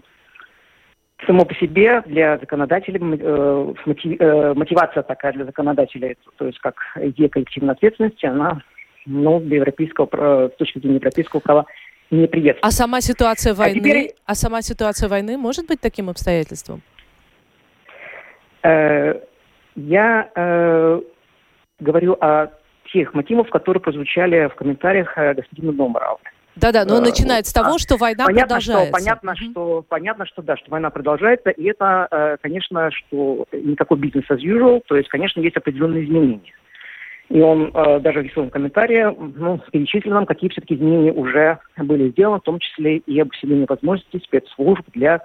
само 1.24 1.44
по 1.44 1.54
себе 1.54 2.02
для 2.06 2.38
законодателей 2.38 3.00
э, 3.00 3.74
э, 4.18 4.54
мотивация 4.54 5.02
такая 5.04 5.32
для 5.32 5.44
законодателя, 5.44 6.16
то 6.36 6.46
есть 6.46 6.58
как 6.58 6.76
идея 6.96 7.28
коллективной 7.28 7.74
ответственности, 7.74 8.26
она 8.26 8.62
ну, 9.06 9.38
для 9.38 9.56
европейского, 9.56 10.50
с 10.52 10.56
точки 10.56 10.80
зрения 10.80 10.96
европейского 10.96 11.40
права 11.40 11.66
не 12.10 12.26
приветствуется. 12.26 12.66
А 12.66 12.70
сама 12.70 13.00
ситуация 13.00 13.52
а 13.52 13.56
войны, 13.56 13.78
а, 13.78 13.80
теперь... 13.80 14.14
а 14.26 14.34
сама 14.34 14.62
ситуация 14.62 15.08
войны 15.08 15.38
может 15.38 15.66
быть 15.68 15.80
таким 15.80 16.10
обстоятельством? 16.10 16.82
Я 19.76 20.30
э, 20.34 21.00
говорю 21.80 22.16
о 22.20 22.48
тех 22.92 23.12
мотивах, 23.14 23.48
которые 23.50 23.80
прозвучали 23.80 24.48
в 24.48 24.54
комментариях 24.54 25.12
э, 25.16 25.34
господина 25.34 25.72
Домбрау. 25.72 26.18
Да-да, 26.56 26.86
но 26.86 26.96
он 26.96 27.02
э, 27.02 27.08
начинает 27.08 27.46
с 27.46 27.52
того, 27.52 27.74
а, 27.74 27.78
что 27.78 27.96
война 27.98 28.24
понятно, 28.24 28.56
продолжается. 28.56 28.86
Что, 28.86 28.92
понятно, 28.92 29.30
mm-hmm. 29.30 29.50
что, 29.50 29.84
понятно, 29.86 30.26
что 30.26 30.42
да, 30.42 30.56
что 30.56 30.70
война 30.70 30.88
продолжается, 30.88 31.50
и 31.50 31.64
это, 31.64 32.08
э, 32.10 32.36
конечно, 32.40 32.90
что 32.90 33.44
никакой 33.52 33.98
бизнес 33.98 34.24
as 34.30 34.38
usual, 34.38 34.82
то 34.86 34.96
есть, 34.96 35.10
конечно, 35.10 35.40
есть 35.40 35.56
определенные 35.56 36.04
изменения. 36.04 36.54
И 37.28 37.40
он 37.40 37.72
даже 37.72 38.22
в 38.22 38.32
своем 38.32 38.50
комментарии 38.50 39.04
ну, 39.04 39.60
перечислил 39.72 40.12
нам, 40.12 40.26
какие 40.26 40.48
все-таки 40.48 40.76
изменения 40.76 41.12
уже 41.12 41.58
были 41.76 42.10
сделаны, 42.10 42.38
в 42.38 42.44
том 42.44 42.60
числе 42.60 42.98
и 42.98 43.18
об 43.18 43.30
усилении 43.30 43.66
возможностей 43.68 44.22
спецслужб 44.24 44.84
для 44.94 45.20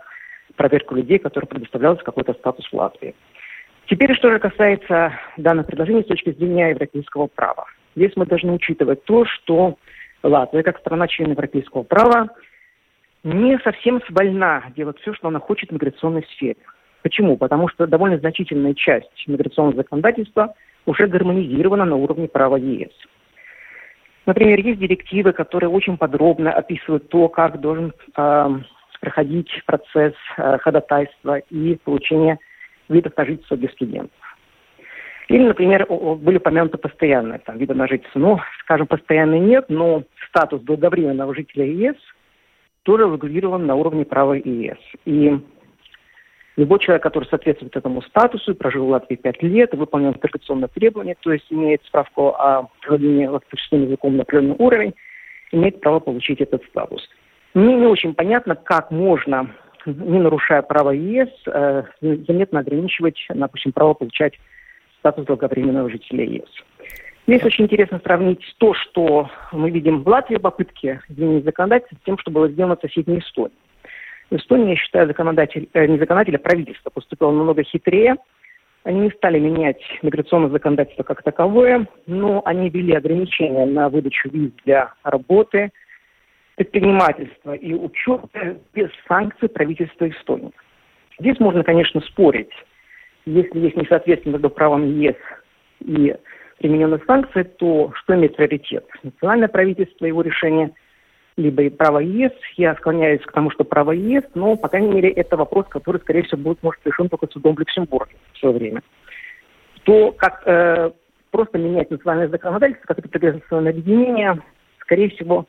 проверки 0.56 0.96
людей, 0.96 1.20
которые 1.20 1.48
предоставлялся 1.48 2.04
какой-то 2.04 2.34
статус 2.34 2.66
в 2.66 2.74
Латвии. 2.74 3.14
Теперь, 3.88 4.16
что 4.16 4.32
же 4.32 4.40
касается 4.40 5.14
данного 5.38 5.66
предложения 5.66 6.04
с 6.04 6.08
точки 6.08 6.32
зрения 6.32 6.70
европейского 6.70 7.28
права. 7.28 7.66
Здесь 7.96 8.12
мы 8.16 8.26
должны 8.26 8.54
учитывать 8.54 9.04
то, 9.04 9.26
что 9.26 9.78
Латвия, 10.24 10.64
как 10.64 10.80
страна-член 10.80 11.32
европейского 11.32 11.84
права, 11.84 12.30
не 13.24 13.58
совсем 13.60 14.02
свольна 14.04 14.64
делать 14.76 15.00
все, 15.02 15.14
что 15.14 15.28
она 15.28 15.40
хочет 15.40 15.70
в 15.70 15.74
миграционной 15.74 16.26
сфере. 16.36 16.58
Почему? 17.04 17.38
Потому 17.38 17.68
что 17.68 17.88
довольно 17.88 18.18
значительная 18.18 18.74
часть 18.74 19.28
миграционного 19.28 19.78
законодательства 19.78 20.54
уже 20.86 21.08
гармонизирована 21.08 21.86
на 21.86 21.96
уровне 21.96 22.28
права 22.28 22.56
ЕС. 22.56 22.92
Например, 24.26 24.60
есть 24.60 24.80
директивы, 24.80 25.34
которые 25.34 25.70
очень 25.70 25.98
подробно 25.98 26.52
описывают 26.52 27.10
то, 27.10 27.28
как 27.28 27.60
должен 27.60 27.94
э, 28.16 28.50
проходить 29.00 29.50
процесс 29.66 30.14
э, 30.38 30.58
ходатайства 30.60 31.40
и 31.40 31.76
получения 31.84 32.38
видов 32.92 33.16
на 33.18 33.26
жительство 33.26 33.58
для 33.58 33.70
студентов. 33.70 34.38
Или, 35.28 35.44
например, 35.46 35.88
были 35.88 36.38
упомянуты 36.38 36.78
постоянные 36.78 37.40
там, 37.40 37.58
виды 37.58 37.74
на 37.74 37.88
жительство. 37.88 38.20
Ну, 38.20 38.40
скажем, 38.60 38.88
постоянный 38.88 39.40
нет, 39.40 39.66
но 39.70 40.04
статус 40.28 40.62
долговременного 40.62 41.34
жителя 41.34 41.66
ЕС 41.66 41.96
тоже 42.84 43.06
регулирован 43.06 43.66
на 43.66 43.76
уровне 43.76 44.04
права 44.04 44.34
ЕС. 44.34 44.78
И 45.06 45.40
любой 46.58 46.80
человек, 46.80 47.04
который 47.04 47.30
соответствует 47.30 47.76
этому 47.78 48.02
статусу, 48.02 48.56
прожил 48.56 48.88
в 48.88 48.90
Латвии 48.90 49.16
пять 49.16 49.42
лет, 49.42 49.74
выполнил 49.74 50.14
квалификационные 50.14 50.68
требования, 50.68 51.16
то 51.22 51.32
есть 51.32 51.46
имеет 51.50 51.82
справку 51.86 52.30
о 52.30 52.68
владении 52.86 53.26
латвийским 53.26 53.84
языком 53.84 54.18
на 54.18 54.24
определенный 54.24 54.56
уровень, 54.58 54.94
имеет 55.54 55.80
право 55.80 56.00
получить 56.00 56.42
этот 56.42 56.64
статус. 56.66 57.08
Мне 57.54 57.76
не 57.76 57.86
очень 57.86 58.14
понятно, 58.14 58.56
как 58.56 58.92
можно 58.92 59.50
не 59.86 60.20
нарушая 60.20 60.62
право 60.62 60.92
ЕС, 60.92 61.30
э, 61.48 61.84
заметно 62.02 62.60
ограничивать, 62.60 63.18
допустим, 63.30 63.72
право 63.72 63.94
получать 63.94 64.34
статус 65.00 65.26
долговременного 65.26 65.90
жителя 65.90 66.24
ЕС. 66.26 66.50
Здесь 67.28 67.44
очень 67.44 67.66
интересно 67.66 68.02
сравнить 68.04 68.44
то, 68.58 68.74
что 68.74 69.30
мы 69.52 69.70
видим 69.70 70.04
в 70.04 70.08
Латвии 70.08 70.38
попытки 70.38 71.00
изменить 71.08 71.46
законодательство 71.46 71.96
с 71.96 72.06
тем, 72.06 72.18
что 72.18 72.32
было 72.32 72.50
сделано 72.50 72.76
в 72.76 72.82
соседней 72.82 73.20
Эстонии. 73.20 73.56
В 74.30 74.36
Эстонии, 74.36 74.72
я 74.72 74.76
считаю, 74.76 75.08
законодатель, 75.08 75.70
э, 75.74 75.86
не 75.86 75.98
законодатель, 75.98 76.36
а 76.36 76.40
правительство 76.40 76.90
поступило 76.90 77.32
намного 77.32 77.64
хитрее. 77.64 78.16
Они 78.84 79.02
не 79.02 79.12
стали 79.12 79.40
менять 79.40 79.82
миграционное 80.02 80.50
законодательство 80.50 81.04
как 81.04 81.22
таковое, 81.22 81.88
но 82.08 82.42
они 82.46 82.70
ввели 82.70 82.94
ограничения 82.94 83.66
на 83.66 83.90
выдачу 83.90 84.30
виз 84.30 84.52
для 84.66 84.94
работы, 85.04 85.72
предпринимательства 86.62 87.54
и 87.54 87.74
учета 87.74 88.58
без 88.76 88.90
санкций 89.08 89.50
правительства 89.50 90.08
Эстонии. 90.08 90.52
Здесь 91.20 91.40
можно, 91.40 91.64
конечно, 91.64 92.02
спорить. 92.02 92.52
Если 93.26 93.60
есть 93.60 93.76
несоответствие 93.76 94.34
между 94.34 94.50
правом 94.50 95.00
ЕС 95.00 95.16
и 95.80 96.16
примененных 96.60 97.04
санкций, 97.06 97.46
то 97.46 97.92
что 97.96 98.16
имеет 98.16 98.36
приоритет? 98.36 98.86
Национальное 99.02 99.48
правительство, 99.48 100.06
его 100.06 100.22
решение, 100.22 100.72
либо 101.36 101.64
и 101.64 101.70
право 101.70 101.98
ЕС. 101.98 102.32
Я 102.58 102.76
склоняюсь 102.76 103.22
к 103.22 103.32
тому, 103.32 103.50
что 103.50 103.64
право 103.64 103.92
ЕС, 103.92 104.24
но, 104.36 104.56
по 104.56 104.68
крайней 104.68 104.94
мере, 104.94 105.10
это 105.10 105.38
вопрос, 105.38 105.66
который, 105.68 106.00
скорее 106.02 106.24
всего, 106.24 106.42
будет, 106.42 106.62
может, 106.62 106.80
решен 106.86 107.10
только 107.10 107.28
судом 107.28 107.56
в 107.56 107.60
Люксембурге 107.60 108.16
в 108.34 108.38
свое 108.38 108.56
время. 108.56 108.82
То, 109.84 110.12
как 110.12 110.44
э, 110.46 110.92
просто 111.32 111.58
менять 111.58 111.90
национальное 111.90 112.30
законодательство, 112.30 112.94
как 112.94 113.00
это 113.00 113.34
национальное 113.34 113.72
объединение, 113.72 114.40
скорее 114.80 115.10
всего, 115.10 115.48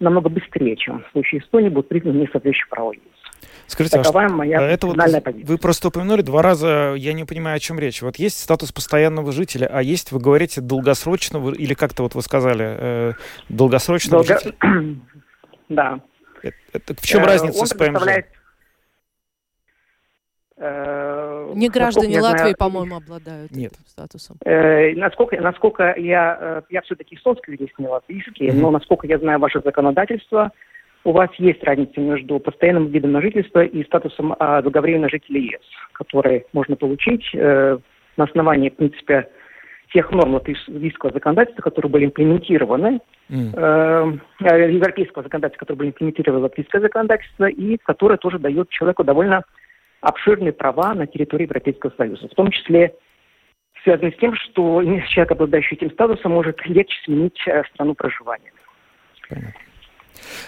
намного 0.00 0.28
быстрее, 0.28 0.76
чем 0.76 1.04
в 1.04 1.12
случае 1.12 1.40
Эстонии 1.40 1.68
будет 1.68 1.88
признан 1.88 2.18
несоответствующий 2.18 2.66
праву 2.68 2.92
ЕС. 2.92 3.00
Скажите, 3.66 4.02
Такова 4.02 4.24
а 4.24 4.28
моя 4.28 4.60
это 4.62 4.86
вот 4.86 4.96
позиция. 4.96 5.32
вы 5.46 5.58
просто 5.58 5.88
упомянули 5.88 6.22
два 6.22 6.42
раза, 6.42 6.94
я 6.96 7.12
не 7.12 7.24
понимаю, 7.24 7.56
о 7.56 7.58
чем 7.58 7.78
речь. 7.78 8.02
Вот 8.02 8.16
есть 8.16 8.38
статус 8.40 8.72
постоянного 8.72 9.32
жителя, 9.32 9.68
а 9.72 9.82
есть, 9.82 10.12
вы 10.12 10.20
говорите, 10.20 10.60
долгосрочного, 10.60 11.54
или 11.54 11.74
как-то 11.74 12.02
вот 12.02 12.14
вы 12.14 12.22
сказали, 12.22 12.76
э, 12.78 13.12
долгосрочного 13.48 14.24
Долго... 14.24 14.40
жителя? 14.40 14.54
да. 15.68 16.00
Это, 16.42 16.56
это, 16.72 16.94
в 16.94 17.06
чем 17.06 17.22
э, 17.22 17.26
разница 17.26 17.58
Он 17.58 17.66
с 17.66 17.74
ПМЖ? 17.74 18.02
Э, 20.56 21.24
Э, 21.44 21.52
Не 21.54 21.68
граждане 21.68 22.20
Латвии, 22.20 22.54
по-моему, 22.58 22.96
обладают 22.96 23.50
Нет. 23.52 23.72
этим 23.72 23.86
статусом. 23.86 24.36
Э, 24.44 24.94
насколько, 24.94 25.40
насколько 25.40 25.94
я, 25.96 26.38
э, 26.40 26.62
я 26.70 26.82
все-таки 26.82 27.16
эстонский 27.16 27.52
юрист, 27.52 27.78
не 27.78 27.86
латвийский, 27.88 28.50
Мгм. 28.50 28.60
но 28.60 28.70
насколько 28.70 29.06
я 29.06 29.18
знаю 29.18 29.38
ваше 29.38 29.60
законодательство, 29.64 30.52
у 31.04 31.12
вас 31.12 31.30
есть 31.38 31.62
разница 31.62 32.00
между 32.00 32.38
постоянным 32.38 32.86
видом 32.86 33.12
на 33.12 33.20
жительство 33.20 33.62
и 33.62 33.84
статусом 33.84 34.34
а, 34.38 34.62
долговременного 34.62 35.10
жителя 35.10 35.38
ЕС, 35.38 35.60
который 35.92 36.46
можно 36.54 36.76
получить 36.76 37.24
э, 37.34 37.78
на 38.16 38.24
основании, 38.24 38.70
в 38.70 38.76
принципе, 38.76 39.28
тех 39.92 40.10
норм 40.10 40.34
латвийского 40.34 41.12
законодательства, 41.12 41.60
которые 41.62 41.90
были 41.90 42.06
имплементированы, 42.06 43.00
э, 43.28 43.34
э, 43.34 44.72
европейского 44.72 45.24
законодательства, 45.24 45.66
которые 45.66 45.78
были 45.78 45.88
имплементированы 45.90 46.40
в 46.40 46.42
латвийское 46.44 46.80
законодательство, 46.80 47.44
и 47.44 47.76
которое 47.76 48.16
тоже 48.16 48.38
дает 48.38 48.70
человеку 48.70 49.04
довольно 49.04 49.44
обширные 50.04 50.52
права 50.52 50.94
на 50.94 51.06
территории 51.06 51.44
Европейского 51.44 51.92
Союза, 51.96 52.28
в 52.28 52.34
том 52.34 52.50
числе 52.50 52.94
связанные 53.82 54.12
с 54.12 54.16
тем, 54.16 54.34
что 54.34 54.82
человек, 55.08 55.32
обладающий 55.32 55.76
этим 55.76 55.90
статусом, 55.92 56.32
может 56.32 56.64
легче 56.66 56.96
сменить 57.04 57.38
э, 57.46 57.62
страну 57.72 57.94
проживания. 57.94 58.52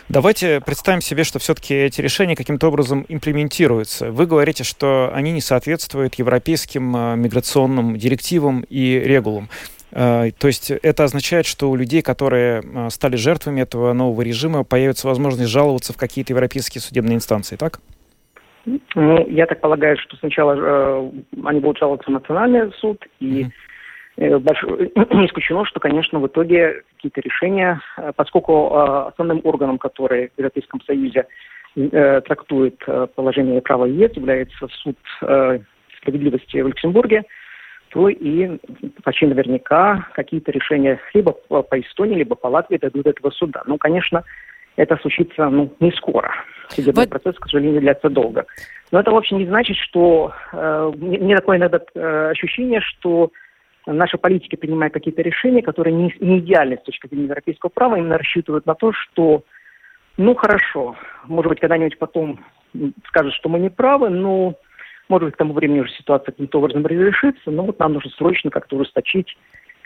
Давайте 0.08 0.60
представим 0.60 1.00
себе, 1.00 1.24
что 1.24 1.38
все-таки 1.38 1.74
эти 1.74 2.00
решения 2.00 2.36
каким-то 2.36 2.68
образом 2.68 3.04
имплементируются. 3.08 4.10
Вы 4.10 4.26
говорите, 4.26 4.64
что 4.64 5.10
они 5.12 5.32
не 5.32 5.40
соответствуют 5.40 6.14
европейским 6.14 6.96
э, 6.96 7.16
миграционным 7.16 7.96
директивам 7.96 8.64
и 8.68 8.98
регулам. 8.98 9.48
Э, 9.90 10.30
То 10.38 10.46
есть 10.46 10.70
это 10.70 11.04
означает, 11.04 11.46
что 11.46 11.70
у 11.70 11.76
людей, 11.76 12.02
которые 12.02 12.90
стали 12.90 13.16
жертвами 13.16 13.60
этого 13.62 13.92
нового 13.92 14.22
режима, 14.22 14.64
появится 14.64 15.08
возможность 15.08 15.50
жаловаться 15.50 15.92
в 15.92 15.96
какие-то 15.96 16.32
европейские 16.32 16.80
судебные 16.80 17.16
инстанции, 17.16 17.56
так? 17.56 17.80
Ну, 18.66 19.28
я 19.28 19.46
так 19.46 19.60
полагаю, 19.60 19.96
что 19.98 20.16
сначала 20.16 20.56
э, 20.56 21.10
они 21.44 21.60
будут 21.60 21.78
жаловаться 21.78 22.10
в 22.10 22.14
национальный 22.14 22.72
суд, 22.80 23.04
и 23.20 23.46
э, 24.16 24.38
больш- 24.38 25.14
не 25.14 25.26
исключено, 25.26 25.64
что, 25.64 25.78
конечно, 25.78 26.18
в 26.18 26.26
итоге 26.26 26.82
какие-то 26.96 27.20
решения, 27.20 27.80
э, 27.96 28.12
поскольку 28.16 28.70
э, 28.72 29.08
основным 29.08 29.40
органом, 29.44 29.78
который 29.78 30.28
в 30.34 30.38
Европейском 30.38 30.80
Союзе 30.82 31.26
э, 31.76 32.20
трактует 32.22 32.82
э, 32.88 33.06
положение 33.14 33.62
права 33.62 33.84
ЕС, 33.84 34.16
является 34.16 34.66
суд 34.82 34.98
э, 35.22 35.60
справедливости 35.98 36.60
в 36.60 36.66
Люксембурге, 36.66 37.22
то 37.90 38.08
и 38.08 38.58
почти 39.04 39.26
наверняка 39.26 40.08
какие-то 40.14 40.50
решения 40.50 40.98
либо 41.14 41.32
по 41.32 41.80
Эстонии, 41.80 42.16
либо 42.16 42.34
по 42.34 42.48
Латвии 42.48 42.78
дойдут 42.78 43.04
до 43.04 43.10
этого 43.10 43.30
суда. 43.30 43.62
Ну, 43.66 43.78
конечно, 43.78 44.24
это 44.76 44.96
случится 44.98 45.48
ну, 45.48 45.72
не 45.80 45.90
скоро. 45.92 46.32
Судебный 46.68 47.02
Вот- 47.02 47.10
процесс, 47.10 47.36
к 47.36 47.48
сожалению, 47.48 47.80
длится 47.80 48.08
долго. 48.08 48.46
Но 48.90 49.00
это 49.00 49.10
вовсе 49.10 49.34
не 49.34 49.46
значит, 49.46 49.76
что... 49.76 50.32
э, 50.52 50.92
мне, 50.96 51.36
такое 51.36 51.58
иногда 51.58 51.80
э, 51.94 52.30
ощущение, 52.30 52.80
что 52.80 53.30
наши 53.86 54.18
политики 54.18 54.56
принимают 54.56 54.92
какие-то 54.92 55.22
решения, 55.22 55.62
которые 55.62 55.94
не, 55.94 56.14
не 56.20 56.38
идеальны 56.38 56.76
с 56.76 56.82
точки 56.84 57.06
зрения 57.06 57.24
европейского 57.26 57.70
права, 57.70 57.96
именно 57.96 58.18
рассчитывают 58.18 58.66
на 58.66 58.74
то, 58.74 58.92
что, 58.92 59.42
ну, 60.16 60.34
хорошо, 60.34 60.96
может 61.24 61.50
быть, 61.50 61.60
когда-нибудь 61.60 61.98
потом 61.98 62.40
скажут, 63.06 63.32
что 63.34 63.48
мы 63.48 63.58
не 63.58 63.70
правы, 63.70 64.10
но, 64.10 64.54
может 65.08 65.26
быть, 65.26 65.34
к 65.34 65.38
тому 65.38 65.54
времени 65.54 65.80
уже 65.80 65.92
ситуация 65.92 66.32
каким-то 66.32 66.58
образом 66.58 66.84
разрешится, 66.84 67.50
но 67.50 67.64
вот 67.64 67.78
нам 67.78 67.94
нужно 67.94 68.10
срочно 68.10 68.50
как-то 68.50 68.76
ужесточить 68.76 69.36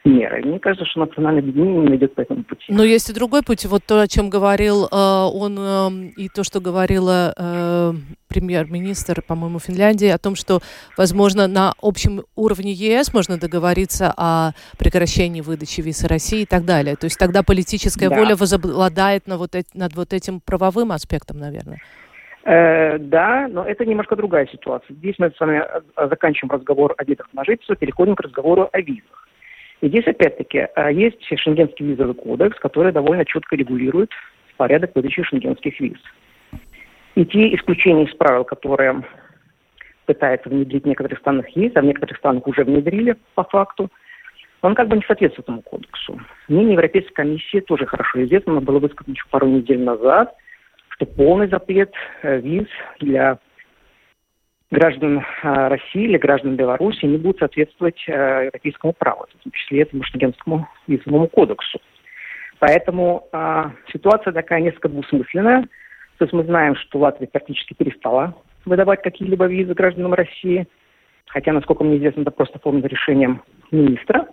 меры. 0.05 0.43
Мне 0.43 0.59
кажется, 0.59 0.87
что 0.87 1.01
национальное 1.01 1.43
объединение 1.43 1.91
не 1.91 1.97
идет 1.97 2.15
по 2.15 2.23
этому 2.23 2.45
пути. 2.45 2.65
Но 2.69 2.83
есть 2.83 3.11
и 3.11 3.15
другой 3.15 3.43
путь. 3.43 3.65
Вот 3.67 3.83
то, 3.85 4.01
о 4.01 4.09
чем 4.09 4.31
говорил 4.31 4.87
э, 4.87 4.89
он, 4.91 5.57
э, 5.59 6.13
и 6.17 6.29
то, 6.29 6.43
что 6.45 6.61
говорила 6.61 7.35
э, 7.37 7.93
премьер-министр, 8.29 9.23
по-моему, 9.23 9.59
Финляндии, 9.59 10.09
о 10.09 10.19
том, 10.19 10.35
что, 10.37 10.61
возможно, 10.97 11.47
на 11.47 11.75
общем 11.83 12.23
уровне 12.37 12.73
ЕС 12.73 13.13
можно 13.13 13.39
договориться 13.39 14.13
о 14.17 14.53
прекращении 14.79 15.41
выдачи 15.41 15.81
визы 15.81 16.09
России 16.09 16.43
и 16.43 16.47
так 16.47 16.65
далее. 16.65 16.97
То 16.97 17.05
есть 17.05 17.19
тогда 17.19 17.43
политическая 17.43 18.09
Да. 18.09 18.17
воля 18.17 18.37
возобладает 18.37 19.27
на 19.27 19.37
вот 19.37 19.51
над 19.75 19.97
вот 19.97 20.13
этим 20.13 20.41
правовым 20.41 20.93
аспектом, 20.93 21.39
наверное. 21.39 21.81
Э, 22.45 22.99
да, 22.99 23.49
но 23.49 23.65
это 23.65 23.85
немножко 23.85 24.17
другая 24.17 24.47
ситуация. 24.47 24.95
Здесь 24.97 25.17
мы 25.19 25.31
с 25.31 25.39
вами 25.39 25.63
э, 25.63 26.09
заканчиваем 26.09 26.53
разговор 26.53 26.95
о 26.97 27.05
видах 27.05 27.29
на 27.35 27.45
жительство, 27.45 27.77
переходим 27.77 28.17
к 28.17 28.21
разговору 28.21 28.69
о 28.73 28.81
визах. 28.81 29.29
И 29.81 29.89
здесь, 29.89 30.07
опять-таки, 30.07 30.69
э, 30.75 30.93
есть 30.93 31.23
Шенгенский 31.39 31.87
визовый 31.87 32.15
кодекс, 32.15 32.59
который 32.59 32.93
довольно 32.93 33.25
четко 33.25 33.57
регулирует 33.57 34.11
порядок 34.57 34.95
выдачи 34.95 35.23
шенгенских 35.23 35.81
виз. 35.81 35.99
И 37.15 37.25
те 37.25 37.55
исключения 37.55 38.05
из 38.05 38.15
правил, 38.15 38.45
которые 38.45 39.03
пытаются 40.05 40.51
внедрить 40.51 40.85
в 40.85 40.87
некоторых 40.87 41.19
странах 41.21 41.49
есть, 41.51 41.77
а 41.77 41.81
в 41.81 41.85
некоторых 41.85 42.19
странах 42.19 42.47
уже 42.47 42.65
внедрили 42.65 43.17
по 43.35 43.45
факту, 43.45 43.91
он 44.63 44.75
как 44.75 44.89
бы 44.89 44.97
не 44.97 45.03
соответствует 45.07 45.47
этому 45.47 45.63
кодексу. 45.63 46.21
Мнение 46.49 46.75
Европейской 46.75 47.15
комиссии 47.15 47.61
тоже 47.61 47.87
хорошо 47.87 48.23
известно, 48.25 48.53
оно 48.53 48.61
было 48.61 48.79
высказано 48.79 49.15
еще 49.15 49.25
пару 49.31 49.47
недель 49.47 49.81
назад, 49.81 50.35
что 50.91 51.07
полный 51.07 51.49
запрет 51.49 51.93
э, 52.23 52.41
виз 52.41 52.67
для 52.99 53.39
граждан 54.71 55.19
э, 55.19 55.69
России 55.69 56.05
или 56.05 56.17
граждан 56.17 56.57
Беларуси 56.57 57.05
не 57.05 57.19
будет 57.19 57.39
соответствовать 57.39 58.03
э, 58.07 58.45
европейскому 58.47 58.93
праву, 58.93 59.27
в 59.29 59.43
том 59.43 59.53
числе 59.53 59.83
этому 59.83 60.03
Шенгенскому 60.05 60.69
визовому 60.87 61.29
кодексу. 61.29 61.81
Поэтому 62.59 63.29
э, 63.33 63.65
ситуация 63.93 64.33
такая 64.33 64.61
несколько 64.61 64.89
двусмысленная. 64.89 65.63
То 66.19 66.25
есть 66.25 66.33
мы 66.33 66.45
знаем, 66.45 66.77
что 66.77 66.99
Латвия 66.99 67.27
практически 67.27 67.75
перестала 67.75 68.35
выдавать 68.65 69.03
какие-либо 69.03 69.47
визы 69.47 69.75
гражданам 69.75 70.15
России, 70.15 70.67
хотя, 71.27 71.53
насколько 71.53 71.83
мне 71.83 71.97
известно, 71.97 72.23
это 72.23 72.31
просто 72.31 72.59
оформлено 72.59 72.89
решением 72.89 73.43
министра, 73.71 74.29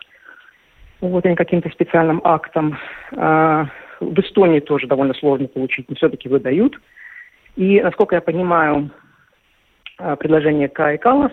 вот, 1.00 1.26
а 1.26 1.30
не 1.30 1.36
каким-то 1.36 1.70
специальным 1.70 2.22
актом. 2.24 2.78
А, 3.16 3.68
в 4.00 4.20
Эстонии 4.20 4.60
тоже 4.60 4.88
довольно 4.88 5.14
сложно 5.14 5.48
получить, 5.48 5.90
но 5.90 5.96
все-таки 5.96 6.28
выдают. 6.28 6.80
И, 7.56 7.82
насколько 7.82 8.16
я 8.16 8.22
понимаю, 8.22 8.90
а, 8.90 9.07
предложение 9.98 10.70
Кай 10.70 10.98
Калас 10.98 11.32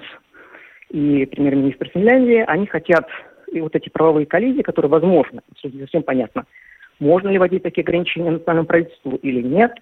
и 0.90 1.26
премьер-министр 1.26 1.88
Финляндии, 1.88 2.44
они 2.46 2.66
хотят 2.66 3.08
и 3.52 3.60
вот 3.60 3.74
эти 3.76 3.88
правовые 3.88 4.26
коллизии, 4.26 4.62
которые 4.62 4.90
возможны, 4.90 5.40
совсем 5.60 6.02
понятно, 6.02 6.44
можно 6.98 7.28
ли 7.28 7.38
вводить 7.38 7.62
такие 7.62 7.82
ограничения 7.82 8.30
национальному 8.30 8.66
правительству 8.66 9.16
или 9.16 9.42
нет. 9.42 9.72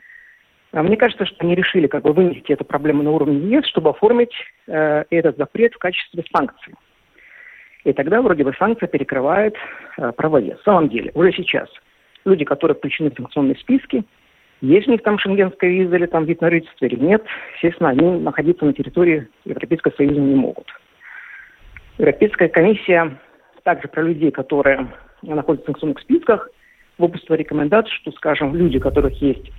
А 0.73 0.83
Мне 0.83 0.97
кажется, 0.97 1.27
что 1.27 1.37
они 1.41 1.55
решили 1.55 1.87
как 1.87 2.03
бы 2.03 2.13
вынести 2.13 2.53
эту 2.53 2.65
проблему 2.65 3.03
на 3.03 3.11
уровне 3.11 3.39
ЕС, 3.55 3.67
чтобы 3.67 3.91
оформить 3.91 4.33
э, 4.67 5.05
этот 5.11 5.37
запрет 5.37 5.75
в 5.75 5.79
качестве 5.79 6.25
санкций. 6.35 6.75
И 7.85 7.93
тогда 7.93 8.23
вроде 8.23 8.45
бы 8.45 8.55
санкция 8.59 8.87
перекрывает 8.87 9.55
э, 9.99 10.13
право 10.13 10.39
ЕС. 10.39 10.59
В 10.61 10.65
самом 10.65 10.89
деле, 10.89 11.11
уже 11.15 11.33
сейчас 11.33 11.69
люди, 12.25 12.45
которые 12.45 12.75
включены 12.75 13.11
в 13.11 13.17
санкционные 13.17 13.57
списки, 13.57 14.05
есть 14.63 14.89
у 14.89 14.93
них 14.93 15.03
там 15.03 15.19
шенгенская 15.19 15.71
виза 15.71 15.97
или 15.97 16.07
там 16.07 16.25
вид 16.25 16.41
на 16.41 16.51
жительство 16.51 16.87
или 16.87 16.97
нет, 16.97 17.25
естественно, 17.55 17.91
они 17.91 18.19
находиться 18.21 18.65
на 18.65 18.73
территории 18.73 19.29
Европейского 19.45 19.93
Союза 19.97 20.21
не 20.21 20.35
могут. 20.35 20.67
Европейская 21.99 22.49
комиссия 22.49 23.19
также 23.65 23.89
про 23.89 24.03
людей, 24.03 24.31
которые 24.31 24.89
находятся 25.23 25.65
в 25.65 25.73
санкционных 25.73 26.01
списках, 26.01 26.49
выпустила 26.99 27.37
рекомендацию, 27.37 27.93
что, 27.97 28.13
скажем, 28.13 28.55
люди, 28.55 28.79
у 28.79 28.81
которых 28.81 29.21
есть 29.21 29.51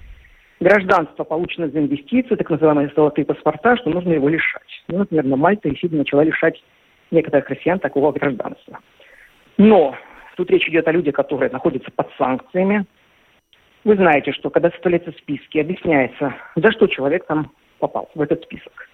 гражданство, 0.62 1.26
полученное 1.26 1.70
за 1.70 1.80
инвестиции, 1.80 2.36
так 2.36 2.50
называемые 2.50 2.92
золотые 2.96 3.26
паспорта, 3.26 3.76
что 3.78 3.90
нужно 3.90 4.14
его 4.14 4.30
лишать. 4.30 4.84
Ну, 4.88 5.00
например, 5.00 5.26
на 5.26 5.36
Мальта 5.36 5.70
действительно 5.70 6.00
начала 6.00 6.24
лишать 6.24 6.64
некоторых 7.12 7.50
россиян 7.50 7.80
такого 7.80 8.12
гражданства. 8.14 8.80
Но 9.58 9.96
тут 10.38 10.50
речь 10.50 10.68
идет 10.68 10.88
о 10.88 10.92
людях, 10.92 11.16
которые 11.16 11.52
находятся 11.52 11.92
под 11.92 12.10
санкциями. 12.18 12.86
Вы 13.84 13.96
знаете, 13.96 14.32
что 14.32 14.50
когда 14.50 14.72
составляются 14.72 15.12
списки, 15.12 15.58
объясняется, 15.58 16.36
за 16.56 16.72
что 16.72 16.88
человек 16.88 17.26
там 17.26 17.52
попал 17.80 18.10
в 18.16 18.22
этот 18.22 18.44
список. 18.44 18.90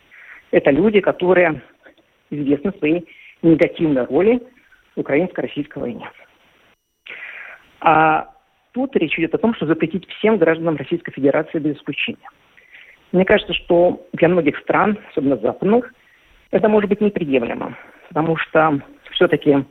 Это 0.51 0.71
люди, 0.71 0.99
которые 0.99 1.61
известны 2.31 2.71
своей 2.73 3.07
негативной 3.43 4.05
роли 4.05 4.41
в 4.95 4.99
украинско-российской 4.99 5.77
войне. 5.77 6.09
А 7.81 8.31
тут 8.73 8.95
речь 8.95 9.17
идет 9.19 9.35
о 9.35 9.37
том, 9.37 9.53
что 9.53 9.67
запретить 9.67 10.07
всем 10.09 10.37
гражданам 10.37 10.75
Российской 10.75 11.11
Федерации 11.11 11.59
без 11.59 11.77
исключения. 11.77 12.27
Мне 13.11 13.25
кажется, 13.25 13.53
что 13.53 14.05
для 14.13 14.27
многих 14.27 14.57
стран, 14.59 14.97
особенно 15.11 15.37
западных, 15.37 15.93
это 16.51 16.67
может 16.67 16.89
быть 16.89 17.01
неприемлемо, 17.01 17.77
потому 18.07 18.37
что 18.37 18.81
все-таки 19.11 19.65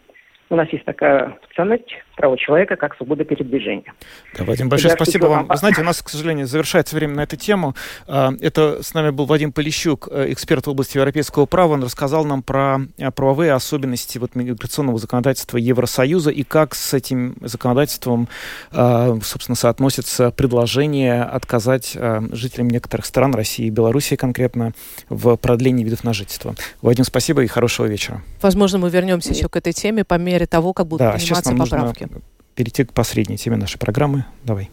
у 0.49 0.57
нас 0.57 0.69
есть 0.71 0.85
такая 0.85 1.39
ценность 1.55 1.93
права 2.19 2.37
человека 2.37 2.77
как 2.77 2.97
свобода 2.97 3.25
передвижения. 3.25 3.95
Да, 4.37 4.45
Вадим, 4.45 4.69
большое 4.69 4.95
спасибо 4.95 5.27
вам. 5.27 5.47
Вы 5.47 5.57
знаете, 5.57 5.81
у 5.83 5.85
нас, 5.85 6.03
к 6.03 6.09
сожалению, 6.09 6.47
завершается 6.47 6.97
время 6.97 7.15
на 7.15 7.21
эту 7.23 7.37
тему. 7.37 7.77
А, 8.09 8.33
это 8.41 8.83
с 8.83 8.93
нами 8.93 9.11
был 9.11 9.25
Вадим 9.25 9.53
Полищук, 9.53 10.09
э, 10.11 10.33
эксперт 10.33 10.67
в 10.67 10.71
области 10.71 10.97
европейского 10.97 11.47
права. 11.47 11.75
Он 11.75 11.85
рассказал 11.85 12.25
нам 12.25 12.43
про 12.43 12.81
э, 12.99 13.11
правовые 13.13 13.53
особенности 13.53 14.19
вот, 14.19 14.35
миграционного 14.35 14.99
законодательства 14.99 15.59
Евросоюза 15.59 16.31
и 16.31 16.43
как 16.43 16.75
с 16.75 16.93
этим 16.93 17.37
законодательством, 17.41 18.29
а, 18.73 19.17
собственно, 19.23 19.55
соотносится 19.55 20.33
предложение 20.33 21.23
отказать 21.23 21.97
а, 21.97 22.23
жителям 22.33 22.69
некоторых 22.69 23.07
стран, 23.07 23.33
России 23.33 23.67
и 23.67 23.71
Белоруссии 23.71 24.17
конкретно, 24.17 24.73
в 25.09 25.37
продлении 25.37 25.85
видов 25.85 26.03
на 26.03 26.13
жительство. 26.13 26.57
Вадим, 26.83 27.05
спасибо 27.05 27.45
и 27.45 27.47
хорошего 27.47 27.87
вечера. 27.87 28.23
Возможно, 28.43 28.79
мы 28.79 28.91
вернемся 28.91 29.33
еще 29.33 29.49
к 29.49 29.55
этой 29.55 29.73
теме 29.73 30.05
по 30.05 30.15
мере 30.15 30.47
того, 30.47 30.73
как 30.73 30.89
будут 30.89 31.07
да, 31.07 31.13
приниматься 31.13 31.55
поправки. 31.55 32.08
Перейти 32.55 32.85
к 32.85 32.93
последней 32.93 33.37
теме 33.37 33.57
нашей 33.57 33.79
программы. 33.79 34.25
Давай. 34.45 34.71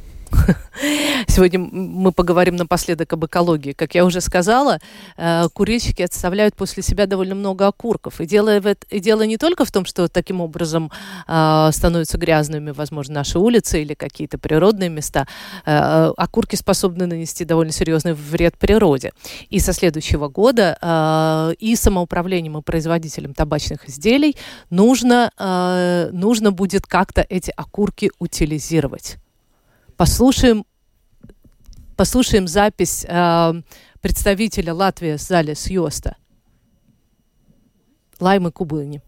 Сегодня 1.27 1.59
мы 1.59 2.11
поговорим 2.11 2.55
напоследок 2.55 3.11
об 3.13 3.25
экологии. 3.25 3.73
Как 3.73 3.95
я 3.95 4.05
уже 4.05 4.21
сказала, 4.21 4.79
э, 5.17 5.47
курильщики 5.53 6.01
оставляют 6.01 6.55
после 6.55 6.83
себя 6.83 7.07
довольно 7.07 7.35
много 7.35 7.67
окурков. 7.67 8.21
И 8.21 8.25
дело, 8.25 8.59
и 8.89 8.99
дело 8.99 9.23
не 9.23 9.37
только 9.37 9.65
в 9.65 9.71
том, 9.71 9.85
что 9.85 10.07
таким 10.07 10.41
образом 10.41 10.91
э, 11.27 11.69
становятся 11.71 12.17
грязными, 12.17 12.71
возможно, 12.71 13.15
наши 13.15 13.39
улицы 13.39 13.81
или 13.81 13.93
какие-то 13.93 14.37
природные 14.37 14.89
места. 14.89 15.27
Э, 15.65 16.11
окурки 16.17 16.55
способны 16.55 17.05
нанести 17.05 17.45
довольно 17.45 17.71
серьезный 17.71 18.13
вред 18.13 18.57
природе. 18.57 19.11
И 19.49 19.59
со 19.59 19.73
следующего 19.73 20.27
года 20.27 21.53
и 21.59 21.75
самоуправлением, 21.75 22.57
и 22.57 22.61
производителям 22.61 23.33
табачных 23.33 23.89
изделий 23.89 24.35
нужно, 24.69 25.31
нужно 26.11 26.51
будет 26.51 26.85
как-то 26.85 27.25
эти 27.27 27.51
окурки 27.55 28.11
утилизировать. 28.19 29.17
Послушаем, 29.97 30.65
послушаем 31.95 32.47
запись 32.47 33.05
э, 33.07 33.53
представителя 34.01 34.73
Латвии 34.73 35.15
в 35.15 35.21
зале 35.21 35.55
Сьоста 35.55 36.17
Лаймы 38.19 38.51
Кубыни. 38.51 39.01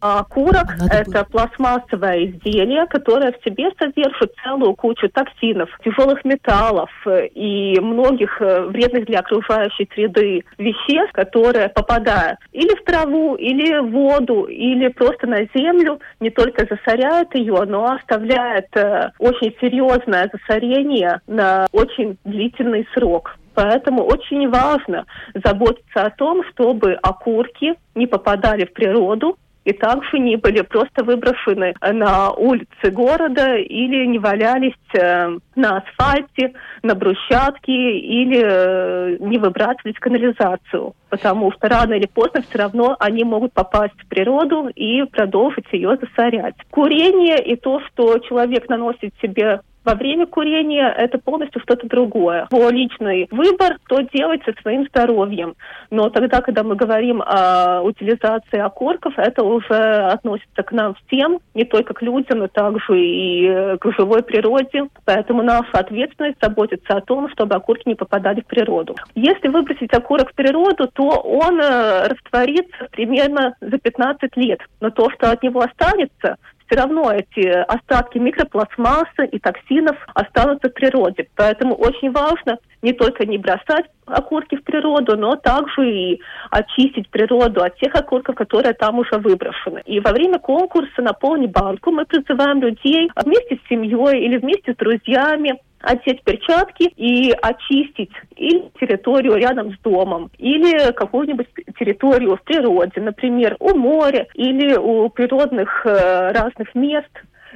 А 0.00 0.24
курок– 0.24 0.66
это 0.92 1.24
пластмассовое 1.24 2.26
изделие, 2.26 2.86
которое 2.86 3.32
в 3.32 3.42
себе 3.42 3.70
содержит 3.78 4.34
целую 4.44 4.74
кучу 4.74 5.08
токсинов, 5.08 5.70
тяжелых 5.82 6.22
металлов 6.24 6.90
э, 7.06 7.28
и 7.28 7.80
многих 7.80 8.40
э, 8.42 8.66
вредных 8.66 9.06
для 9.06 9.20
окружающей 9.20 9.88
среды 9.94 10.44
веществ, 10.58 11.12
которые 11.12 11.70
попадают 11.70 12.38
или 12.52 12.74
в 12.78 12.84
траву, 12.84 13.36
или 13.36 13.78
в 13.78 13.90
воду, 13.90 14.44
или 14.44 14.88
просто 14.88 15.26
на 15.26 15.46
землю, 15.54 15.98
не 16.20 16.28
только 16.28 16.66
засоряют 16.68 17.34
ее, 17.34 17.64
но 17.66 17.86
оставляют 17.86 18.66
э, 18.76 19.12
очень 19.18 19.56
серьезное 19.62 20.30
засорение 20.30 21.20
на 21.26 21.66
очень 21.72 22.18
длительный 22.24 22.86
срок. 22.92 23.36
Поэтому 23.54 24.02
очень 24.02 24.50
важно 24.50 25.06
заботиться 25.32 26.02
о 26.02 26.10
том, 26.10 26.44
чтобы 26.52 26.92
окурки 27.02 27.74
не 27.94 28.06
попадали 28.06 28.66
в 28.66 28.74
природу, 28.74 29.38
и 29.66 29.72
также 29.72 30.20
не 30.20 30.36
были 30.36 30.60
просто 30.62 31.02
выброшены 31.02 31.74
на 31.80 32.30
улицы 32.30 32.90
города 32.92 33.56
или 33.56 34.06
не 34.06 34.20
валялись 34.20 34.78
э, 34.94 35.38
на 35.56 35.78
асфальте, 35.78 36.52
на 36.84 36.94
брусчатке 36.94 37.72
или 37.98 38.40
э, 38.44 39.16
не 39.18 39.38
выбрасывались 39.38 39.96
в 39.96 40.00
канализацию. 40.00 40.94
Потому 41.10 41.50
что 41.50 41.68
рано 41.68 41.94
или 41.94 42.06
поздно 42.06 42.42
все 42.42 42.58
равно 42.58 42.96
они 43.00 43.24
могут 43.24 43.52
попасть 43.54 44.00
в 44.00 44.06
природу 44.06 44.68
и 44.68 45.02
продолжить 45.02 45.66
ее 45.72 45.98
засорять. 46.00 46.54
Курение 46.70 47.42
и 47.44 47.56
то, 47.56 47.80
что 47.88 48.20
человек 48.20 48.68
наносит 48.68 49.14
себе 49.20 49.62
во 49.86 49.94
время 49.94 50.26
курения 50.26 50.92
это 50.98 51.18
полностью 51.18 51.62
что-то 51.62 51.86
другое. 51.86 52.48
Его 52.50 52.68
личный 52.70 53.28
выбор, 53.30 53.78
что 53.86 54.00
делать 54.00 54.42
со 54.44 54.52
своим 54.60 54.86
здоровьем. 54.88 55.54
Но 55.90 56.10
тогда, 56.10 56.40
когда 56.40 56.64
мы 56.64 56.74
говорим 56.74 57.22
о 57.22 57.82
утилизации 57.82 58.58
окурков, 58.58 59.14
это 59.16 59.44
уже 59.44 59.76
относится 59.76 60.64
к 60.64 60.72
нам 60.72 60.96
всем, 61.06 61.38
не 61.54 61.64
только 61.64 61.94
к 61.94 62.02
людям, 62.02 62.40
но 62.40 62.48
также 62.48 63.00
и 63.00 63.76
к 63.78 63.92
живой 63.96 64.24
природе. 64.24 64.88
Поэтому 65.04 65.42
наша 65.42 65.70
ответственность 65.72 66.38
заботиться 66.42 66.94
о 66.94 67.00
том, 67.00 67.30
чтобы 67.30 67.54
окурки 67.54 67.88
не 67.88 67.94
попадали 67.94 68.40
в 68.40 68.46
природу. 68.46 68.96
Если 69.14 69.46
выбросить 69.46 69.92
окурок 69.94 70.32
в 70.32 70.34
природу, 70.34 70.90
то 70.92 71.04
он 71.04 71.60
э, 71.60 72.08
растворится 72.08 72.88
примерно 72.90 73.54
за 73.60 73.78
15 73.78 74.36
лет. 74.36 74.60
Но 74.80 74.90
то, 74.90 75.08
что 75.10 75.30
от 75.30 75.44
него 75.44 75.60
останется, 75.60 76.36
все 76.66 76.80
равно 76.80 77.10
эти 77.12 77.46
остатки 77.46 78.18
микропластмассы 78.18 79.26
и 79.30 79.38
токсинов 79.38 79.96
останутся 80.14 80.68
в 80.68 80.74
природе. 80.74 81.28
Поэтому 81.36 81.74
очень 81.74 82.10
важно 82.10 82.58
не 82.82 82.92
только 82.92 83.26
не 83.26 83.38
бросать 83.38 83.86
окурки 84.06 84.56
в 84.56 84.62
природу, 84.62 85.16
но 85.16 85.36
также 85.36 85.90
и 85.90 86.20
очистить 86.50 87.08
природу 87.10 87.62
от 87.62 87.76
тех 87.78 87.94
окурков, 87.94 88.36
которые 88.36 88.74
там 88.74 88.98
уже 88.98 89.16
выброшены. 89.16 89.82
И 89.86 90.00
во 90.00 90.12
время 90.12 90.38
конкурса 90.38 91.02
«Наполни 91.02 91.46
банку» 91.46 91.90
мы 91.90 92.04
призываем 92.04 92.60
людей 92.60 93.10
вместе 93.24 93.56
с 93.56 93.68
семьей 93.68 94.24
или 94.24 94.38
вместе 94.38 94.72
с 94.72 94.76
друзьями 94.76 95.58
одеть 95.86 96.22
перчатки 96.24 96.92
и 96.96 97.32
очистить 97.42 98.10
или 98.36 98.70
территорию 98.80 99.36
рядом 99.36 99.72
с 99.72 99.78
домом, 99.80 100.30
или 100.38 100.92
какую-нибудь 100.92 101.46
территорию 101.78 102.36
в 102.36 102.42
природе, 102.42 103.00
например, 103.00 103.56
у 103.60 103.76
моря 103.76 104.26
или 104.34 104.76
у 104.76 105.08
природных 105.08 105.86
э, 105.86 106.32
разных 106.32 106.74
мест, 106.74 107.10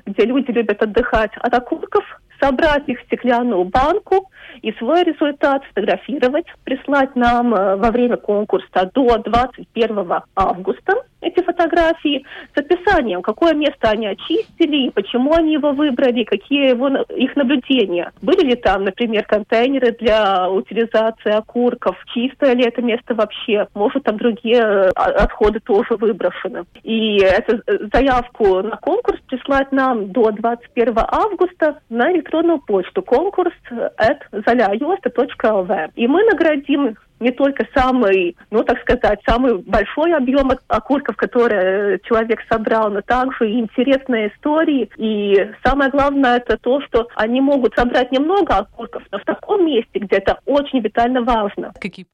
где 0.07 0.25
люди 0.25 0.51
любят 0.53 0.81
отдыхать. 0.83 1.33
От 1.37 1.55
окурков, 1.55 2.05
собрать 2.41 2.89
их 2.89 3.01
в 3.01 3.05
стеклянную 3.07 3.65
банку 3.65 4.31
и 4.63 4.73
свой 4.75 5.03
результат 5.03 5.63
сфотографировать, 5.65 6.47
прислать 6.65 7.17
нам 7.17 7.53
э, 7.53 7.77
во 7.77 7.91
время 7.91 8.17
конкурса 8.17 8.91
до 8.95 9.19
21 9.19 10.23
августа 10.37 10.95
эти 11.21 11.43
фотографии 11.43 12.25
с 12.55 12.59
описанием, 12.59 13.23
какое 13.23 13.55
место 13.55 13.91
они 13.91 14.07
очистили, 14.07 14.87
и 14.87 14.91
почему 14.91 15.35
они 15.35 15.53
его 15.53 15.73
выбрали, 15.73 16.25
какие 16.25 16.71
его, 16.71 16.89
их 16.89 17.37
наблюдения. 17.37 18.13
Были 18.23 18.51
ли 18.51 18.55
там, 18.57 18.85
например, 18.85 19.25
контейнеры 19.25 19.93
для 19.93 20.49
утилизации 20.49 21.33
окурков, 21.33 21.97
чистое 22.13 22.55
ли 22.55 22.65
это 22.65 22.83
место 22.83 23.15
вообще, 23.15 23.67
может 23.75 24.05
там 24.05 24.17
другие 24.17 24.61
э, 24.61 24.89
отходы 24.95 25.61
тоже 25.61 25.97
выброшены. 25.97 26.65
И 26.83 27.19
эту 27.19 27.57
э, 27.67 27.89
заявку 27.93 28.63
на 28.63 28.77
конкурс 28.77 29.21
прислать 29.29 29.73
нам 29.73 30.11
до 30.13 30.31
21 30.31 30.95
августа 30.97 31.81
на 31.89 32.13
электронную 32.13 32.59
почту 32.61 33.03
конкурс 33.03 33.55
at 33.71 34.21
заляюста.лв. 34.33 35.91
И 35.97 36.07
мы 36.07 36.25
наградим 36.25 36.97
не 37.21 37.31
только 37.31 37.67
самый, 37.75 38.37
ну, 38.51 38.65
так 38.65 38.81
сказать, 38.81 39.21
самый 39.27 39.59
большой 39.59 40.15
объем 40.15 40.51
окурков, 40.69 41.17
которые 41.17 42.01
человек 42.01 42.41
собрал, 42.51 42.91
но 42.91 43.03
также 43.03 43.51
и 43.51 43.61
интересные 43.61 44.33
истории. 44.35 44.91
И 44.97 45.53
самое 45.63 45.91
главное 45.91 46.39
это 46.39 46.57
то, 46.57 46.81
что 46.83 47.09
они 47.15 47.41
могут 47.41 47.75
собрать 47.75 48.11
немного 48.11 48.57
окурков, 48.57 49.03
но 49.13 49.19
в 49.19 49.25
таком 49.25 49.67
месте, 49.67 49.99
где 49.99 50.17
это 50.17 50.41
очень 50.47 50.81
витально 50.81 51.23
важно. 51.23 51.73
Какие 51.81 52.07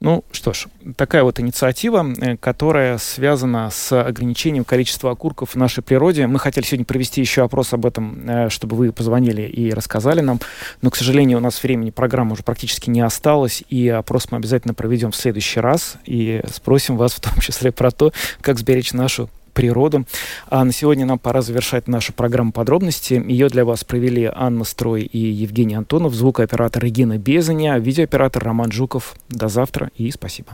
ну 0.00 0.24
что 0.32 0.52
ж, 0.52 0.66
такая 0.96 1.22
вот 1.22 1.38
инициатива, 1.38 2.04
э, 2.20 2.36
которая 2.36 2.98
связана 2.98 3.70
с 3.70 4.00
ограничением 4.00 4.64
количества 4.64 5.12
окурков 5.12 5.50
в 5.50 5.56
нашей 5.56 5.82
природе. 5.82 6.26
Мы 6.26 6.38
хотели 6.38 6.64
сегодня 6.64 6.84
провести 6.84 7.20
еще 7.20 7.42
опрос 7.42 7.72
об 7.72 7.86
этом, 7.86 8.28
э, 8.28 8.48
чтобы 8.48 8.76
вы 8.76 8.92
позвонили 8.92 9.42
и 9.42 9.72
рассказали 9.72 10.20
нам, 10.20 10.40
но, 10.80 10.90
к 10.90 10.96
сожалению, 10.96 11.38
у 11.38 11.40
нас 11.40 11.62
времени 11.62 11.90
программы 11.90 12.32
уже 12.32 12.42
практически 12.42 12.90
не 12.90 13.00
осталось, 13.00 13.62
и 13.68 13.88
опрос 13.88 14.30
мы 14.30 14.38
обязательно 14.38 14.74
проведем 14.74 15.12
в 15.12 15.16
следующий 15.16 15.60
раз 15.60 15.94
и 16.04 16.42
спросим 16.52 16.96
вас 16.96 17.12
в 17.12 17.20
том 17.20 17.38
числе 17.40 17.72
про 17.72 17.90
то, 17.90 18.12
как 18.40 18.58
сберечь 18.58 18.92
нашу 18.92 19.30
природу. 19.52 20.04
А 20.48 20.64
на 20.64 20.72
сегодня 20.72 21.06
нам 21.06 21.18
пора 21.18 21.42
завершать 21.42 21.88
нашу 21.88 22.12
программу 22.12 22.52
подробности. 22.52 23.14
Ее 23.14 23.48
для 23.48 23.64
вас 23.64 23.84
провели 23.84 24.30
Анна 24.32 24.64
Строй 24.64 25.02
и 25.02 25.18
Евгений 25.18 25.74
Антонов, 25.74 26.14
звукооператор 26.14 26.82
Регина 26.84 27.18
Безаня, 27.18 27.78
видеооператор 27.78 28.42
Роман 28.44 28.72
Жуков. 28.72 29.14
До 29.28 29.48
завтра 29.48 29.90
и 29.96 30.10
спасибо. 30.10 30.52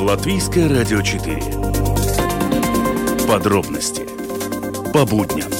Латвийское 0.00 0.68
радио 0.68 1.02
4. 1.02 1.42
Подробности 3.28 4.06
по 4.92 5.04
будням. 5.04 5.57